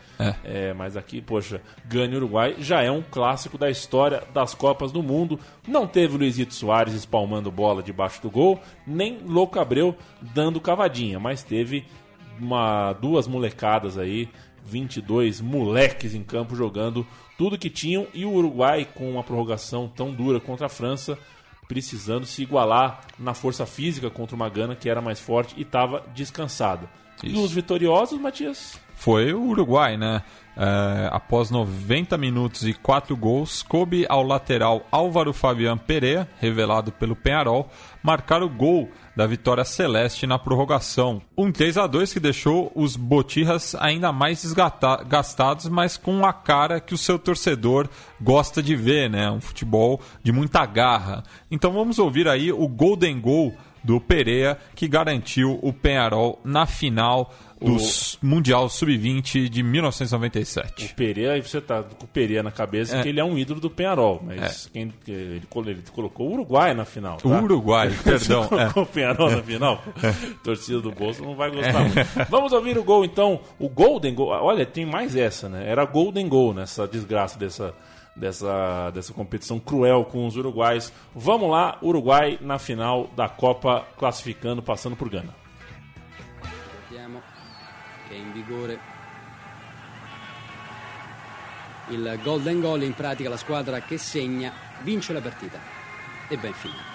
É. 0.44 0.74
mas 0.74 0.98
aqui, 0.98 1.22
poxa, 1.22 1.62
Gana 1.86 2.14
e 2.14 2.18
Uruguai 2.18 2.56
já 2.58 2.82
é 2.82 2.90
um 2.90 3.04
clássico 3.04 3.56
da 3.56 3.70
história 3.70 4.24
das 4.34 4.56
Copas 4.56 4.92
do 4.92 5.04
Mundo. 5.04 5.40
Não 5.68 5.86
teve 5.86 6.18
Luizito 6.18 6.56
Soares 6.56 6.96
espalmando 6.96 7.52
bola 7.52 7.84
debaixo 7.84 8.22
do 8.22 8.32
gol, 8.32 8.60
nem 8.88 9.20
Louco 9.24 9.60
Abreu 9.60 9.96
dando 10.22 10.60
cavadinha, 10.60 11.20
mas 11.20 11.44
teve 11.44 11.86
uma, 12.40 12.94
duas 12.94 13.28
molecadas 13.28 13.98
aí, 13.98 14.28
22 14.66 15.40
moleques 15.40 16.16
em 16.16 16.24
campo 16.24 16.56
jogando 16.56 17.06
tudo 17.38 17.58
que 17.58 17.70
tinham 17.70 18.08
e 18.14 18.26
o 18.26 18.32
Uruguai 18.32 18.88
com 18.94 19.12
uma 19.12 19.24
prorrogação 19.24 19.88
tão 19.88 20.12
dura 20.12 20.40
contra 20.40 20.68
a 20.68 20.70
França 20.70 21.18
precisando 21.68 22.26
se 22.26 22.42
igualar 22.42 23.02
na 23.18 23.34
força 23.34 23.66
física 23.66 24.10
contra 24.10 24.36
uma 24.36 24.50
Gana 24.50 24.76
que 24.76 24.90
era 24.90 25.02
mais 25.02 25.20
forte 25.20 25.56
e 25.58 25.62
estava 25.62 26.04
descansada. 26.14 26.90
E 27.24 27.32
Isso. 27.32 27.44
os 27.44 27.52
vitoriosos, 27.52 28.20
Matias? 28.20 28.80
Foi 28.96 29.34
o 29.34 29.42
Uruguai, 29.50 29.98
né? 29.98 30.22
É, 30.56 31.10
após 31.12 31.50
90 31.50 32.16
minutos 32.16 32.64
e 32.64 32.74
4 32.76 33.18
gols, 33.18 33.64
coube 33.64 34.06
ao 34.08 34.22
lateral 34.22 34.86
Álvaro 34.92 35.34
Fabian 35.34 35.76
Pereira, 35.76 36.30
revelado 36.40 36.92
pelo 36.92 37.16
Penharol, 37.16 37.68
marcar 38.04 38.44
o 38.44 38.50
gol 38.50 38.88
da 39.16 39.26
vitória 39.26 39.66
celeste 39.66 40.28
na 40.28 40.38
prorrogação. 40.38 41.24
Um 41.36 41.52
3 41.52 41.80
a 41.80 41.88
2 41.88 42.14
que 42.14 42.20
deixou 42.20 42.72
os 42.76 42.96
Botirras 42.96 43.74
ainda 43.80 44.12
mais 44.12 44.44
desgata- 44.44 45.04
gastados, 45.04 45.68
mas 45.68 45.98
com 45.98 46.24
a 46.24 46.32
cara 46.32 46.80
que 46.80 46.94
o 46.94 47.00
seu 47.00 47.18
torcedor 47.18 47.90
gosta 48.22 48.62
de 48.62 48.76
ver, 48.76 49.10
né? 49.10 49.32
Um 49.32 49.42
futebol 49.42 50.00
de 50.22 50.32
muita 50.32 50.64
garra. 50.68 51.24
Então 51.50 51.72
vamos 51.74 51.98
ouvir 51.98 52.28
aí 52.28 52.52
o 52.52 52.68
Golden 52.68 53.20
Goal 53.20 53.54
do 53.84 54.00
Pereira, 54.00 54.58
que 54.76 54.88
garantiu 54.88 55.60
o 55.62 55.74
Penharol 55.74 56.40
na 56.44 56.66
final 56.66 57.34
do 57.60 57.78
Mundial 58.22 58.68
Sub-20 58.70 59.48
de 59.48 59.64
1997. 59.64 60.86
O 60.92 60.96
Pereira, 60.96 61.34
aí 61.34 61.42
você 61.42 61.62
tá 61.62 61.82
com 61.84 62.04
o 62.06 62.08
Pereira 62.08 62.44
na 62.44 62.52
cabeça 62.52 62.98
É. 62.98 63.02
que 63.04 63.10
ele 63.10 63.20
é 63.20 63.24
um 63.24 63.38
ídolo 63.38 63.60
do 63.62 63.70
Penharol, 63.70 64.22
mas 64.26 64.70
quem, 64.74 64.94
ele, 65.08 65.42
ele 65.54 65.84
colocou 65.94 66.28
o 66.30 66.34
Uruguai 66.34 66.74
na 66.74 66.84
final. 66.86 67.18
Tá? 67.18 67.28
O 67.30 67.44
Uruguai, 67.44 67.90
perdão, 68.04 68.44
Você 68.44 68.50
colocou 68.50 68.84
é. 68.84 68.86
o 68.86 68.90
Penharol 68.90 69.32
na 69.32 69.42
final? 69.44 69.78
pô. 69.78 69.92
Torcida 70.44 70.82
do 70.82 70.92
Bolso 70.92 71.24
não 71.24 71.36
vai 71.36 71.52
gostar 71.52 71.80
muito. 71.82 72.30
Vamos 72.30 72.52
ouvir 72.52 72.78
o 72.78 72.84
gol 72.84 73.06
então. 73.06 73.40
O 73.58 73.70
Golden 73.70 74.14
Goal. 74.14 74.44
Olha, 74.44 74.66
tem 74.66 74.86
mais 74.86 75.16
essa, 75.16 75.48
né? 75.48 75.64
Era 75.70 75.86
Golden 75.86 76.28
Goal 76.28 76.54
nessa 76.54 76.86
desgraça 76.88 77.40
dessa, 77.40 77.74
dessa, 78.16 78.90
dessa 78.92 79.14
competição 79.14 79.60
cruel 79.60 80.06
com 80.06 80.26
os 80.26 80.36
uruguais. 80.36 80.94
Vamos 81.14 81.50
lá, 81.50 81.78
Uruguai 81.82 82.38
na 82.42 82.60
final 82.60 83.10
da 83.16 83.28
Copa, 83.28 83.86
classificando, 83.98 84.62
passando 84.62 84.96
por 84.96 85.10
Gana. 85.10 85.34
Che 88.08 88.16
è 88.16 88.18
in 88.18 88.32
vigore 88.34 88.80
il 91.90 92.20
golden 92.24 92.62
goal, 92.62 92.84
in 92.84 92.94
pratica 92.94 93.30
la 93.30 93.38
squadra 93.38 93.82
che 93.82 93.98
segna 93.98 94.52
vince 94.82 95.14
la 95.14 95.22
partita. 95.22 95.60
E 96.28 96.38
ben 96.38 96.54
finito. 96.54 96.92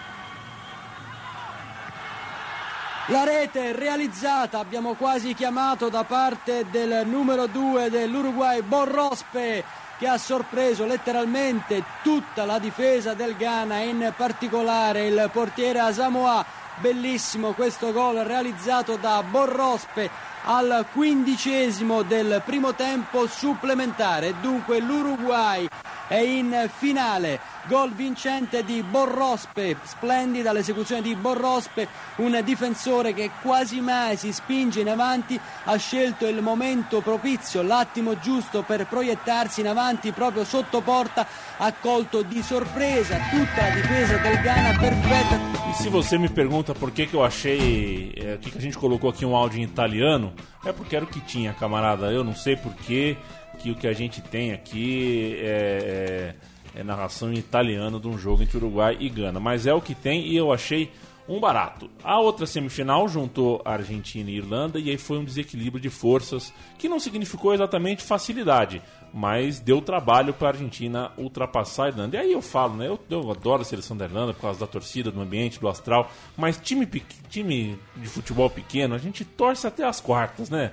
La 3.10 3.24
rete 3.24 3.72
realizzata, 3.72 4.58
abbiamo 4.58 4.92
quasi 4.92 5.32
chiamato 5.32 5.88
da 5.88 6.04
parte 6.04 6.66
del 6.70 7.06
numero 7.06 7.46
2 7.46 7.88
dell'Uruguay, 7.88 8.60
Borrospe, 8.60 9.64
che 9.98 10.06
ha 10.06 10.16
sorpreso 10.16 10.86
letteralmente 10.86 11.82
tutta 12.02 12.44
la 12.44 12.58
difesa 12.58 13.14
del 13.14 13.36
Ghana, 13.36 13.80
in 13.80 14.12
particolare 14.16 15.06
il 15.06 15.28
portiere 15.32 15.80
Asamoah. 15.80 16.44
Bellissimo 16.76 17.52
questo 17.52 17.92
gol 17.92 18.18
realizzato 18.18 18.96
da 18.96 19.22
Borrospe 19.24 20.08
al 20.50 20.86
quindicesimo 20.94 22.02
del 22.02 22.42
primo 22.44 22.74
tempo 22.74 23.26
supplementare. 23.26 24.34
Dunque 24.40 24.80
l'Uruguay 24.80 25.68
è 26.08 26.16
in 26.16 26.68
finale. 26.74 27.38
Gol 27.68 27.92
vincente 27.92 28.64
di 28.64 28.82
Borrospe, 28.82 29.76
splendida 29.82 30.52
l'esecuzione 30.52 31.02
di 31.02 31.14
Borrospe, 31.14 31.86
un 32.16 32.40
difensore 32.42 33.12
che 33.12 33.30
quasi 33.42 33.82
mai 33.82 34.16
si 34.16 34.32
spinge 34.32 34.80
in 34.80 34.88
avanti, 34.88 35.38
ha 35.64 35.76
scelto 35.76 36.26
il 36.26 36.40
momento 36.40 37.02
propizio, 37.02 37.60
l'attimo 37.60 38.18
giusto 38.18 38.62
per 38.62 38.86
proiettarsi 38.86 39.60
in 39.60 39.68
avanti 39.68 40.12
proprio 40.12 40.44
sotto 40.44 40.80
porta, 40.80 41.26
ha 41.58 41.74
colto 41.74 42.22
di 42.22 42.42
sorpresa 42.42 43.18
tutta 43.30 43.68
la 43.68 43.74
difesa 43.74 44.16
del 44.16 44.40
Ghana 44.40 44.78
perfetta. 44.78 45.58
E 45.68 45.74
se 45.74 45.90
você 45.90 46.16
me 46.16 46.30
pergunta 46.30 46.72
por 46.72 46.90
que, 46.90 47.06
eu 47.12 47.22
achei 47.22 48.14
é, 48.16 48.38
que, 48.38 48.56
a 48.56 48.60
gente 48.60 48.78
colocou 48.78 49.10
aqui 49.10 49.26
um 49.26 49.36
áudio 49.36 49.60
em 49.60 49.64
italiano, 49.64 50.32
é 50.64 50.72
porque 50.72 50.96
era 50.96 51.04
o 51.04 51.08
que 51.08 51.20
tinha, 51.20 51.52
camarada. 51.52 52.10
Eu 52.10 52.24
não 52.24 52.34
sei 52.34 52.56
por 52.56 52.74
que, 52.74 53.16
que 53.58 53.70
o 53.70 53.74
que 53.74 53.86
a 53.86 53.92
gente 53.92 54.20
tem 54.20 54.52
aqui 54.52 55.36
é, 55.40 56.34
é, 56.74 56.80
é 56.80 56.84
narração 56.84 57.32
em 57.32 57.36
italiano 57.36 58.00
de 58.00 58.08
um 58.08 58.18
jogo 58.18 58.42
entre 58.42 58.56
Uruguai 58.56 58.96
e 58.98 59.08
Gana. 59.08 59.40
Mas 59.40 59.66
é 59.66 59.74
o 59.74 59.80
que 59.80 59.94
tem 59.94 60.26
e 60.26 60.36
eu 60.36 60.52
achei 60.52 60.92
um 61.28 61.38
barato. 61.38 61.90
A 62.02 62.18
outra 62.18 62.46
semifinal 62.46 63.06
juntou 63.06 63.60
Argentina 63.64 64.30
e 64.30 64.36
Irlanda 64.36 64.78
e 64.78 64.90
aí 64.90 64.96
foi 64.96 65.18
um 65.18 65.24
desequilíbrio 65.24 65.80
de 65.80 65.90
forças 65.90 66.52
que 66.78 66.88
não 66.88 66.98
significou 66.98 67.52
exatamente 67.52 68.02
facilidade, 68.02 68.80
mas 69.12 69.60
deu 69.60 69.82
trabalho 69.82 70.32
para 70.32 70.48
a 70.48 70.50
Argentina 70.52 71.12
ultrapassar 71.18 71.84
a 71.84 71.88
Irlanda. 71.88 72.16
E 72.16 72.20
aí 72.20 72.32
eu 72.32 72.40
falo, 72.40 72.76
né? 72.76 72.88
Eu, 72.88 72.98
eu, 73.10 73.30
adoro 73.30 73.60
a 73.60 73.64
seleção 73.64 73.96
da 73.96 74.06
Irlanda 74.06 74.32
por 74.32 74.40
causa 74.40 74.58
da 74.58 74.66
torcida, 74.66 75.10
do 75.10 75.20
ambiente, 75.20 75.60
do 75.60 75.68
astral, 75.68 76.10
mas 76.36 76.56
time, 76.56 76.86
time 77.28 77.78
de 77.96 78.08
futebol 78.08 78.48
pequeno, 78.48 78.94
a 78.94 78.98
gente 78.98 79.24
torce 79.24 79.66
até 79.66 79.84
as 79.84 80.00
quartas, 80.00 80.48
né? 80.48 80.72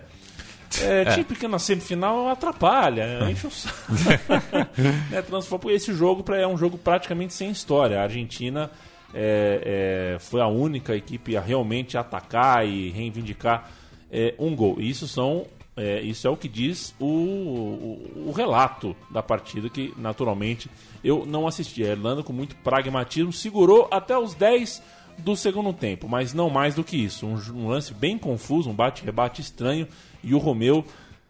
É, 0.81 1.01
é. 1.01 1.05
time 1.05 1.23
pequeno 1.25 1.51
na 1.51 1.59
semifinal 1.59 2.29
atrapalha, 2.29 3.19
enche 3.29 3.47
o 3.47 3.51
saco. 3.51 3.75
né, 5.11 5.21
transforma, 5.21 5.71
esse 5.71 5.93
jogo 5.93 6.23
é 6.33 6.47
um 6.47 6.57
jogo 6.57 6.77
praticamente 6.77 7.33
sem 7.33 7.49
história. 7.49 7.99
A 7.99 8.03
Argentina 8.03 8.71
é, 9.15 10.15
é, 10.15 10.19
foi 10.19 10.41
a 10.41 10.47
única 10.47 10.95
equipe 10.95 11.37
a 11.37 11.41
realmente 11.41 11.97
atacar 11.97 12.67
e 12.67 12.89
reivindicar 12.89 13.71
é, 14.11 14.35
um 14.37 14.53
gol. 14.53 14.81
Isso 14.81 15.07
são 15.07 15.47
é, 15.77 16.01
isso 16.01 16.25
é 16.25 16.29
o 16.29 16.37
que 16.37 16.47
diz 16.47 16.95
o, 16.99 17.05
o, 17.05 18.27
o, 18.27 18.31
relato 18.31 18.95
da 19.11 19.21
partida, 19.21 19.69
que 19.69 19.93
naturalmente 19.97 20.69
eu 21.03 21.25
não 21.25 21.47
assisti. 21.47 21.83
A 21.83 21.91
Irlanda, 21.91 22.23
com 22.23 22.31
muito 22.31 22.55
pragmatismo, 22.57 23.33
segurou 23.33 23.87
até 23.91 24.17
os 24.17 24.33
10 24.33 24.81
do 25.17 25.35
segundo 25.35 25.73
tempo, 25.73 26.07
mas 26.07 26.33
não 26.33 26.49
mais 26.49 26.75
do 26.75 26.83
que 26.83 26.95
isso. 26.95 27.25
Um, 27.25 27.35
um 27.53 27.67
lance 27.67 27.93
bem 27.93 28.17
confuso, 28.17 28.69
um 28.69 28.73
bate-rebate 28.73 29.41
estranho, 29.41 29.87
e 30.23 30.33
o 30.33 30.37
Romeu, 30.37 30.85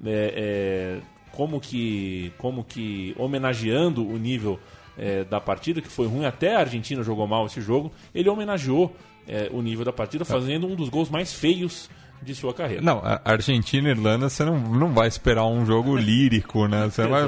é, 0.05 0.99
é, 1.01 1.01
como, 1.31 1.59
que, 1.59 2.31
como 2.37 2.63
que 2.63 3.15
homenageando 3.17 4.07
o 4.07 4.17
nível 4.17 4.59
é, 4.97 5.23
da 5.23 5.39
partida, 5.39 5.81
que 5.81 5.89
foi 5.89 6.07
ruim, 6.07 6.25
até 6.25 6.55
a 6.55 6.59
Argentina 6.59 7.03
jogou 7.03 7.27
mal 7.27 7.45
esse 7.45 7.61
jogo, 7.61 7.91
ele 8.13 8.29
homenageou 8.29 8.95
é, 9.27 9.49
o 9.51 9.61
nível 9.61 9.85
da 9.85 9.93
partida, 9.93 10.23
fazendo 10.25 10.67
um 10.67 10.75
dos 10.75 10.89
gols 10.89 11.09
mais 11.09 11.33
feios 11.33 11.89
de 12.21 12.33
sua 12.33 12.53
carreira. 12.53 12.81
Não, 12.81 13.01
a 13.03 13.21
Argentina 13.23 13.89
e 13.89 13.91
Irlanda 13.91 14.29
você 14.29 14.43
não, 14.43 14.57
não 14.57 14.93
vai 14.93 15.07
esperar 15.07 15.45
um 15.45 15.65
jogo 15.65 15.95
lírico, 15.95 16.67
né? 16.67 16.85
Você 16.85 17.05
vai 17.07 17.23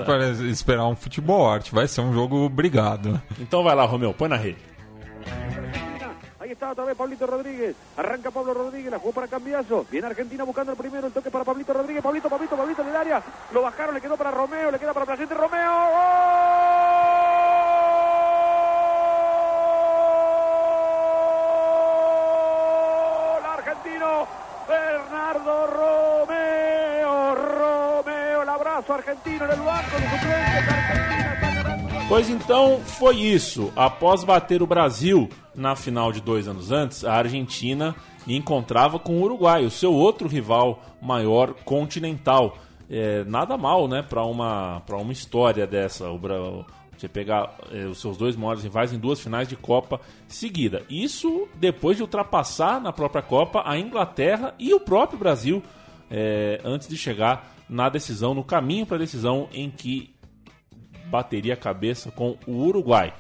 esperar 0.49 0.87
um 0.87 0.95
futebol 0.95 1.49
arte, 1.49 1.73
vai 1.73 1.87
ser 1.87 2.01
um 2.01 2.13
jogo 2.13 2.49
brigado. 2.49 3.21
Então 3.39 3.63
vai 3.63 3.75
lá, 3.75 3.85
Romeu, 3.85 4.13
põe 4.13 4.29
na 4.29 4.37
rede. 4.37 4.57
Ahí 6.39 6.53
está 6.53 6.71
otra 6.71 6.85
vez 6.85 6.97
Pablito 6.97 7.25
Rodríguez. 7.25 7.75
Arranca 7.97 8.31
Pablo 8.31 8.53
Rodríguez, 8.53 8.89
la 8.89 8.99
jugó 8.99 9.11
para 9.11 9.27
Cambiazo. 9.27 9.85
Viene 9.91 10.07
Argentina 10.07 10.45
buscando 10.45 10.71
el 10.71 10.77
primero, 10.77 11.07
el 11.07 11.13
toque 11.13 11.29
para 11.29 11.43
Pablito 11.43 11.73
Rodríguez. 11.73 12.01
Pablito, 12.01 12.29
Pablito, 12.29 12.55
Pablito 12.55 12.81
en 12.83 12.87
el 12.87 12.95
área. 12.95 13.21
Lo 13.53 13.61
bajaron, 13.63 13.93
le 13.93 13.99
quedó 13.99 14.15
para 14.15 14.31
Romeo, 14.31 14.71
le 14.71 14.79
queda 14.79 14.93
para 14.93 15.05
Placente 15.05 15.33
Romeo. 15.33 15.71
¡Gol! 15.71 16.26
Bernardo 24.97 25.51
Romeo. 25.67 27.35
Romeo, 27.35 28.41
el 28.41 28.49
abrazo 28.49 28.93
argentino 28.95 29.45
en 29.45 29.51
el 29.51 29.59
banco 29.59 29.95
de 29.95 30.09
suplentes. 30.09 30.67
Argentina. 30.67 32.05
Pois 32.09 32.29
então 32.29 32.79
foi 32.79 33.17
isso. 33.17 33.71
Após 33.75 34.23
bater 34.23 34.63
o 34.63 34.67
Brasil 34.67 35.29
na 35.53 35.75
final 35.75 36.11
de 36.11 36.19
dois 36.19 36.47
anos 36.47 36.71
antes, 36.71 37.05
a 37.05 37.13
Argentina 37.13 37.95
encontrava 38.27 38.97
com 38.97 39.17
o 39.17 39.21
Uruguai, 39.21 39.65
o 39.65 39.69
seu 39.69 39.93
outro 39.93 40.27
rival 40.27 40.81
maior 40.99 41.53
continental. 41.63 42.57
É, 42.89 43.23
nada 43.25 43.55
mal, 43.55 43.87
né, 43.87 44.01
para 44.01 44.23
uma, 44.23 44.81
uma 44.89 45.11
história 45.11 45.67
dessa. 45.67 46.09
O, 46.09 46.65
você 47.01 47.07
pegar 47.07 47.55
é, 47.71 47.85
os 47.85 47.99
seus 47.99 48.17
dois 48.17 48.35
maiores 48.35 48.63
rivais 48.63 48.93
em 48.93 48.99
duas 48.99 49.19
finais 49.19 49.47
de 49.47 49.55
Copa 49.55 49.99
seguida. 50.27 50.83
Isso 50.89 51.47
depois 51.55 51.97
de 51.97 52.03
ultrapassar 52.03 52.81
na 52.81 52.91
própria 52.91 53.21
Copa 53.21 53.63
a 53.65 53.77
Inglaterra 53.77 54.53
e 54.57 54.73
o 54.73 54.79
próprio 54.79 55.19
Brasil 55.19 55.61
é, 56.09 56.59
antes 56.63 56.87
de 56.87 56.97
chegar 56.97 57.55
na 57.69 57.89
decisão, 57.89 58.33
no 58.33 58.43
caminho 58.43 58.85
para 58.85 58.95
a 58.95 58.99
decisão 58.99 59.49
em 59.53 59.69
que 59.69 60.15
bateria 61.07 61.53
a 61.53 61.57
cabeça 61.57 62.11
com 62.11 62.37
o 62.45 62.63
Uruguai. 62.65 63.13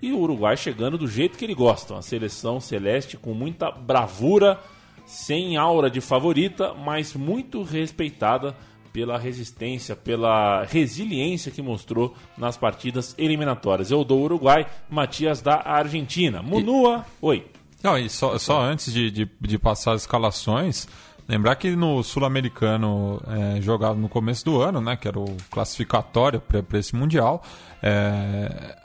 E 0.00 0.12
o 0.12 0.18
Uruguai 0.18 0.56
chegando 0.56 0.98
do 0.98 1.08
jeito 1.08 1.38
que 1.38 1.44
ele 1.44 1.54
gosta, 1.54 1.94
uma 1.94 2.02
seleção 2.02 2.60
celeste 2.60 3.16
com 3.16 3.32
muita 3.32 3.70
bravura, 3.70 4.60
sem 5.04 5.56
aura 5.56 5.88
de 5.88 6.00
favorita, 6.00 6.74
mas 6.74 7.14
muito 7.14 7.62
respeitada 7.62 8.54
pela 8.96 9.18
resistência, 9.18 9.94
pela 9.94 10.64
resiliência 10.64 11.52
que 11.52 11.60
mostrou 11.60 12.14
nas 12.34 12.56
partidas 12.56 13.14
eliminatórias. 13.18 13.90
Eu 13.90 14.02
dou 14.02 14.20
o 14.20 14.24
Uruguai, 14.24 14.66
Matias 14.88 15.42
da 15.42 15.60
Argentina. 15.66 16.40
Munua, 16.40 17.04
e... 17.22 17.26
oi. 17.26 17.46
Não, 17.82 17.98
e 17.98 18.08
só, 18.08 18.38
só 18.38 18.62
antes 18.62 18.90
de, 18.90 19.10
de, 19.10 19.30
de 19.38 19.58
passar 19.58 19.92
as 19.92 20.02
escalações, 20.02 20.88
Lembrar 21.28 21.56
que 21.56 21.74
no 21.74 22.04
Sul-Americano 22.04 23.20
é, 23.26 23.60
jogado 23.60 23.98
no 23.98 24.08
começo 24.08 24.44
do 24.44 24.62
ano, 24.62 24.80
né, 24.80 24.94
que 24.94 25.08
era 25.08 25.18
o 25.18 25.36
classificatório 25.50 26.40
para 26.40 26.78
esse 26.78 26.94
Mundial, 26.94 27.42
é, 27.82 28.76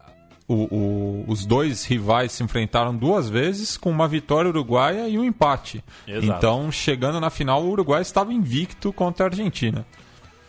o, 0.47 0.75
o, 0.75 1.25
os 1.27 1.45
dois 1.45 1.85
rivais 1.85 2.33
se 2.33 2.43
enfrentaram 2.43 2.95
duas 2.95 3.29
vezes 3.29 3.77
com 3.77 3.89
uma 3.89 4.07
vitória 4.07 4.49
uruguaia 4.49 5.07
e 5.07 5.17
um 5.17 5.23
empate. 5.23 5.83
Exato. 6.05 6.25
Então, 6.25 6.71
chegando 6.71 7.19
na 7.19 7.29
final, 7.29 7.63
o 7.63 7.69
Uruguai 7.69 8.01
estava 8.01 8.33
invicto 8.33 8.91
contra 8.91 9.25
a 9.25 9.29
Argentina. 9.29 9.85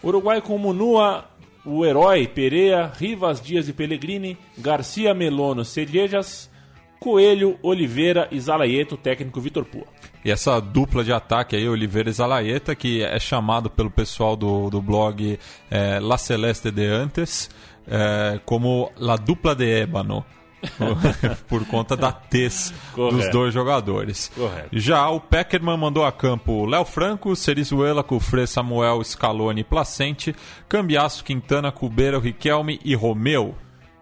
Uruguai 0.03 0.41
com 0.41 0.59
Munua, 0.59 1.27
o 1.65 1.85
herói 1.85 2.27
Pereira, 2.27 2.93
Rivas 2.99 3.41
Dias 3.41 3.69
e 3.69 3.73
Pellegrini, 3.73 4.37
Garcia 4.59 5.15
Melono, 5.15 5.65
Cerejas, 5.65 6.51
Coelho, 6.99 7.59
Oliveira 7.63 8.29
e 8.31 8.41
Zalaieto, 8.41 8.97
técnico 8.97 9.41
Vitor 9.41 9.65
Pua. 9.65 9.87
E 10.25 10.31
essa 10.31 10.61
dupla 10.61 11.03
de 11.03 11.13
ataque 11.13 11.57
aí, 11.57 11.69
Oliveira 11.69 12.11
e 12.11 12.13
Zalaeta, 12.13 12.75
que 12.77 13.03
é 13.03 13.19
chamado 13.19 13.69
pelo 13.69 13.91
pessoal 13.91 14.37
do, 14.37 14.71
do 14.71 14.81
blog 14.81 15.39
é, 15.71 15.99
La 15.99 16.17
Celeste 16.17 16.71
de 16.71 16.87
Antes 16.87 17.51
é, 17.87 18.41
como 18.45 18.91
La 18.97 19.17
Dupla 19.17 19.55
de 19.55 19.83
Ébano. 19.83 20.25
por 21.49 21.67
conta 21.67 21.97
da 21.97 22.13
tez 22.13 22.73
dos 22.95 23.31
dois 23.31 23.53
jogadores. 23.53 24.31
Correto. 24.35 24.69
Já 24.73 25.09
o 25.11 25.21
Peckerman 25.21 25.77
mandou 25.77 26.05
a 26.05 26.13
campo 26.13 26.65
Léo 26.67 26.85
Franco, 26.85 27.35
Cerizuela, 27.35 28.03
Cufré, 28.03 28.47
Samuel, 28.47 29.03
Scaloni, 29.05 29.65
Placente, 29.65 30.35
Cambiaço, 30.69 31.25
Quintana, 31.25 31.73
Cubeira, 31.73 32.19
Riquelme 32.19 32.81
e 32.85 32.95
Romeu. 32.95 33.55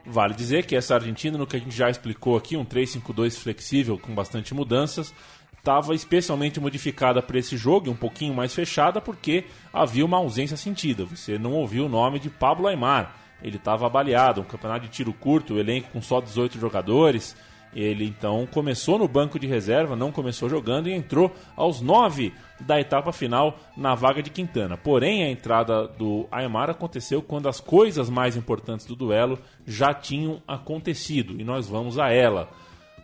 Vale 0.05 0.35
dizer 0.35 0.67
que 0.67 0.75
essa 0.75 0.95
Argentina, 0.95 1.39
no 1.39 1.47
que 1.47 1.57
a 1.57 1.59
gente 1.59 1.77
já 1.77 1.89
explicou 1.91 2.37
aqui, 2.37 2.57
um 2.57 2.65
3-5-2 2.65 3.39
flexível 3.39 3.99
com 3.99 4.15
bastante 4.15 4.55
mudanças, 4.55 5.15
estava 5.57 5.95
especialmente 5.95 6.59
modificada 6.59 7.23
para 7.23 7.39
esse 7.39 7.57
jogo 7.57 7.87
e 7.87 7.91
um 7.91 7.97
pouquinho 7.97 8.35
mais 8.35 8.55
fechada 8.55 9.01
porque 9.01 9.45
havia 9.73 10.05
uma 10.05 10.17
ausência 10.17 10.57
sentida. 10.57 11.05
Você 11.05 11.39
não 11.39 11.53
ouviu 11.53 11.87
o 11.87 11.89
nome 11.89 12.19
de 12.19 12.31
Pablo 12.31 12.67
Aymar. 12.67 13.15
Ele 13.43 13.57
estava 13.57 13.89
baleado, 13.89 14.41
um 14.41 14.45
campeonato 14.45 14.87
de 14.87 14.91
tiro 14.91 15.13
curto, 15.13 15.55
o 15.55 15.59
elenco 15.59 15.91
com 15.93 16.03
só 16.03 16.21
18 16.21 16.59
jogadores. 16.59 17.37
Ele 17.75 18.05
então 18.05 18.49
começou 18.53 18.99
no 18.99 19.07
banco 19.07 19.39
de 19.39 19.47
reserva, 19.47 19.95
não 19.95 20.11
começou 20.11 20.49
jogando 20.49 20.89
e 20.89 20.93
entrou 20.93 21.33
aos 21.55 21.81
9 21.81 22.33
da 22.61 22.81
etapa 22.81 23.13
final 23.13 23.59
na 23.77 23.95
vaga 23.95 24.23
de 24.23 24.31
Quintana. 24.31 24.77
Porém, 24.77 25.23
a 25.23 25.31
entrada 25.31 25.87
do 25.87 26.27
Aymar 26.33 26.69
aconteceu 26.69 27.23
quando 27.23 27.49
as 27.49 27.61
coisas 27.61 28.11
mais 28.11 28.37
importantes 28.37 28.87
do 28.87 28.97
duelo 28.97 29.39
já 29.65 29.95
tinham 29.95 30.43
acontecido 30.49 31.41
e 31.41 31.45
nós 31.45 31.69
vamos 31.69 31.99
a 31.99 32.11
ela 32.11 32.49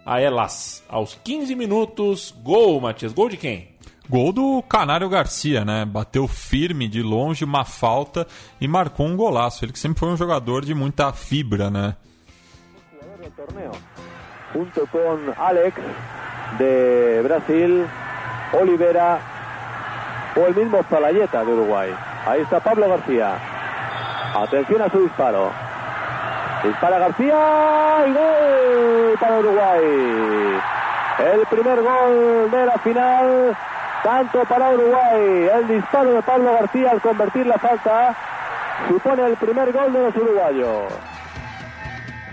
a 0.06 0.20
elas. 0.20 0.84
Aos 0.88 1.18
15 1.24 1.56
minutos, 1.56 2.32
gol, 2.42 2.80
Matias. 2.80 3.12
Gol 3.12 3.28
de 3.28 3.36
quem? 3.36 3.75
Gol 4.08 4.32
do 4.32 4.62
Canário 4.62 5.08
Garcia, 5.08 5.64
né? 5.64 5.84
Bateu 5.84 6.28
firme 6.28 6.88
de 6.88 7.02
longe, 7.02 7.44
uma 7.44 7.64
falta 7.64 8.26
e 8.60 8.68
marcou 8.68 9.06
um 9.06 9.16
golaço. 9.16 9.64
Ele 9.64 9.72
que 9.72 9.78
sempre 9.78 9.98
foi 9.98 10.08
um 10.08 10.16
jogador 10.16 10.64
de 10.64 10.74
muita 10.74 11.12
fibra, 11.12 11.70
né? 11.70 11.96
Junto 14.52 14.86
com 14.86 15.32
Alex 15.36 15.76
de 16.58 17.22
Brasil, 17.22 17.86
Oliveira 18.52 19.20
o 20.36 20.40
el 20.40 20.54
mismo 20.54 20.84
de 20.84 21.52
Uruguay. 21.52 21.94
Ahí 22.26 22.42
está 22.42 22.60
Pablo 22.60 22.88
García. 22.88 23.38
Atención 24.34 24.82
a 24.82 24.90
su 24.90 25.00
disparo. 25.00 25.50
Dispara 26.62 26.98
García 26.98 28.04
y 28.06 28.12
gol 28.12 29.18
para 29.18 29.38
Uruguay. 29.38 29.80
El 31.18 31.46
primer 31.46 31.82
gol 31.82 32.50
de 32.50 32.66
la 32.66 32.78
final, 32.78 33.56
tanto 34.06 34.46
para 34.46 34.70
Uruguay. 34.70 35.48
El 35.52 35.66
disparo 35.66 36.14
de 36.14 36.22
Pablo 36.22 36.52
García 36.52 36.92
al 36.92 37.00
convertir 37.00 37.44
la 37.44 37.58
falta 37.58 38.16
supone 38.88 39.26
el 39.26 39.36
primer 39.36 39.72
gol 39.72 39.92
de 39.92 39.98
los 40.00 40.14
uruguayos. 40.14 40.92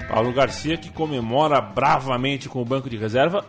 Paulo 0.08 0.32
Garcia 0.34 0.78
que 0.78 0.92
comemora 0.92 1.60
bravamente 1.60 2.48
com 2.48 2.62
o 2.62 2.66
banco 2.66 2.88
de 2.88 2.98
reserva 2.98 3.44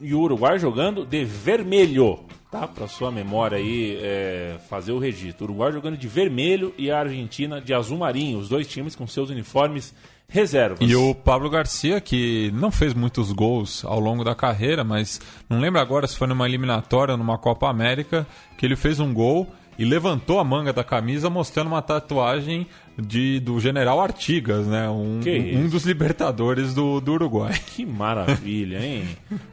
e 0.00 0.14
o 0.14 0.20
Uruguai 0.20 0.56
jogando 0.60 1.04
de 1.04 1.24
vermelho, 1.24 2.20
tá? 2.48 2.68
Para 2.68 2.86
sua 2.86 3.10
memória 3.10 3.58
aí 3.58 3.98
é, 4.00 4.56
fazer 4.70 4.92
o 4.92 5.00
registro. 5.00 5.44
O 5.44 5.48
Uruguai 5.48 5.72
jogando 5.72 5.96
de 5.96 6.06
vermelho 6.06 6.72
e 6.78 6.92
a 6.92 7.00
Argentina 7.00 7.60
de 7.60 7.74
azul 7.74 7.98
marinho, 7.98 8.38
os 8.38 8.48
dois 8.48 8.68
times 8.68 8.94
com 8.94 9.04
seus 9.08 9.30
uniformes 9.30 9.92
reservas. 10.28 10.78
E 10.80 10.94
o 10.96 11.14
Pablo 11.14 11.48
Garcia, 11.48 12.00
que 12.00 12.50
não 12.54 12.70
fez 12.70 12.94
muitos 12.94 13.30
gols 13.32 13.84
ao 13.84 14.00
longo 14.00 14.24
da 14.24 14.34
carreira, 14.34 14.82
mas 14.82 15.20
não 15.48 15.60
lembro 15.60 15.80
agora 15.80 16.06
se 16.06 16.16
foi 16.16 16.26
numa 16.26 16.48
eliminatória, 16.48 17.16
numa 17.16 17.38
Copa 17.38 17.68
América, 17.68 18.26
que 18.58 18.66
ele 18.66 18.76
fez 18.76 19.00
um 19.00 19.12
gol 19.12 19.48
e 19.78 19.84
levantou 19.84 20.38
a 20.38 20.44
manga 20.44 20.72
da 20.72 20.84
camisa 20.84 21.28
mostrando 21.28 21.66
uma 21.66 21.82
tatuagem 21.82 22.66
de, 22.96 23.40
do 23.40 23.58
general 23.58 24.00
Artigas, 24.00 24.66
né? 24.66 24.88
Um, 24.88 25.20
um 25.54 25.68
dos 25.68 25.84
libertadores 25.84 26.74
do, 26.74 27.00
do 27.00 27.12
Uruguai. 27.12 27.54
Que 27.66 27.84
maravilha, 27.84 28.84
hein? 28.84 29.08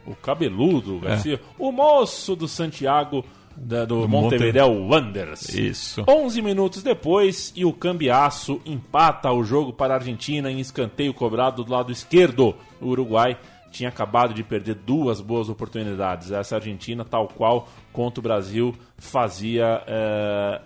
o 0.06 0.14
cabeludo 0.14 0.98
Garcia. 1.00 1.34
É. 1.34 1.38
O 1.58 1.72
moço 1.72 2.36
do 2.36 2.46
Santiago 2.46 3.24
da, 3.56 3.84
do, 3.84 4.02
do 4.02 4.08
Montevideo 4.08 4.68
Monte... 4.68 4.90
Wanderers. 4.90 5.48
Isso. 5.50 6.04
11 6.08 6.42
minutos 6.42 6.82
depois 6.82 7.52
e 7.56 7.64
o 7.64 7.72
cambiaço 7.72 8.60
empata 8.64 9.30
o 9.32 9.44
jogo 9.44 9.72
para 9.72 9.94
a 9.94 9.96
Argentina 9.96 10.50
em 10.50 10.60
escanteio 10.60 11.14
cobrado 11.14 11.64
do 11.64 11.72
lado 11.72 11.92
esquerdo. 11.92 12.54
O 12.80 12.88
Uruguai 12.88 13.38
tinha 13.70 13.88
acabado 13.88 14.34
de 14.34 14.42
perder 14.42 14.74
duas 14.74 15.20
boas 15.20 15.48
oportunidades. 15.48 16.30
Essa 16.30 16.56
Argentina, 16.56 17.04
tal 17.04 17.28
qual 17.28 17.68
contra 17.92 18.20
o 18.20 18.22
Brasil, 18.22 18.74
fazia 18.98 19.82
é, 19.86 20.60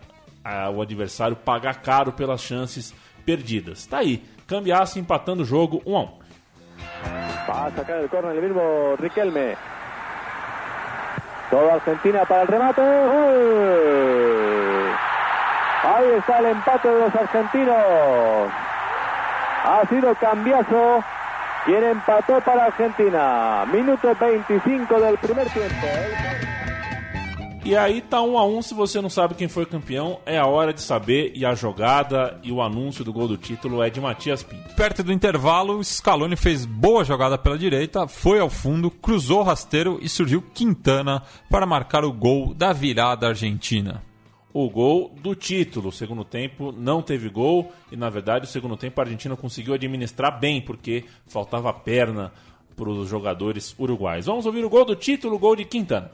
a, 0.45 0.71
o 0.71 0.83
adversário 0.83 1.37
pagar 1.37 1.81
caro 1.83 2.13
pelas 2.13 2.41
chances 2.41 2.95
perdidas. 3.25 3.87
Tá 3.87 3.99
aí, 3.99 4.23
Cambiasse 4.47 5.01
empatando 5.01 5.43
o 5.43 5.47
jogo 5.47 5.83
1 5.85 5.93
um 5.93 5.97
a 5.97 6.01
1 6.01 6.05
um. 6.05 6.09
Va 7.49 7.67
a 7.67 7.71
sacar 7.71 8.01
el 8.01 8.09
córner 8.09 8.37
el 8.37 8.43
mismo 8.43 8.97
Riquelme. 8.97 9.57
Toda 11.51 11.75
Argentina 11.75 12.25
para 12.25 12.43
el 12.43 12.49
remate. 12.49 12.83
¡Gol! 12.83 14.27
Ahí 15.85 16.11
está 16.19 16.39
el 16.41 16.47
empate 16.47 16.89
de 16.89 17.01
los 17.01 17.15
argentinos. 17.15 17.77
Ha 19.65 19.83
sido 19.89 20.15
cambiazo. 20.17 21.05
Quien 21.65 21.85
empató 21.85 22.41
para 22.41 22.67
Argentina. 22.67 23.65
Minuto 23.73 24.15
25 24.21 25.01
del 25.01 25.19
primer 25.19 25.49
tiempo. 25.51 25.87
E 27.67 27.75
aí 27.75 28.01
tá 28.01 28.23
um 28.23 28.39
a 28.39 28.47
um, 28.47 28.63
se 28.63 28.73
você 28.73 29.01
não 29.01 29.11
sabe 29.11 29.35
quem 29.35 29.49
foi 29.49 29.67
campeão, 29.67 30.21
é 30.25 30.39
a 30.39 30.47
hora 30.47 30.73
de 30.73 30.81
saber 30.81 31.33
e 31.35 31.45
a 31.45 31.53
jogada 31.53 32.39
e 32.45 32.53
o 32.53 32.63
anúncio 32.63 33.05
do 33.05 33.13
gol 33.13 33.27
do 33.27 33.37
título 33.37 33.83
é 33.83 33.91
de 33.91 34.01
Matias 34.01 34.45
Pinto. 34.45 34.73
Perto 34.77 35.03
do 35.03 35.13
intervalo, 35.13 35.83
Scaloni 35.83 36.37
fez 36.37 36.65
boa 36.65 37.03
jogada 37.03 37.37
pela 37.37 37.59
direita, 37.59 38.07
foi 38.07 38.39
ao 38.39 38.49
fundo, 38.49 38.89
cruzou 38.89 39.41
o 39.41 39.43
rasteiro 39.43 39.99
e 40.01 40.09
surgiu 40.09 40.41
Quintana 40.55 41.25
para 41.51 41.67
marcar 41.67 42.05
o 42.05 42.13
gol 42.13 42.55
da 42.55 42.73
virada 42.73 43.27
argentina 43.27 44.01
o 44.53 44.71
gol 44.71 45.13
do 45.21 45.35
título. 45.35 45.89
O 45.89 45.93
segundo 45.93 46.25
tempo 46.25 46.73
não 46.73 47.03
teve 47.03 47.29
gol 47.29 47.73
e, 47.91 47.97
na 47.97 48.09
verdade, 48.09 48.47
o 48.47 48.49
segundo 48.49 48.75
tempo 48.75 48.99
a 48.99 49.05
Argentina 49.05 49.37
conseguiu 49.37 49.75
administrar 49.75 50.39
bem, 50.41 50.63
porque 50.63 51.05
faltava 51.27 51.71
perna 51.75 52.33
para 52.75 52.89
os 52.89 53.07
jogadores 53.07 53.75
uruguais. 53.79 54.25
Vamos 54.25 54.47
ouvir 54.47 54.65
o 54.65 54.71
gol 54.71 54.87
do 54.87 54.97
título, 54.97 55.35
o 55.35 55.39
gol 55.39 55.57
de 55.57 55.67
Quintana. 55.67 56.11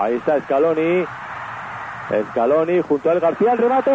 Ahí 0.00 0.14
está 0.14 0.40
Scaloni. 0.40 1.04
Scaloni 2.30 2.80
junto 2.82 3.10
al 3.10 3.20
García, 3.20 3.52
el 3.52 3.58
remate. 3.58 3.90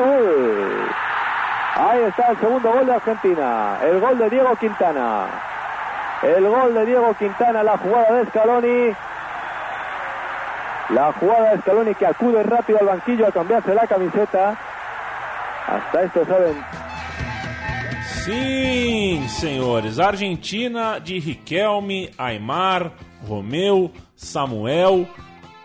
Ahí 1.75 2.01
está 2.01 2.31
el 2.31 2.37
segundo 2.39 2.71
gol 2.71 2.85
de 2.85 2.93
Argentina. 2.93 3.77
El 3.83 3.99
gol 4.01 4.17
de 4.17 4.29
Diego 4.29 4.55
Quintana. 4.57 5.27
El 6.21 6.47
gol 6.47 6.73
de 6.73 6.85
Diego 6.85 7.13
Quintana, 7.13 7.63
la 7.63 7.77
jugada 7.77 8.17
de 8.17 8.25
Scaloni. 8.25 8.95
La 10.89 11.13
jugada 11.13 11.51
de 11.51 11.61
Scaloni 11.61 11.95
que 11.95 12.05
acude 12.05 12.43
rápido 12.43 12.79
al 12.79 12.87
banquillo 12.87 13.27
a 13.27 13.31
cambiarse 13.31 13.73
la 13.73 13.87
camiseta. 13.87 14.57
Hasta 15.67 16.03
esto 16.03 16.25
saben. 16.25 16.65
Sim, 18.03 19.27
senhores. 19.29 19.99
Argentina 19.99 20.99
de 20.99 21.21
Riquelme, 21.25 22.11
Aymar, 22.17 22.91
Romeu, 23.27 23.91
Samuel 24.15 25.07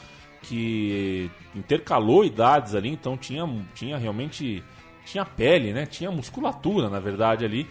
que 0.42 1.30
intercalou 1.54 2.24
idades 2.24 2.74
ali, 2.74 2.90
então 2.90 3.16
tinha, 3.16 3.48
tinha 3.74 3.96
realmente 3.96 4.62
tinha 5.04 5.24
pele, 5.24 5.72
né? 5.72 5.86
Tinha 5.86 6.10
musculatura, 6.10 6.88
na 6.88 7.00
verdade, 7.00 7.44
ali, 7.44 7.68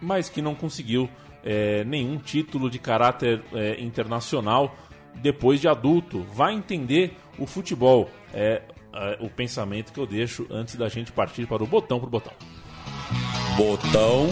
mas 0.00 0.28
que 0.28 0.40
não 0.40 0.54
conseguiu 0.54 1.08
é, 1.44 1.84
nenhum 1.84 2.18
título 2.18 2.70
de 2.70 2.78
caráter 2.78 3.42
é, 3.52 3.80
internacional 3.80 4.76
depois 5.16 5.60
de 5.60 5.68
adulto. 5.68 6.22
Vai 6.32 6.54
entender 6.54 7.16
o 7.38 7.46
futebol. 7.46 8.10
É, 8.32 8.62
é, 8.92 9.18
o 9.20 9.28
pensamento 9.28 9.92
que 9.92 10.00
eu 10.00 10.06
deixo 10.06 10.46
antes 10.50 10.74
da 10.76 10.88
gente 10.88 11.12
partir 11.12 11.46
para 11.46 11.62
o 11.62 11.66
botão 11.66 12.00
por 12.00 12.08
botão. 12.08 12.32
Botão 13.56 14.28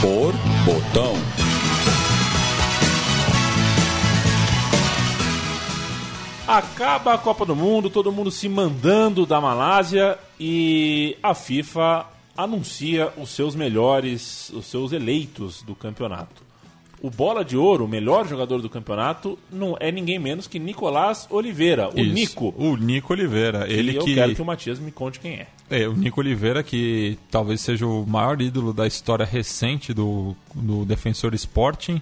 por 0.00 0.32
botão. 0.64 1.65
Acaba 6.46 7.14
a 7.14 7.18
Copa 7.18 7.44
do 7.44 7.56
Mundo, 7.56 7.90
todo 7.90 8.12
mundo 8.12 8.30
se 8.30 8.48
mandando 8.48 9.26
da 9.26 9.40
Malásia 9.40 10.16
e 10.38 11.16
a 11.20 11.34
FIFA 11.34 12.06
anuncia 12.36 13.12
os 13.16 13.30
seus 13.30 13.56
melhores, 13.56 14.50
os 14.50 14.66
seus 14.66 14.92
eleitos 14.92 15.62
do 15.62 15.74
campeonato. 15.74 16.46
O 17.02 17.10
bola 17.10 17.44
de 17.44 17.56
ouro, 17.56 17.84
o 17.84 17.88
melhor 17.88 18.28
jogador 18.28 18.62
do 18.62 18.70
campeonato, 18.70 19.36
não 19.50 19.76
é 19.80 19.90
ninguém 19.90 20.20
menos 20.20 20.46
que 20.46 20.58
Nicolás 20.58 21.26
Oliveira, 21.30 21.88
o 21.88 22.00
Isso, 22.00 22.14
Nico. 22.14 22.54
O 22.56 22.76
Nico 22.76 23.12
Oliveira. 23.12 23.66
Ele 23.68 23.96
eu 23.96 24.04
que... 24.04 24.14
quero 24.14 24.34
que 24.34 24.40
o 24.40 24.44
Matias 24.44 24.78
me 24.78 24.92
conte 24.92 25.18
quem 25.18 25.32
é. 25.32 25.46
É, 25.68 25.88
o 25.88 25.94
Nico 25.94 26.20
Oliveira, 26.20 26.62
que 26.62 27.18
talvez 27.28 27.60
seja 27.60 27.84
o 27.86 28.06
maior 28.06 28.40
ídolo 28.40 28.72
da 28.72 28.86
história 28.86 29.26
recente 29.26 29.92
do, 29.92 30.34
do 30.54 30.84
Defensor 30.84 31.34
Sporting. 31.34 32.00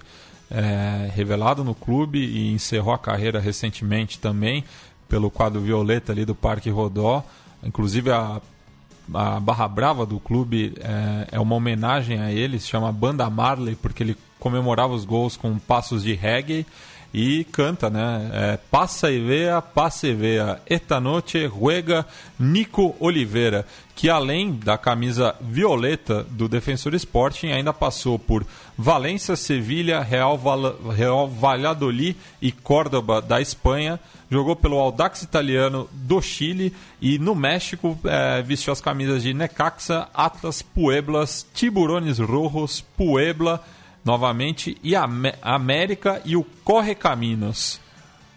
É, 0.50 1.10
revelado 1.14 1.64
no 1.64 1.74
clube 1.74 2.18
e 2.18 2.52
encerrou 2.52 2.94
a 2.94 2.98
carreira 2.98 3.40
recentemente 3.40 4.18
também 4.18 4.64
pelo 5.08 5.30
quadro 5.30 5.60
Violeta 5.60 6.12
ali 6.12 6.24
do 6.24 6.34
Parque 6.34 6.70
Rodó. 6.70 7.24
Inclusive 7.62 8.10
a, 8.10 8.40
a 9.12 9.40
Barra 9.40 9.68
Brava 9.68 10.06
do 10.06 10.18
clube 10.18 10.74
é, 10.80 11.36
é 11.36 11.40
uma 11.40 11.54
homenagem 11.54 12.20
a 12.20 12.32
ele, 12.32 12.58
se 12.58 12.68
chama 12.68 12.92
Banda 12.92 13.28
Marley, 13.28 13.76
porque 13.76 14.02
ele 14.02 14.16
comemorava 14.38 14.92
os 14.92 15.04
gols 15.04 15.36
com 15.36 15.58
passos 15.58 16.02
de 16.02 16.14
reggae 16.14 16.66
e 17.14 17.44
canta, 17.44 17.88
né? 17.88 18.28
É, 18.32 18.56
passa 18.56 19.08
e 19.08 19.20
veia, 19.20 19.62
passa 19.62 20.08
e 20.08 20.12
veia. 20.12 20.60
Esta 20.66 20.98
noite 20.98 21.46
juega 21.46 22.04
Nico 22.36 22.96
Oliveira, 22.98 23.64
que 23.94 24.10
além 24.10 24.52
da 24.52 24.76
camisa 24.76 25.36
violeta 25.40 26.26
do 26.28 26.48
Defensor 26.48 26.92
Sporting, 26.96 27.52
ainda 27.52 27.72
passou 27.72 28.18
por 28.18 28.44
Valência, 28.76 29.36
Sevilha, 29.36 30.00
Real, 30.00 30.36
Val 30.36 30.76
Real 30.90 31.28
Valladolid 31.28 32.16
e 32.42 32.50
Córdoba 32.50 33.22
da 33.22 33.40
Espanha. 33.40 34.00
Jogou 34.28 34.56
pelo 34.56 34.78
Audax 34.78 35.22
italiano 35.22 35.88
do 35.92 36.20
Chile 36.20 36.74
e 37.00 37.16
no 37.20 37.36
México 37.36 37.96
é, 38.02 38.42
vestiu 38.42 38.72
as 38.72 38.80
camisas 38.80 39.22
de 39.22 39.32
Necaxa, 39.32 40.08
Atlas, 40.12 40.62
Pueblas, 40.62 41.46
Tiburones 41.54 42.18
Rojos, 42.18 42.80
Puebla 42.96 43.64
novamente, 44.04 44.76
e 44.82 44.94
a 44.94 45.08
América 45.42 46.20
e 46.24 46.36
o 46.36 46.44
Correcaminos. 46.62 47.80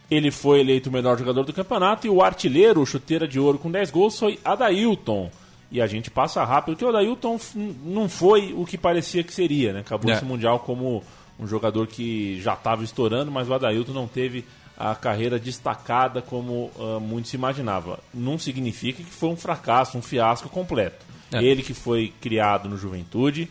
Ele 0.09 0.31
foi 0.31 0.61
eleito 0.61 0.89
o 0.89 0.93
melhor 0.93 1.17
jogador 1.19 1.43
do 1.43 1.51
campeonato 1.51 2.07
e 2.07 2.09
o 2.09 2.23
artilheiro, 2.23 2.81
o 2.81 2.85
chuteira 2.85 3.27
de 3.27 3.39
ouro 3.39 3.59
com 3.59 3.69
10 3.69 3.91
gols, 3.91 4.17
foi 4.17 4.39
Adailton. 4.43 5.29
E 5.69 5.81
a 5.81 5.87
gente 5.87 6.09
passa 6.09 6.45
rápido, 6.45 6.75
porque 6.75 6.85
o 6.85 6.89
Adailton 6.89 7.37
não 7.83 8.07
foi 8.07 8.53
o 8.55 8.65
que 8.65 8.77
parecia 8.77 9.21
que 9.21 9.33
seria, 9.33 9.73
né? 9.73 9.81
Acabou 9.81 10.09
é. 10.09 10.15
esse 10.15 10.23
Mundial 10.23 10.59
como 10.59 11.03
um 11.37 11.45
jogador 11.45 11.87
que 11.87 12.39
já 12.41 12.53
estava 12.53 12.85
estourando, 12.85 13.29
mas 13.29 13.49
o 13.49 13.53
Adailton 13.53 13.91
não 13.91 14.07
teve 14.07 14.45
a 14.77 14.95
carreira 14.95 15.37
destacada 15.37 16.21
como 16.21 16.71
uh, 16.77 16.99
muito 17.01 17.27
se 17.27 17.35
imaginava. 17.35 17.99
Não 18.13 18.39
significa 18.39 19.03
que 19.03 19.09
foi 19.09 19.29
um 19.29 19.35
fracasso, 19.35 19.97
um 19.97 20.01
fiasco 20.01 20.47
completo. 20.47 21.05
É. 21.33 21.43
Ele 21.43 21.61
que 21.61 21.73
foi 21.73 22.13
criado 22.21 22.69
no 22.69 22.77
Juventude, 22.77 23.49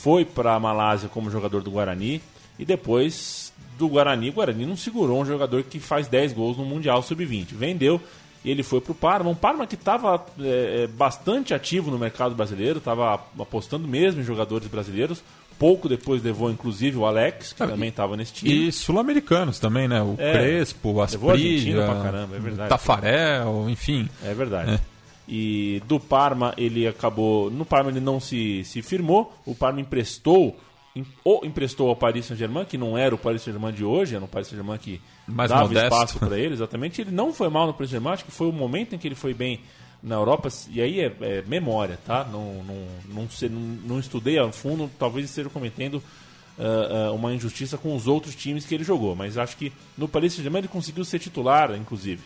foi 0.00 0.24
para 0.24 0.54
a 0.54 0.60
Malásia 0.60 1.08
como 1.08 1.30
jogador 1.30 1.62
do 1.62 1.70
Guarani 1.70 2.22
e 2.58 2.64
depois 2.64 3.52
do 3.78 3.88
Guarani, 3.88 4.30
o 4.30 4.32
Guarani 4.32 4.66
não 4.66 4.76
segurou 4.76 5.20
um 5.20 5.24
jogador 5.24 5.62
que 5.62 5.78
faz 5.78 6.08
10 6.08 6.32
gols 6.32 6.56
no 6.56 6.64
Mundial 6.64 7.02
Sub-20. 7.02 7.48
Vendeu 7.52 8.00
e 8.44 8.50
ele 8.50 8.62
foi 8.62 8.80
para 8.80 8.92
o 8.92 8.94
Parma. 8.94 9.30
Um 9.30 9.34
Parma 9.34 9.66
que 9.66 9.74
estava 9.74 10.24
é, 10.40 10.84
é, 10.84 10.86
bastante 10.86 11.52
ativo 11.52 11.90
no 11.90 11.98
mercado 11.98 12.34
brasileiro, 12.34 12.78
estava 12.78 13.14
apostando 13.38 13.86
mesmo 13.86 14.20
em 14.20 14.24
jogadores 14.24 14.68
brasileiros. 14.68 15.22
Pouco 15.58 15.90
depois 15.90 16.22
levou, 16.22 16.50
inclusive, 16.50 16.96
o 16.96 17.04
Alex, 17.04 17.52
que 17.52 17.62
ah, 17.62 17.66
também 17.66 17.90
estava 17.90 18.16
nesse 18.16 18.32
time. 18.32 18.68
E 18.68 18.72
sul-americanos 18.72 19.58
também, 19.58 19.86
né? 19.86 20.02
O 20.02 20.14
é, 20.16 20.32
Crespo, 20.32 20.92
o 20.92 21.02
Asprilla, 21.02 21.84
é 21.84 22.66
Tafarel, 22.66 23.66
enfim. 23.68 24.08
É 24.24 24.32
verdade. 24.32 24.72
É. 24.72 24.89
E 25.32 25.80
do 25.86 26.00
Parma 26.00 26.52
ele 26.56 26.88
acabou. 26.88 27.52
No 27.52 27.64
Parma 27.64 27.90
ele 27.90 28.00
não 28.00 28.18
se, 28.18 28.64
se 28.64 28.82
firmou. 28.82 29.32
O 29.46 29.54
Parma 29.54 29.80
emprestou. 29.80 30.58
Ou 31.22 31.46
emprestou 31.46 31.88
ao 31.88 31.94
Paris 31.94 32.26
Saint-Germain, 32.26 32.64
que 32.64 32.76
não 32.76 32.98
era 32.98 33.14
o 33.14 33.18
Paris 33.18 33.42
Saint-Germain 33.42 33.72
de 33.72 33.84
hoje, 33.84 34.16
era 34.16 34.24
o 34.24 34.28
Paris 34.28 34.48
Saint-Germain 34.48 34.76
que 34.76 35.00
Mais 35.24 35.48
dava 35.48 35.62
modesto. 35.62 35.86
espaço 35.86 36.18
para 36.18 36.36
ele, 36.36 36.52
exatamente. 36.52 37.00
Ele 37.00 37.12
não 37.12 37.32
foi 37.32 37.48
mal 37.48 37.68
no 37.68 37.72
Paris 37.72 37.90
Saint-Germain, 37.90 38.14
acho 38.14 38.24
que 38.24 38.32
foi 38.32 38.48
o 38.48 38.52
momento 38.52 38.96
em 38.96 38.98
que 38.98 39.06
ele 39.06 39.14
foi 39.14 39.32
bem 39.32 39.60
na 40.02 40.16
Europa, 40.16 40.48
e 40.68 40.80
aí 40.80 41.00
é, 41.00 41.14
é 41.20 41.42
memória, 41.46 41.98
tá? 42.04 42.24
Não, 42.24 42.54
não, 42.64 42.86
não, 43.08 43.28
não, 43.50 43.60
não, 43.84 44.00
estudei 44.00 44.38
a 44.38 44.50
fundo, 44.50 44.90
talvez 44.98 45.26
esteja 45.26 45.48
cometendo 45.48 46.02
uh, 46.58 47.10
uh, 47.10 47.14
uma 47.14 47.32
injustiça 47.34 47.76
com 47.76 47.94
os 47.94 48.06
outros 48.06 48.34
times 48.34 48.64
que 48.64 48.74
ele 48.74 48.82
jogou, 48.82 49.14
mas 49.14 49.36
acho 49.36 49.56
que 49.56 49.72
no 49.96 50.08
Paris 50.08 50.32
Saint-Germain 50.32 50.60
ele 50.60 50.68
conseguiu 50.68 51.04
ser 51.04 51.18
titular, 51.18 51.74
inclusive. 51.76 52.22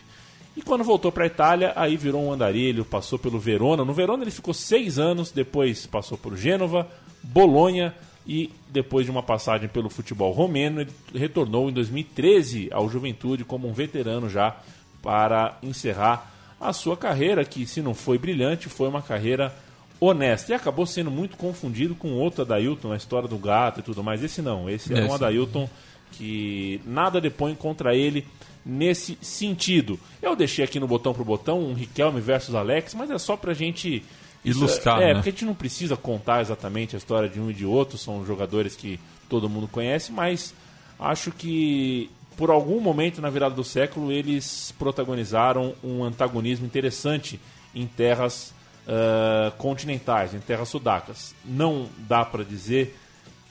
E 0.55 0.61
quando 0.61 0.83
voltou 0.83 1.11
para 1.11 1.25
a 1.25 1.27
Itália, 1.27 1.73
aí 1.75 1.97
virou 1.97 2.23
um 2.23 2.31
andarilho, 2.31 2.85
passou 2.85 3.19
pelo 3.19 3.39
Verona. 3.39 3.83
No 3.83 3.93
Verona 3.93 4.23
ele 4.23 4.31
ficou 4.31 4.53
seis 4.53 4.97
anos, 4.97 5.31
depois 5.31 5.85
passou 5.85 6.17
por 6.17 6.37
Gênova, 6.37 6.87
Bolonha 7.21 7.93
e 8.25 8.51
depois 8.69 9.05
de 9.05 9.11
uma 9.11 9.21
passagem 9.21 9.67
pelo 9.67 9.89
futebol 9.89 10.31
romeno, 10.31 10.81
ele 10.81 10.91
retornou 11.13 11.69
em 11.69 11.73
2013 11.73 12.69
ao 12.71 12.89
Juventude 12.89 13.43
como 13.43 13.67
um 13.67 13.73
veterano 13.73 14.29
já 14.29 14.55
para 15.01 15.57
encerrar 15.61 16.31
a 16.59 16.73
sua 16.73 16.97
carreira, 16.97 17.45
que 17.45 17.67
se 17.67 17.81
não 17.81 17.93
foi 17.93 18.17
brilhante, 18.17 18.69
foi 18.69 18.87
uma 18.87 19.01
carreira 19.01 19.53
honesta. 19.99 20.51
E 20.51 20.55
acabou 20.55 20.85
sendo 20.85 21.11
muito 21.11 21.37
confundido 21.37 21.93
com 21.93 22.13
outro 22.13 22.41
Adailton, 22.41 22.91
a 22.91 22.97
história 22.97 23.27
do 23.27 23.37
gato 23.37 23.81
e 23.81 23.83
tudo 23.83 24.03
mais. 24.03 24.23
Esse 24.23 24.41
não, 24.41 24.69
esse 24.69 24.93
é 24.93 25.03
um 25.03 25.13
Adailton 25.13 25.69
que 26.11 26.81
nada 26.85 27.19
depõe 27.19 27.55
contra 27.55 27.95
ele 27.95 28.25
nesse 28.65 29.17
sentido. 29.21 29.99
Eu 30.21 30.35
deixei 30.35 30.65
aqui 30.65 30.79
no 30.79 30.87
botão 30.87 31.13
pro 31.13 31.23
botão 31.23 31.59
um 31.59 31.73
Riquelme 31.73 32.19
versus 32.19 32.55
Alex, 32.55 32.93
mas 32.95 33.11
é 33.11 33.17
só 33.17 33.37
pra 33.37 33.53
gente 33.53 34.03
ilustrar. 34.43 35.01
É, 35.01 35.07
né? 35.07 35.13
porque 35.15 35.29
a 35.29 35.31
gente 35.31 35.45
não 35.45 35.55
precisa 35.55 35.95
contar 35.95 36.41
exatamente 36.41 36.95
a 36.95 36.97
história 36.97 37.29
de 37.29 37.39
um 37.39 37.49
e 37.49 37.53
de 37.53 37.65
outro, 37.65 37.97
são 37.97 38.25
jogadores 38.25 38.75
que 38.75 38.99
todo 39.29 39.49
mundo 39.49 39.67
conhece, 39.67 40.11
mas 40.11 40.53
acho 40.99 41.31
que 41.31 42.09
por 42.37 42.49
algum 42.49 42.79
momento 42.79 43.21
na 43.21 43.29
virada 43.29 43.55
do 43.55 43.63
século 43.63 44.11
eles 44.11 44.73
protagonizaram 44.77 45.73
um 45.83 46.03
antagonismo 46.03 46.65
interessante 46.65 47.39
em 47.73 47.87
terras 47.87 48.53
uh, 48.87 49.51
continentais, 49.57 50.33
em 50.33 50.39
terras 50.39 50.69
sudacas. 50.69 51.33
Não 51.43 51.87
dá 51.97 52.23
para 52.23 52.43
dizer 52.43 52.97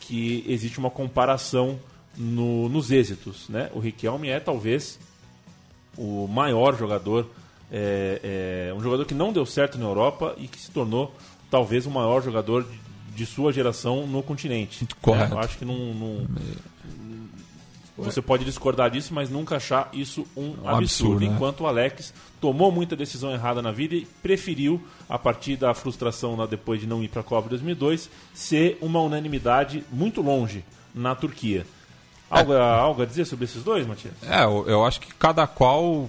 que 0.01 0.45
existe 0.47 0.79
uma 0.79 0.91
comparação 0.91 1.79
no, 2.17 2.69
nos 2.69 2.91
êxitos. 2.91 3.49
Né? 3.49 3.71
O 3.75 3.79
Riquelme 3.79 4.29
é 4.29 4.41
talvez 4.41 4.99
o 5.97 6.27
maior 6.27 6.77
jogador, 6.77 7.29
é, 7.71 8.69
é, 8.71 8.75
um 8.75 8.81
jogador 8.81 9.05
que 9.05 9.15
não 9.15 9.33
deu 9.33 9.47
certo 9.47 9.79
na 9.79 9.85
Europa 9.85 10.35
e 10.39 10.49
que 10.49 10.59
se 10.59 10.71
tornou 10.71 11.15
talvez 11.51 11.87
o 11.87 11.91
maior 11.91 12.23
jogador 12.23 12.65
de, 12.65 12.79
de 13.17 13.27
sua 13.27 13.53
geração 13.53 14.07
no 14.07 14.23
continente. 14.23 14.87
Correto. 15.01 15.35
Eu 15.35 15.39
acho 15.39 15.59
que 15.59 15.65
não, 15.65 15.95
não, 15.95 16.27
você 17.97 18.21
pode 18.21 18.45
discordar 18.45 18.91
disso, 18.91 19.15
mas 19.15 19.31
nunca 19.31 19.57
achar 19.57 19.89
isso 19.93 20.27
um, 20.37 20.43
um 20.43 20.69
absurdo. 20.69 20.77
absurdo 20.77 21.21
né? 21.21 21.27
Enquanto 21.27 21.61
o 21.61 21.67
Alex 21.67 22.13
tomou 22.41 22.73
muita 22.73 22.97
decisão 22.97 23.33
errada 23.33 23.63
na 23.63 23.71
vida 23.71 23.95
e 23.95 24.05
preferiu, 24.23 24.83
a 25.09 25.19
partir 25.19 25.57
da 25.57 25.73
frustração 25.75 26.35
lá 26.35 26.45
depois 26.45 26.81
de 26.81 26.87
não 26.87 27.03
ir 27.05 27.09
para 27.09 27.21
a 27.21 27.25
Copa 27.25 27.49
2002, 27.49 28.11
ser 28.33 28.79
uma 28.81 29.01
unanimidade 29.01 29.85
muito 29.93 30.21
longe 30.21 30.65
na 30.93 31.15
Turquia. 31.15 31.65
Algo, 32.39 32.53
algo 32.53 33.03
a 33.03 33.07
dizer 33.07 33.25
sobre 33.25 33.45
esses 33.45 33.63
dois, 33.63 33.87
Matias? 33.87 34.15
É, 34.29 34.45
eu, 34.45 34.65
eu 34.67 34.85
acho 34.85 35.01
que 35.01 35.13
cada 35.15 35.47
qual 35.47 36.09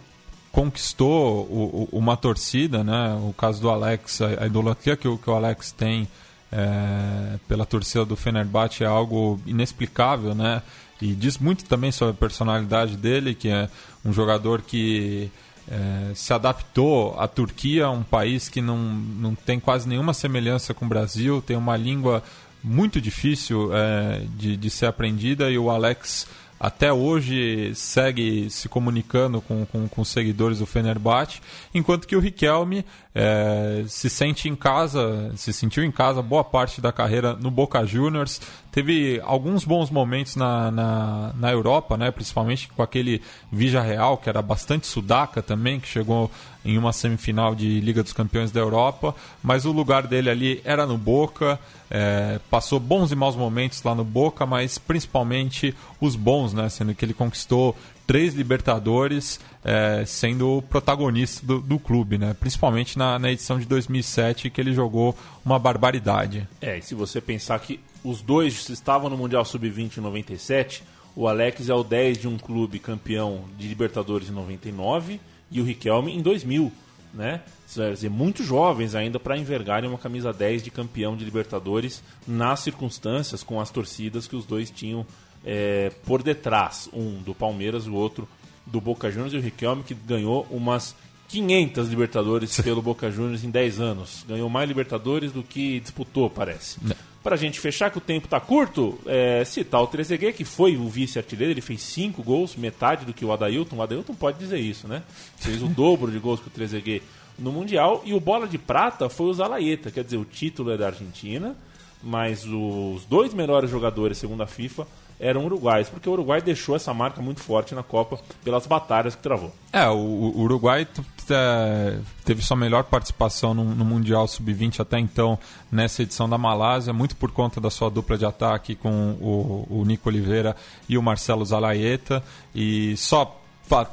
conquistou 0.51 1.45
o, 1.45 1.89
o, 1.91 1.97
uma 1.97 2.15
torcida, 2.15 2.84
né? 2.84 3.13
O 3.28 3.34
caso 3.34 3.61
do 3.61 3.69
Alex, 3.69 4.21
a, 4.21 4.43
a 4.43 4.47
idolatria 4.47 4.95
que 4.95 5.07
o, 5.07 5.17
que 5.17 5.30
o 5.30 5.34
Alex 5.34 5.71
tem 5.71 6.07
é, 6.51 7.38
pela 7.47 7.65
torcida 7.65 8.05
do 8.05 8.15
Fenerbahçe 8.15 8.84
é 8.84 8.88
algo 8.88 9.39
inexplicável, 9.45 10.34
né? 10.34 10.61
E 11.01 11.13
diz 11.13 11.38
muito 11.38 11.65
também 11.65 11.91
sobre 11.91 12.13
a 12.13 12.17
personalidade 12.17 12.95
dele, 12.95 13.36
que 13.36 13.49
é 13.49 13.69
um 14.03 14.13
jogador 14.13 14.61
que 14.61 15.30
é, 15.69 16.13
se 16.13 16.32
adaptou 16.32 17.19
à 17.19 17.28
Turquia, 17.28 17.89
um 17.89 18.03
país 18.03 18.47
que 18.47 18.61
não, 18.61 18.78
não 18.78 19.36
tem 19.36 19.59
quase 19.59 19.89
nenhuma 19.89 20.13
semelhança 20.13 20.73
com 20.73 20.86
o 20.86 20.89
Brasil, 20.89 21.41
tem 21.41 21.57
uma 21.57 21.76
língua 21.76 22.23
muito 22.66 22.99
difícil 22.99 23.70
é, 23.74 24.24
de, 24.36 24.57
de 24.57 24.70
ser 24.72 24.88
aprendida 24.88 25.51
e 25.51 25.57
o 25.57 25.70
Alex 25.70 26.28
até 26.59 26.91
hoje 26.91 27.76
segue 27.76 28.49
se 28.49 28.70
comunicando 28.70 29.41
com, 29.41 29.66
com, 29.66 29.88
com 29.88 30.03
seguidores 30.05 30.59
do 30.59 30.66
Fenerbahçe, 30.66 31.41
enquanto 31.74 32.07
que 32.07 32.16
o 32.16 32.20
Riquelme 32.20 32.86
é, 33.13 33.84
se 33.88 34.09
sente 34.09 34.47
em 34.47 34.55
casa, 34.55 35.32
se 35.36 35.51
sentiu 35.51 35.84
em 35.84 35.91
casa 35.91 36.22
boa 36.22 36.43
parte 36.43 36.80
da 36.80 36.93
carreira 36.93 37.34
no 37.36 37.51
Boca 37.51 37.86
Juniors, 37.86 38.41
teve 38.72 39.22
alguns 39.26 39.66
bons 39.66 39.89
momentos 39.91 40.38
na, 40.38 40.72
na, 40.72 41.34
na 41.36 41.51
Europa, 41.51 41.97
né, 41.97 42.09
principalmente 42.09 42.70
com 42.70 42.82
aquele 42.82 43.22
Vija 43.51 43.82
Real, 43.82 44.18
que 44.18 44.30
era 44.30 44.41
bastante 44.41 44.88
sudaca 44.88 45.41
também, 45.41 45.80
que 45.80 45.88
chegou 45.88 46.32
em 46.66 46.78
uma 46.78 46.91
semifinal 46.91 47.53
de 47.53 47.80
Liga 47.80 48.01
dos 48.01 48.11
Campeões 48.11 48.51
da 48.51 48.59
Europa, 48.59 49.16
mas 49.43 49.66
o 49.66 49.72
lugar 49.72 50.07
dele 50.07 50.30
ali 50.30 50.61
era 50.66 50.86
no 50.86 50.97
Boca, 50.97 51.59
é, 51.89 52.39
passou 52.49 52.80
bons 52.80 53.11
e 53.11 53.16
maus 53.16 53.36
momentos 53.36 53.84
lá 53.84 53.93
no 53.93 54.03
Boca, 54.03 54.45
mas 54.45 54.80
principalmente 54.80 55.76
os 56.01 56.16
bons, 56.16 56.53
né? 56.53 56.68
Sendo 56.68 56.95
que 56.95 57.05
ele 57.05 57.13
conquistou 57.13 57.76
três 58.07 58.34
Libertadores, 58.34 59.39
é, 59.63 60.03
sendo 60.05 60.57
o 60.57 60.61
protagonista 60.61 61.45
do, 61.45 61.59
do, 61.59 61.78
clube, 61.78 62.18
né? 62.18 62.36
Principalmente 62.39 62.97
na, 62.97 63.20
na, 63.20 63.32
edição 63.32 63.59
de 63.59 63.66
2007, 63.66 64.49
que 64.49 64.59
ele 64.59 64.74
jogou 64.74 65.16
uma 65.45 65.59
barbaridade. 65.59 66.47
É, 66.59 66.80
e 66.80 66.82
se 66.82 66.95
você 66.95 67.22
pensar 67.22 67.59
que 67.59 67.80
os 68.03 68.22
dois 68.22 68.70
estavam 68.70 69.09
no 69.09 69.18
Mundial 69.18 69.45
Sub-20 69.45 69.97
em 69.97 70.01
97, 70.01 70.84
o 71.16 71.28
Alex 71.28 71.70
é 71.70 71.74
o 71.74 71.84
10 71.84 72.18
de 72.18 72.28
um 72.28 72.38
clube 72.38 72.80
campeão 72.80 73.45
de 73.57 73.68
Libertadores 73.68 74.30
em 74.30 74.34
99 74.34 75.20
e 75.56 75.62
o 75.62 75.64
Riquelme 75.64 76.14
em 76.14 76.22
2000, 76.22 76.72
né? 77.14 77.41
Quer 77.74 77.93
dizer, 77.93 78.10
muito 78.10 78.43
jovens 78.43 78.93
ainda 78.93 79.20
para 79.20 79.38
envergarem 79.38 79.89
uma 79.89 79.97
camisa 79.97 80.32
10 80.32 80.62
de 80.62 80.70
campeão 80.70 81.16
de 81.16 81.24
Libertadores 81.24 82.03
nas 82.28 82.60
circunstâncias, 82.60 83.41
com 83.41 83.60
as 83.60 83.72
torcidas 83.72 84.28
que 84.28 84.36
os 84.36 84.45
dois 84.45 84.70
tinham 84.70 85.06
é, 85.43 85.91
por 86.06 86.22
detrás, 86.22 86.89
um 86.93 87.22
do 87.22 87.34
Palmeiras, 87.34 87.88
o 87.88 87.93
outro 87.93 88.28
do 88.66 88.82
Boca 88.82 89.10
Juniors 89.10 89.34
e 89.34 89.38
o 89.38 89.41
Riquelme 89.41 89.84
que 89.84 89.93
ganhou 89.93 90.45
umas 90.51 90.95
500 91.30 91.88
Libertadores 91.88 92.60
pelo 92.62 92.82
Boca 92.82 93.10
Juniors 93.10 93.43
em 93.43 93.49
10 93.49 93.80
anos. 93.80 94.26
Ganhou 94.28 94.49
mais 94.49 94.68
Libertadores 94.68 95.32
do 95.32 95.41
que 95.41 95.80
disputou, 95.80 96.30
parece. 96.30 96.80
Para 97.26 97.34
a 97.34 97.38
gente 97.39 97.59
fechar, 97.59 97.89
que 97.89 97.97
o 97.97 98.01
tempo 98.01 98.28
está 98.28 98.39
curto, 98.39 98.99
é, 99.07 99.43
citar 99.43 99.82
o 99.82 99.88
Trezeguet, 99.88 100.38
que 100.38 100.45
foi 100.45 100.78
o 100.78 100.88
vice-artilheiro, 100.88 101.51
ele 101.51 101.59
fez 101.59 101.82
5 101.82 102.21
gols, 102.21 102.55
metade 102.55 103.03
do 103.03 103.15
que 103.15 103.26
o 103.26 103.32
Adailton. 103.32 103.78
O 103.78 103.82
Adailton 103.82 104.13
pode 104.13 104.38
dizer 104.38 104.59
isso, 104.59 104.88
né? 104.88 105.01
Fez 105.38 105.63
o 105.63 105.67
dobro 105.67 106.11
de 106.11 106.19
gols 106.19 106.39
que 106.39 106.49
o 106.49 106.51
Trezeguet 106.51 107.01
no 107.39 107.51
Mundial. 107.51 108.03
E 108.05 108.13
o 108.13 108.19
bola 108.19 108.47
de 108.47 108.59
prata 108.59 109.09
foi 109.09 109.26
o 109.26 109.34
Zalaeta, 109.34 109.89
quer 109.89 110.03
dizer, 110.03 110.17
o 110.17 110.23
título 110.23 110.69
é 110.69 110.78
da 110.78 110.86
Argentina, 110.86 111.55
mas 112.03 112.45
os 112.45 113.05
dois 113.05 113.34
melhores 113.34 113.71
jogadores, 113.71 114.19
segundo 114.19 114.43
a 114.43 114.47
FIFA, 114.47 114.86
eram 115.20 115.45
uruguais, 115.45 115.89
porque 115.89 116.09
o 116.09 116.11
Uruguai 116.11 116.41
deixou 116.41 116.76
essa 116.76 116.93
marca 116.93 117.22
muito 117.22 117.41
forte 117.41 117.74
na 117.74 117.84
Copa 117.84 118.20
pelas 118.43 118.68
batalhas 118.68 119.16
que 119.16 119.22
travou. 119.22 119.53
É, 119.72 119.88
o, 119.88 120.34
Uruguai 120.36 120.88
é, 121.30 121.97
teve 122.24 122.41
sua 122.41 122.57
melhor 122.57 122.84
participação 122.84 123.53
no, 123.53 123.63
no 123.63 123.86
Mundial 123.86 124.28
Sub-20 124.28 124.82
até 124.82 124.99
então 124.99 125.39
nessa 125.72 126.03
edição 126.03 126.28
da 126.28 126.38
Malásia, 126.38 126.91
muito 126.93 127.16
por 127.16 127.32
conta 127.32 127.61
da 127.61 127.70
sua 127.70 127.89
dupla 127.89 128.18
de 128.18 128.26
ataque 128.26 128.76
com 128.76 129.11
o, 129.22 129.68
o 129.70 129.86
Nico 129.86 130.09
Oliveira 130.09 130.55
e 130.88 130.97
o 130.97 131.01
Marcelo 131.01 131.45
Zalaeta. 131.45 132.22
E 132.53 132.95
só 132.97 133.41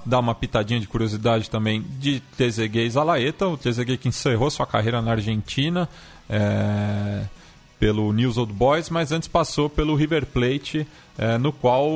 dar 0.05 0.19
uma 0.19 0.35
pitadinha 0.35 0.79
de 0.79 0.87
curiosidade 0.87 1.49
também 1.49 1.83
de 1.99 2.21
Trezeguet 2.37 2.87
e 2.87 2.91
Zalaeta, 2.91 3.47
o 3.49 3.57
Trezeguet 3.57 3.99
que 3.99 4.09
encerrou 4.09 4.51
sua 4.51 4.67
carreira 4.67 5.01
na 5.01 5.13
Argentina. 5.13 5.89
É 6.29 7.23
pelo 7.83 8.13
News 8.13 8.39
Old 8.39 8.53
Boys, 8.53 8.89
mas 8.91 9.11
antes 9.11 9.27
passou 9.27 9.69
pelo 9.69 9.97
River 9.97 10.25
Plate, 10.25 10.87
é, 11.19 11.37
no 11.37 11.53
qual 11.53 11.91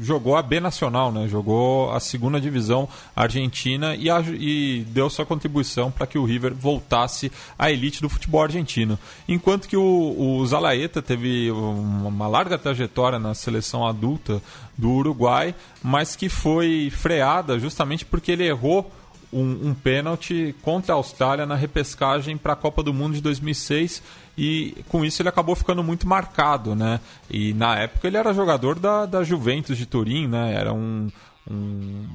jogou 0.00 0.36
a 0.36 0.42
B 0.42 0.60
Nacional, 0.60 1.10
né? 1.10 1.26
jogou 1.26 1.90
a 1.90 1.98
segunda 1.98 2.40
divisão 2.40 2.88
argentina 3.16 3.96
e, 3.96 4.08
a, 4.08 4.20
e 4.20 4.86
deu 4.90 5.10
sua 5.10 5.26
contribuição 5.26 5.90
para 5.90 6.06
que 6.06 6.16
o 6.16 6.24
River 6.24 6.54
voltasse 6.54 7.32
à 7.58 7.68
elite 7.68 8.00
do 8.00 8.08
futebol 8.08 8.44
argentino. 8.44 8.96
Enquanto 9.26 9.66
que 9.66 9.76
o, 9.76 10.14
o 10.16 10.46
Zalaeta 10.46 11.02
teve 11.02 11.50
uma 11.50 12.28
larga 12.28 12.56
trajetória 12.56 13.18
na 13.18 13.34
seleção 13.34 13.84
adulta 13.84 14.40
do 14.78 14.88
Uruguai, 14.92 15.52
mas 15.82 16.14
que 16.14 16.28
foi 16.28 16.92
freada 16.92 17.58
justamente 17.58 18.04
porque 18.04 18.30
ele 18.30 18.46
errou 18.46 18.88
um, 19.32 19.68
um 19.68 19.74
pênalti 19.74 20.54
contra 20.62 20.94
a 20.94 20.96
Austrália 20.96 21.46
na 21.46 21.54
repescagem 21.54 22.36
para 22.36 22.52
a 22.52 22.56
Copa 22.56 22.82
do 22.82 22.94
Mundo 22.94 23.14
de 23.14 23.20
2006 23.20 24.02
e 24.36 24.76
com 24.88 25.04
isso 25.04 25.22
ele 25.22 25.28
acabou 25.28 25.54
ficando 25.54 25.82
muito 25.82 26.06
marcado, 26.06 26.74
né? 26.74 27.00
E 27.30 27.54
na 27.54 27.78
época 27.78 28.06
ele 28.06 28.16
era 28.16 28.34
jogador 28.34 28.78
da, 28.78 29.06
da 29.06 29.24
Juventus 29.24 29.78
de 29.78 29.86
Turim, 29.86 30.26
né? 30.26 30.54
Era 30.54 30.72
um, 30.72 31.08
um, 31.50 32.06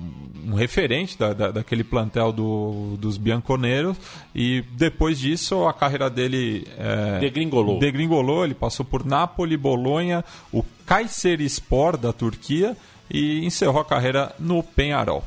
um 0.47 0.53
referente 0.53 1.18
da, 1.18 1.34
da, 1.34 1.51
daquele 1.51 1.84
plantel 1.84 2.32
do, 2.32 2.95
dos 2.97 3.18
Bianconeiros 3.18 3.97
e 4.36 4.64
depois 4.74 5.18
disso 5.18 5.66
a 5.68 5.74
carreira 5.74 6.09
dele 6.09 6.68
é, 6.78 7.20
degringolou. 7.20 7.80
degringolou, 7.80 8.43
ele 8.45 8.53
passou 8.53 8.86
por 8.86 9.05
Napoli, 9.05 9.57
Bolonha, 9.57 10.24
o 10.51 10.64
Kayserispor 10.86 11.97
da 11.97 12.14
Turquia 12.14 12.78
e 13.09 13.45
encerrou 13.45 13.82
a 13.82 13.86
carreira 13.86 14.34
no 14.39 14.62
Penharol. 14.62 15.24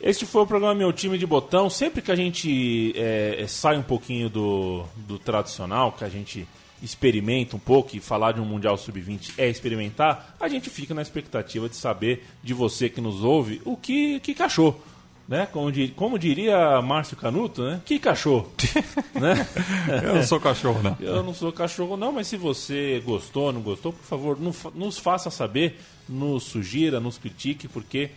Este 0.00 0.24
foi 0.24 0.42
o 0.42 0.46
programa 0.46 0.74
Meu 0.76 0.92
Time 0.92 1.18
de 1.18 1.26
Botão. 1.26 1.68
Sempre 1.68 2.00
que 2.00 2.12
a 2.12 2.14
gente 2.14 2.92
é, 2.96 3.44
sai 3.48 3.76
um 3.76 3.82
pouquinho 3.82 4.30
do, 4.30 4.84
do 4.96 5.18
tradicional, 5.18 5.90
que 5.90 6.04
a 6.04 6.08
gente 6.08 6.46
experimenta 6.80 7.56
um 7.56 7.58
pouco 7.58 7.96
e 7.96 8.00
falar 8.00 8.32
de 8.32 8.40
um 8.40 8.44
Mundial 8.44 8.78
Sub-20 8.78 9.32
é 9.36 9.48
experimentar, 9.48 10.36
a 10.38 10.46
gente 10.46 10.70
fica 10.70 10.94
na 10.94 11.02
expectativa 11.02 11.68
de 11.68 11.74
saber 11.74 12.24
de 12.40 12.54
você 12.54 12.88
que 12.88 13.00
nos 13.00 13.24
ouve 13.24 13.60
o 13.64 13.76
que, 13.76 14.20
que 14.20 14.32
cachou. 14.32 14.80
Né? 15.26 15.46
Como, 15.52 15.72
dir, 15.72 15.90
como 15.90 16.16
diria 16.16 16.80
Márcio 16.80 17.16
Canuto, 17.16 17.62
né? 17.62 17.82
Que 17.84 17.98
cachorro. 17.98 18.50
né? 19.12 19.46
Eu 20.02 20.14
não 20.14 20.22
sou 20.22 20.40
cachorro, 20.40 20.80
não. 20.82 20.96
Eu 21.00 21.22
não 21.24 21.34
sou 21.34 21.52
cachorro, 21.52 21.96
não, 21.96 22.12
mas 22.12 22.28
se 22.28 22.36
você 22.36 23.02
gostou, 23.04 23.52
não 23.52 23.60
gostou, 23.60 23.92
por 23.92 24.04
favor, 24.04 24.38
nos 24.74 24.96
faça 24.96 25.28
saber, 25.28 25.80
nos 26.08 26.44
sugira, 26.44 26.98
nos 26.98 27.18
critique, 27.18 27.68
porque 27.68 28.10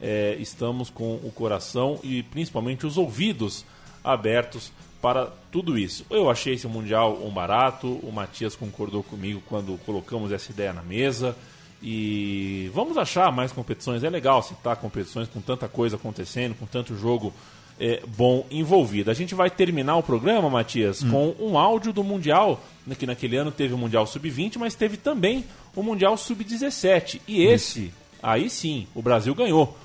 é, 0.00 0.36
estamos 0.38 0.90
com 0.90 1.14
o 1.16 1.32
coração 1.34 1.98
e 2.02 2.22
principalmente 2.22 2.86
os 2.86 2.98
ouvidos 2.98 3.64
abertos 4.04 4.72
para 5.00 5.26
tudo 5.50 5.78
isso. 5.78 6.04
Eu 6.10 6.30
achei 6.30 6.54
esse 6.54 6.66
Mundial 6.66 7.18
um 7.22 7.30
barato, 7.30 7.86
o 8.02 8.10
Matias 8.12 8.56
concordou 8.56 9.02
comigo 9.02 9.42
quando 9.48 9.78
colocamos 9.84 10.32
essa 10.32 10.50
ideia 10.50 10.72
na 10.72 10.82
mesa. 10.82 11.36
E 11.82 12.70
vamos 12.74 12.96
achar 12.96 13.30
mais 13.30 13.52
competições. 13.52 14.02
É 14.02 14.10
legal 14.10 14.42
citar 14.42 14.76
competições 14.76 15.28
com 15.28 15.40
tanta 15.40 15.68
coisa 15.68 15.96
acontecendo, 15.96 16.54
com 16.54 16.66
tanto 16.66 16.96
jogo 16.96 17.32
é, 17.78 18.02
bom 18.16 18.46
envolvido. 18.50 19.10
A 19.10 19.14
gente 19.14 19.34
vai 19.34 19.50
terminar 19.50 19.96
o 19.96 20.02
programa, 20.02 20.48
Matias, 20.48 21.02
hum. 21.02 21.10
com 21.10 21.44
um 21.44 21.58
áudio 21.58 21.92
do 21.92 22.02
Mundial, 22.02 22.60
né, 22.86 22.94
que 22.94 23.06
naquele 23.06 23.36
ano 23.36 23.52
teve 23.52 23.74
o 23.74 23.78
Mundial 23.78 24.06
Sub-20, 24.06 24.56
mas 24.56 24.74
teve 24.74 24.96
também 24.96 25.44
o 25.74 25.82
Mundial 25.82 26.16
Sub-17. 26.16 27.20
E 27.28 27.42
esse, 27.44 27.92
aí 28.26 28.50
sim, 28.50 28.86
o 28.94 29.00
Brasil 29.00 29.34
ganhou. 29.34 29.76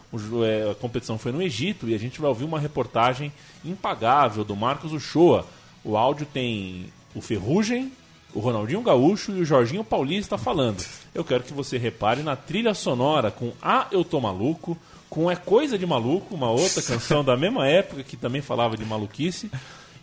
É, 0.46 0.72
a 0.72 0.76
competição 0.76 1.18
foi 1.18 1.32
no 1.32 1.42
Egito 1.42 1.88
e 1.88 1.94
a 1.94 1.98
gente 1.98 2.20
vai 2.20 2.28
ouvir 2.28 2.44
uma 2.44 2.60
reportagem 2.60 3.32
impagável 3.64 4.44
do 4.44 4.56
Marcos 4.56 4.92
Uchoa. 4.92 5.46
O 5.84 5.96
áudio 5.96 6.26
tem 6.26 6.88
o 7.16 7.22
Ferrugem, 7.22 7.92
o 8.34 8.40
Ronaldinho 8.40 8.82
Gaúcho 8.82 9.32
e 9.32 9.42
o 9.42 9.46
Jorginho 9.46 9.84
Paulista 9.84 10.38
falando. 10.38 10.84
Eu 11.14 11.24
quero 11.24 11.44
que 11.44 11.54
você 11.54 11.78
repare 11.78 12.24
na 12.24 12.36
trilha 12.36 12.74
sonora 12.74 13.30
com 13.30 13.54
A 13.62 13.88
Eu 13.92 14.04
Tô 14.04 14.20
Maluco, 14.20 14.78
com 15.10 15.30
É 15.30 15.36
Coisa 15.36 15.78
de 15.78 15.86
Maluco, 15.86 16.34
uma 16.34 16.50
outra 16.50 16.82
canção 16.82 17.24
da 17.24 17.38
mesma 17.38 17.68
época 17.68 18.04
que 18.04 18.18
também 18.18 18.42
falava 18.42 18.76
de 18.76 18.86
maluquice, 18.86 19.52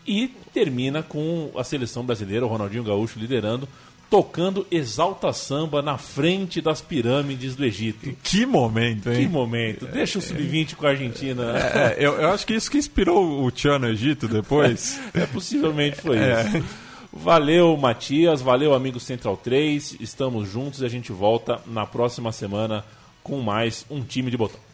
e 0.07 0.29
termina 0.55 1.03
com 1.03 1.51
a 1.57 1.65
seleção 1.65 2.05
brasileira, 2.05 2.47
o 2.47 2.49
Ronaldinho 2.49 2.85
Gaúcho 2.85 3.19
liderando 3.19 3.69
tocando 4.11 4.67
Exalta 4.71 5.33
Samba 5.33 5.83
na 5.83 5.99
frente 5.99 6.61
das 6.61 6.81
pirâmides 6.81 7.55
do 7.55 7.65
Egito. 7.65 8.15
Que 8.23 8.47
momento, 8.47 9.11
hein? 9.11 9.27
Que 9.27 9.29
momento. 9.29 9.87
Deixa 9.87 10.19
o 10.19 10.23
Sub-20 10.23 10.75
com 10.75 10.87
a 10.87 10.91
Argentina. 10.91 11.59
É, 11.59 11.97
eu, 11.99 12.15
eu, 12.15 12.31
acho 12.31 12.47
que 12.47 12.55
isso 12.55 12.71
que 12.71 12.79
inspirou 12.79 13.45
o 13.45 13.51
Tchan 13.51 13.79
no 13.79 13.89
Egito 13.89 14.27
depois. 14.27 15.01
é, 15.13 15.27
possivelmente 15.27 16.01
foi 16.01 16.19
é. 16.19 16.43
isso. 16.43 16.65
Valeu, 17.13 17.77
Matias. 17.77 18.41
Valeu, 18.41 18.75
amigo 18.75 18.99
Central 18.99 19.37
3. 19.37 19.97
Estamos 20.01 20.49
juntos 20.49 20.81
e 20.81 20.85
a 20.85 20.89
gente 20.89 21.13
volta 21.13 21.61
na 21.67 21.87
próxima 21.87 22.33
semana 22.33 22.85
com 23.23 23.41
mais 23.41 23.85
um 23.91 24.03
time 24.03 24.31
de 24.31 24.37
botão. 24.37 24.68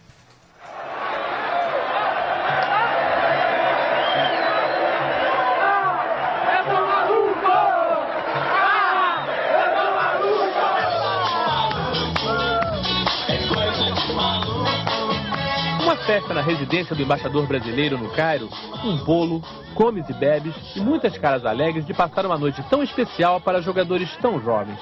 Festa 16.25 16.35
na 16.35 16.41
residência 16.41 16.97
do 16.97 17.03
embaixador 17.03 17.47
brasileiro 17.47 17.99
no 17.99 18.11
Cairo, 18.11 18.49
um 18.83 18.97
bolo, 19.05 19.43
comes 19.75 20.09
e 20.09 20.13
bebes 20.15 20.55
e 20.75 20.81
muitas 20.81 21.17
caras 21.19 21.45
alegres 21.45 21.87
de 21.87 21.93
passar 21.93 22.25
uma 22.25 22.39
noite 22.39 22.63
tão 22.71 22.83
especial 22.83 23.41
para 23.41 23.61
jogadores 23.61 24.15
tão 24.17 24.41
jovens. 24.41 24.79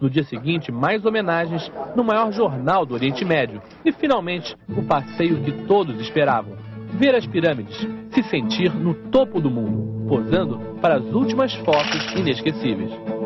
No 0.00 0.10
dia 0.10 0.24
seguinte, 0.24 0.72
mais 0.72 1.04
homenagens 1.04 1.70
no 1.94 2.02
maior 2.02 2.32
jornal 2.32 2.84
do 2.84 2.94
Oriente 2.94 3.24
Médio. 3.24 3.62
E 3.84 3.92
finalmente, 3.92 4.56
o 4.68 4.82
passeio 4.82 5.42
que 5.42 5.52
todos 5.66 6.00
esperavam: 6.00 6.56
ver 6.94 7.14
as 7.14 7.26
pirâmides, 7.26 7.76
se 8.10 8.22
sentir 8.24 8.72
no 8.74 8.94
topo 9.10 9.40
do 9.40 9.50
mundo, 9.50 10.08
posando 10.08 10.58
para 10.80 10.96
as 10.96 11.04
últimas 11.04 11.54
fotos 11.54 12.14
inesquecíveis. 12.16 13.19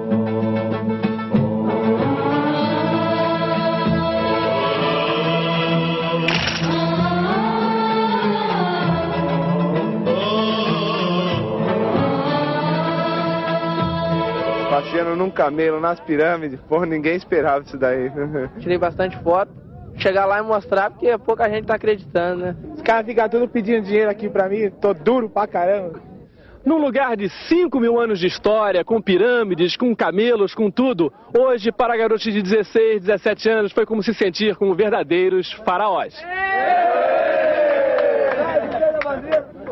Passeando 14.94 15.16
num 15.16 15.30
camelo 15.30 15.80
nas 15.80 15.98
pirâmides. 15.98 16.60
Porra, 16.68 16.86
ninguém 16.86 17.16
esperava 17.16 17.64
isso 17.64 17.76
daí. 17.76 18.10
Tirei 18.60 18.78
bastante 18.78 19.18
foto. 19.22 19.50
Chegar 19.96 20.24
lá 20.24 20.38
e 20.38 20.42
mostrar, 20.42 20.90
porque 20.90 21.16
pouca 21.18 21.48
gente 21.48 21.66
tá 21.66 21.74
acreditando, 21.74 22.42
né? 22.42 22.56
Os 22.74 22.82
caras 22.82 23.06
ficam 23.06 23.28
tudo 23.28 23.48
pedindo 23.48 23.84
dinheiro 23.84 24.10
aqui 24.10 24.28
pra 24.28 24.48
mim, 24.48 24.68
tô 24.80 24.92
duro 24.92 25.30
pra 25.30 25.46
caramba. 25.46 26.00
Num 26.64 26.78
lugar 26.78 27.16
de 27.16 27.28
5 27.48 27.78
mil 27.78 28.00
anos 28.00 28.18
de 28.18 28.26
história, 28.26 28.84
com 28.84 29.00
pirâmides, 29.00 29.76
com 29.76 29.94
camelos, 29.94 30.52
com 30.52 30.68
tudo, 30.68 31.12
hoje, 31.36 31.70
para 31.70 31.96
garotos 31.96 32.24
de 32.24 32.42
16, 32.42 33.02
17 33.02 33.48
anos, 33.48 33.72
foi 33.72 33.86
como 33.86 34.02
se 34.02 34.12
sentir 34.14 34.56
como 34.56 34.74
verdadeiros 34.74 35.52
faraós. 35.64 36.14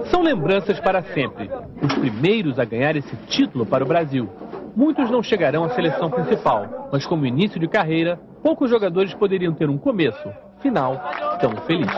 São 0.08 0.22
lembranças 0.22 0.78
para 0.78 1.02
sempre. 1.02 1.50
Os 1.82 1.94
primeiros 1.94 2.60
a 2.60 2.64
ganhar 2.64 2.94
esse 2.94 3.16
título 3.26 3.66
para 3.66 3.82
o 3.82 3.88
Brasil 3.88 4.28
muitos 4.74 5.10
não 5.10 5.22
chegarão 5.22 5.64
à 5.64 5.70
seleção 5.70 6.10
principal, 6.10 6.88
mas 6.92 7.06
como 7.06 7.26
início 7.26 7.60
de 7.60 7.68
carreira, 7.68 8.18
poucos 8.42 8.70
jogadores 8.70 9.12
poderiam 9.14 9.54
ter 9.54 9.68
um 9.68 9.78
começo, 9.78 10.32
final, 10.60 11.00
tão 11.40 11.52
feliz. 11.66 11.88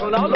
Ronaldo, 0.00 0.34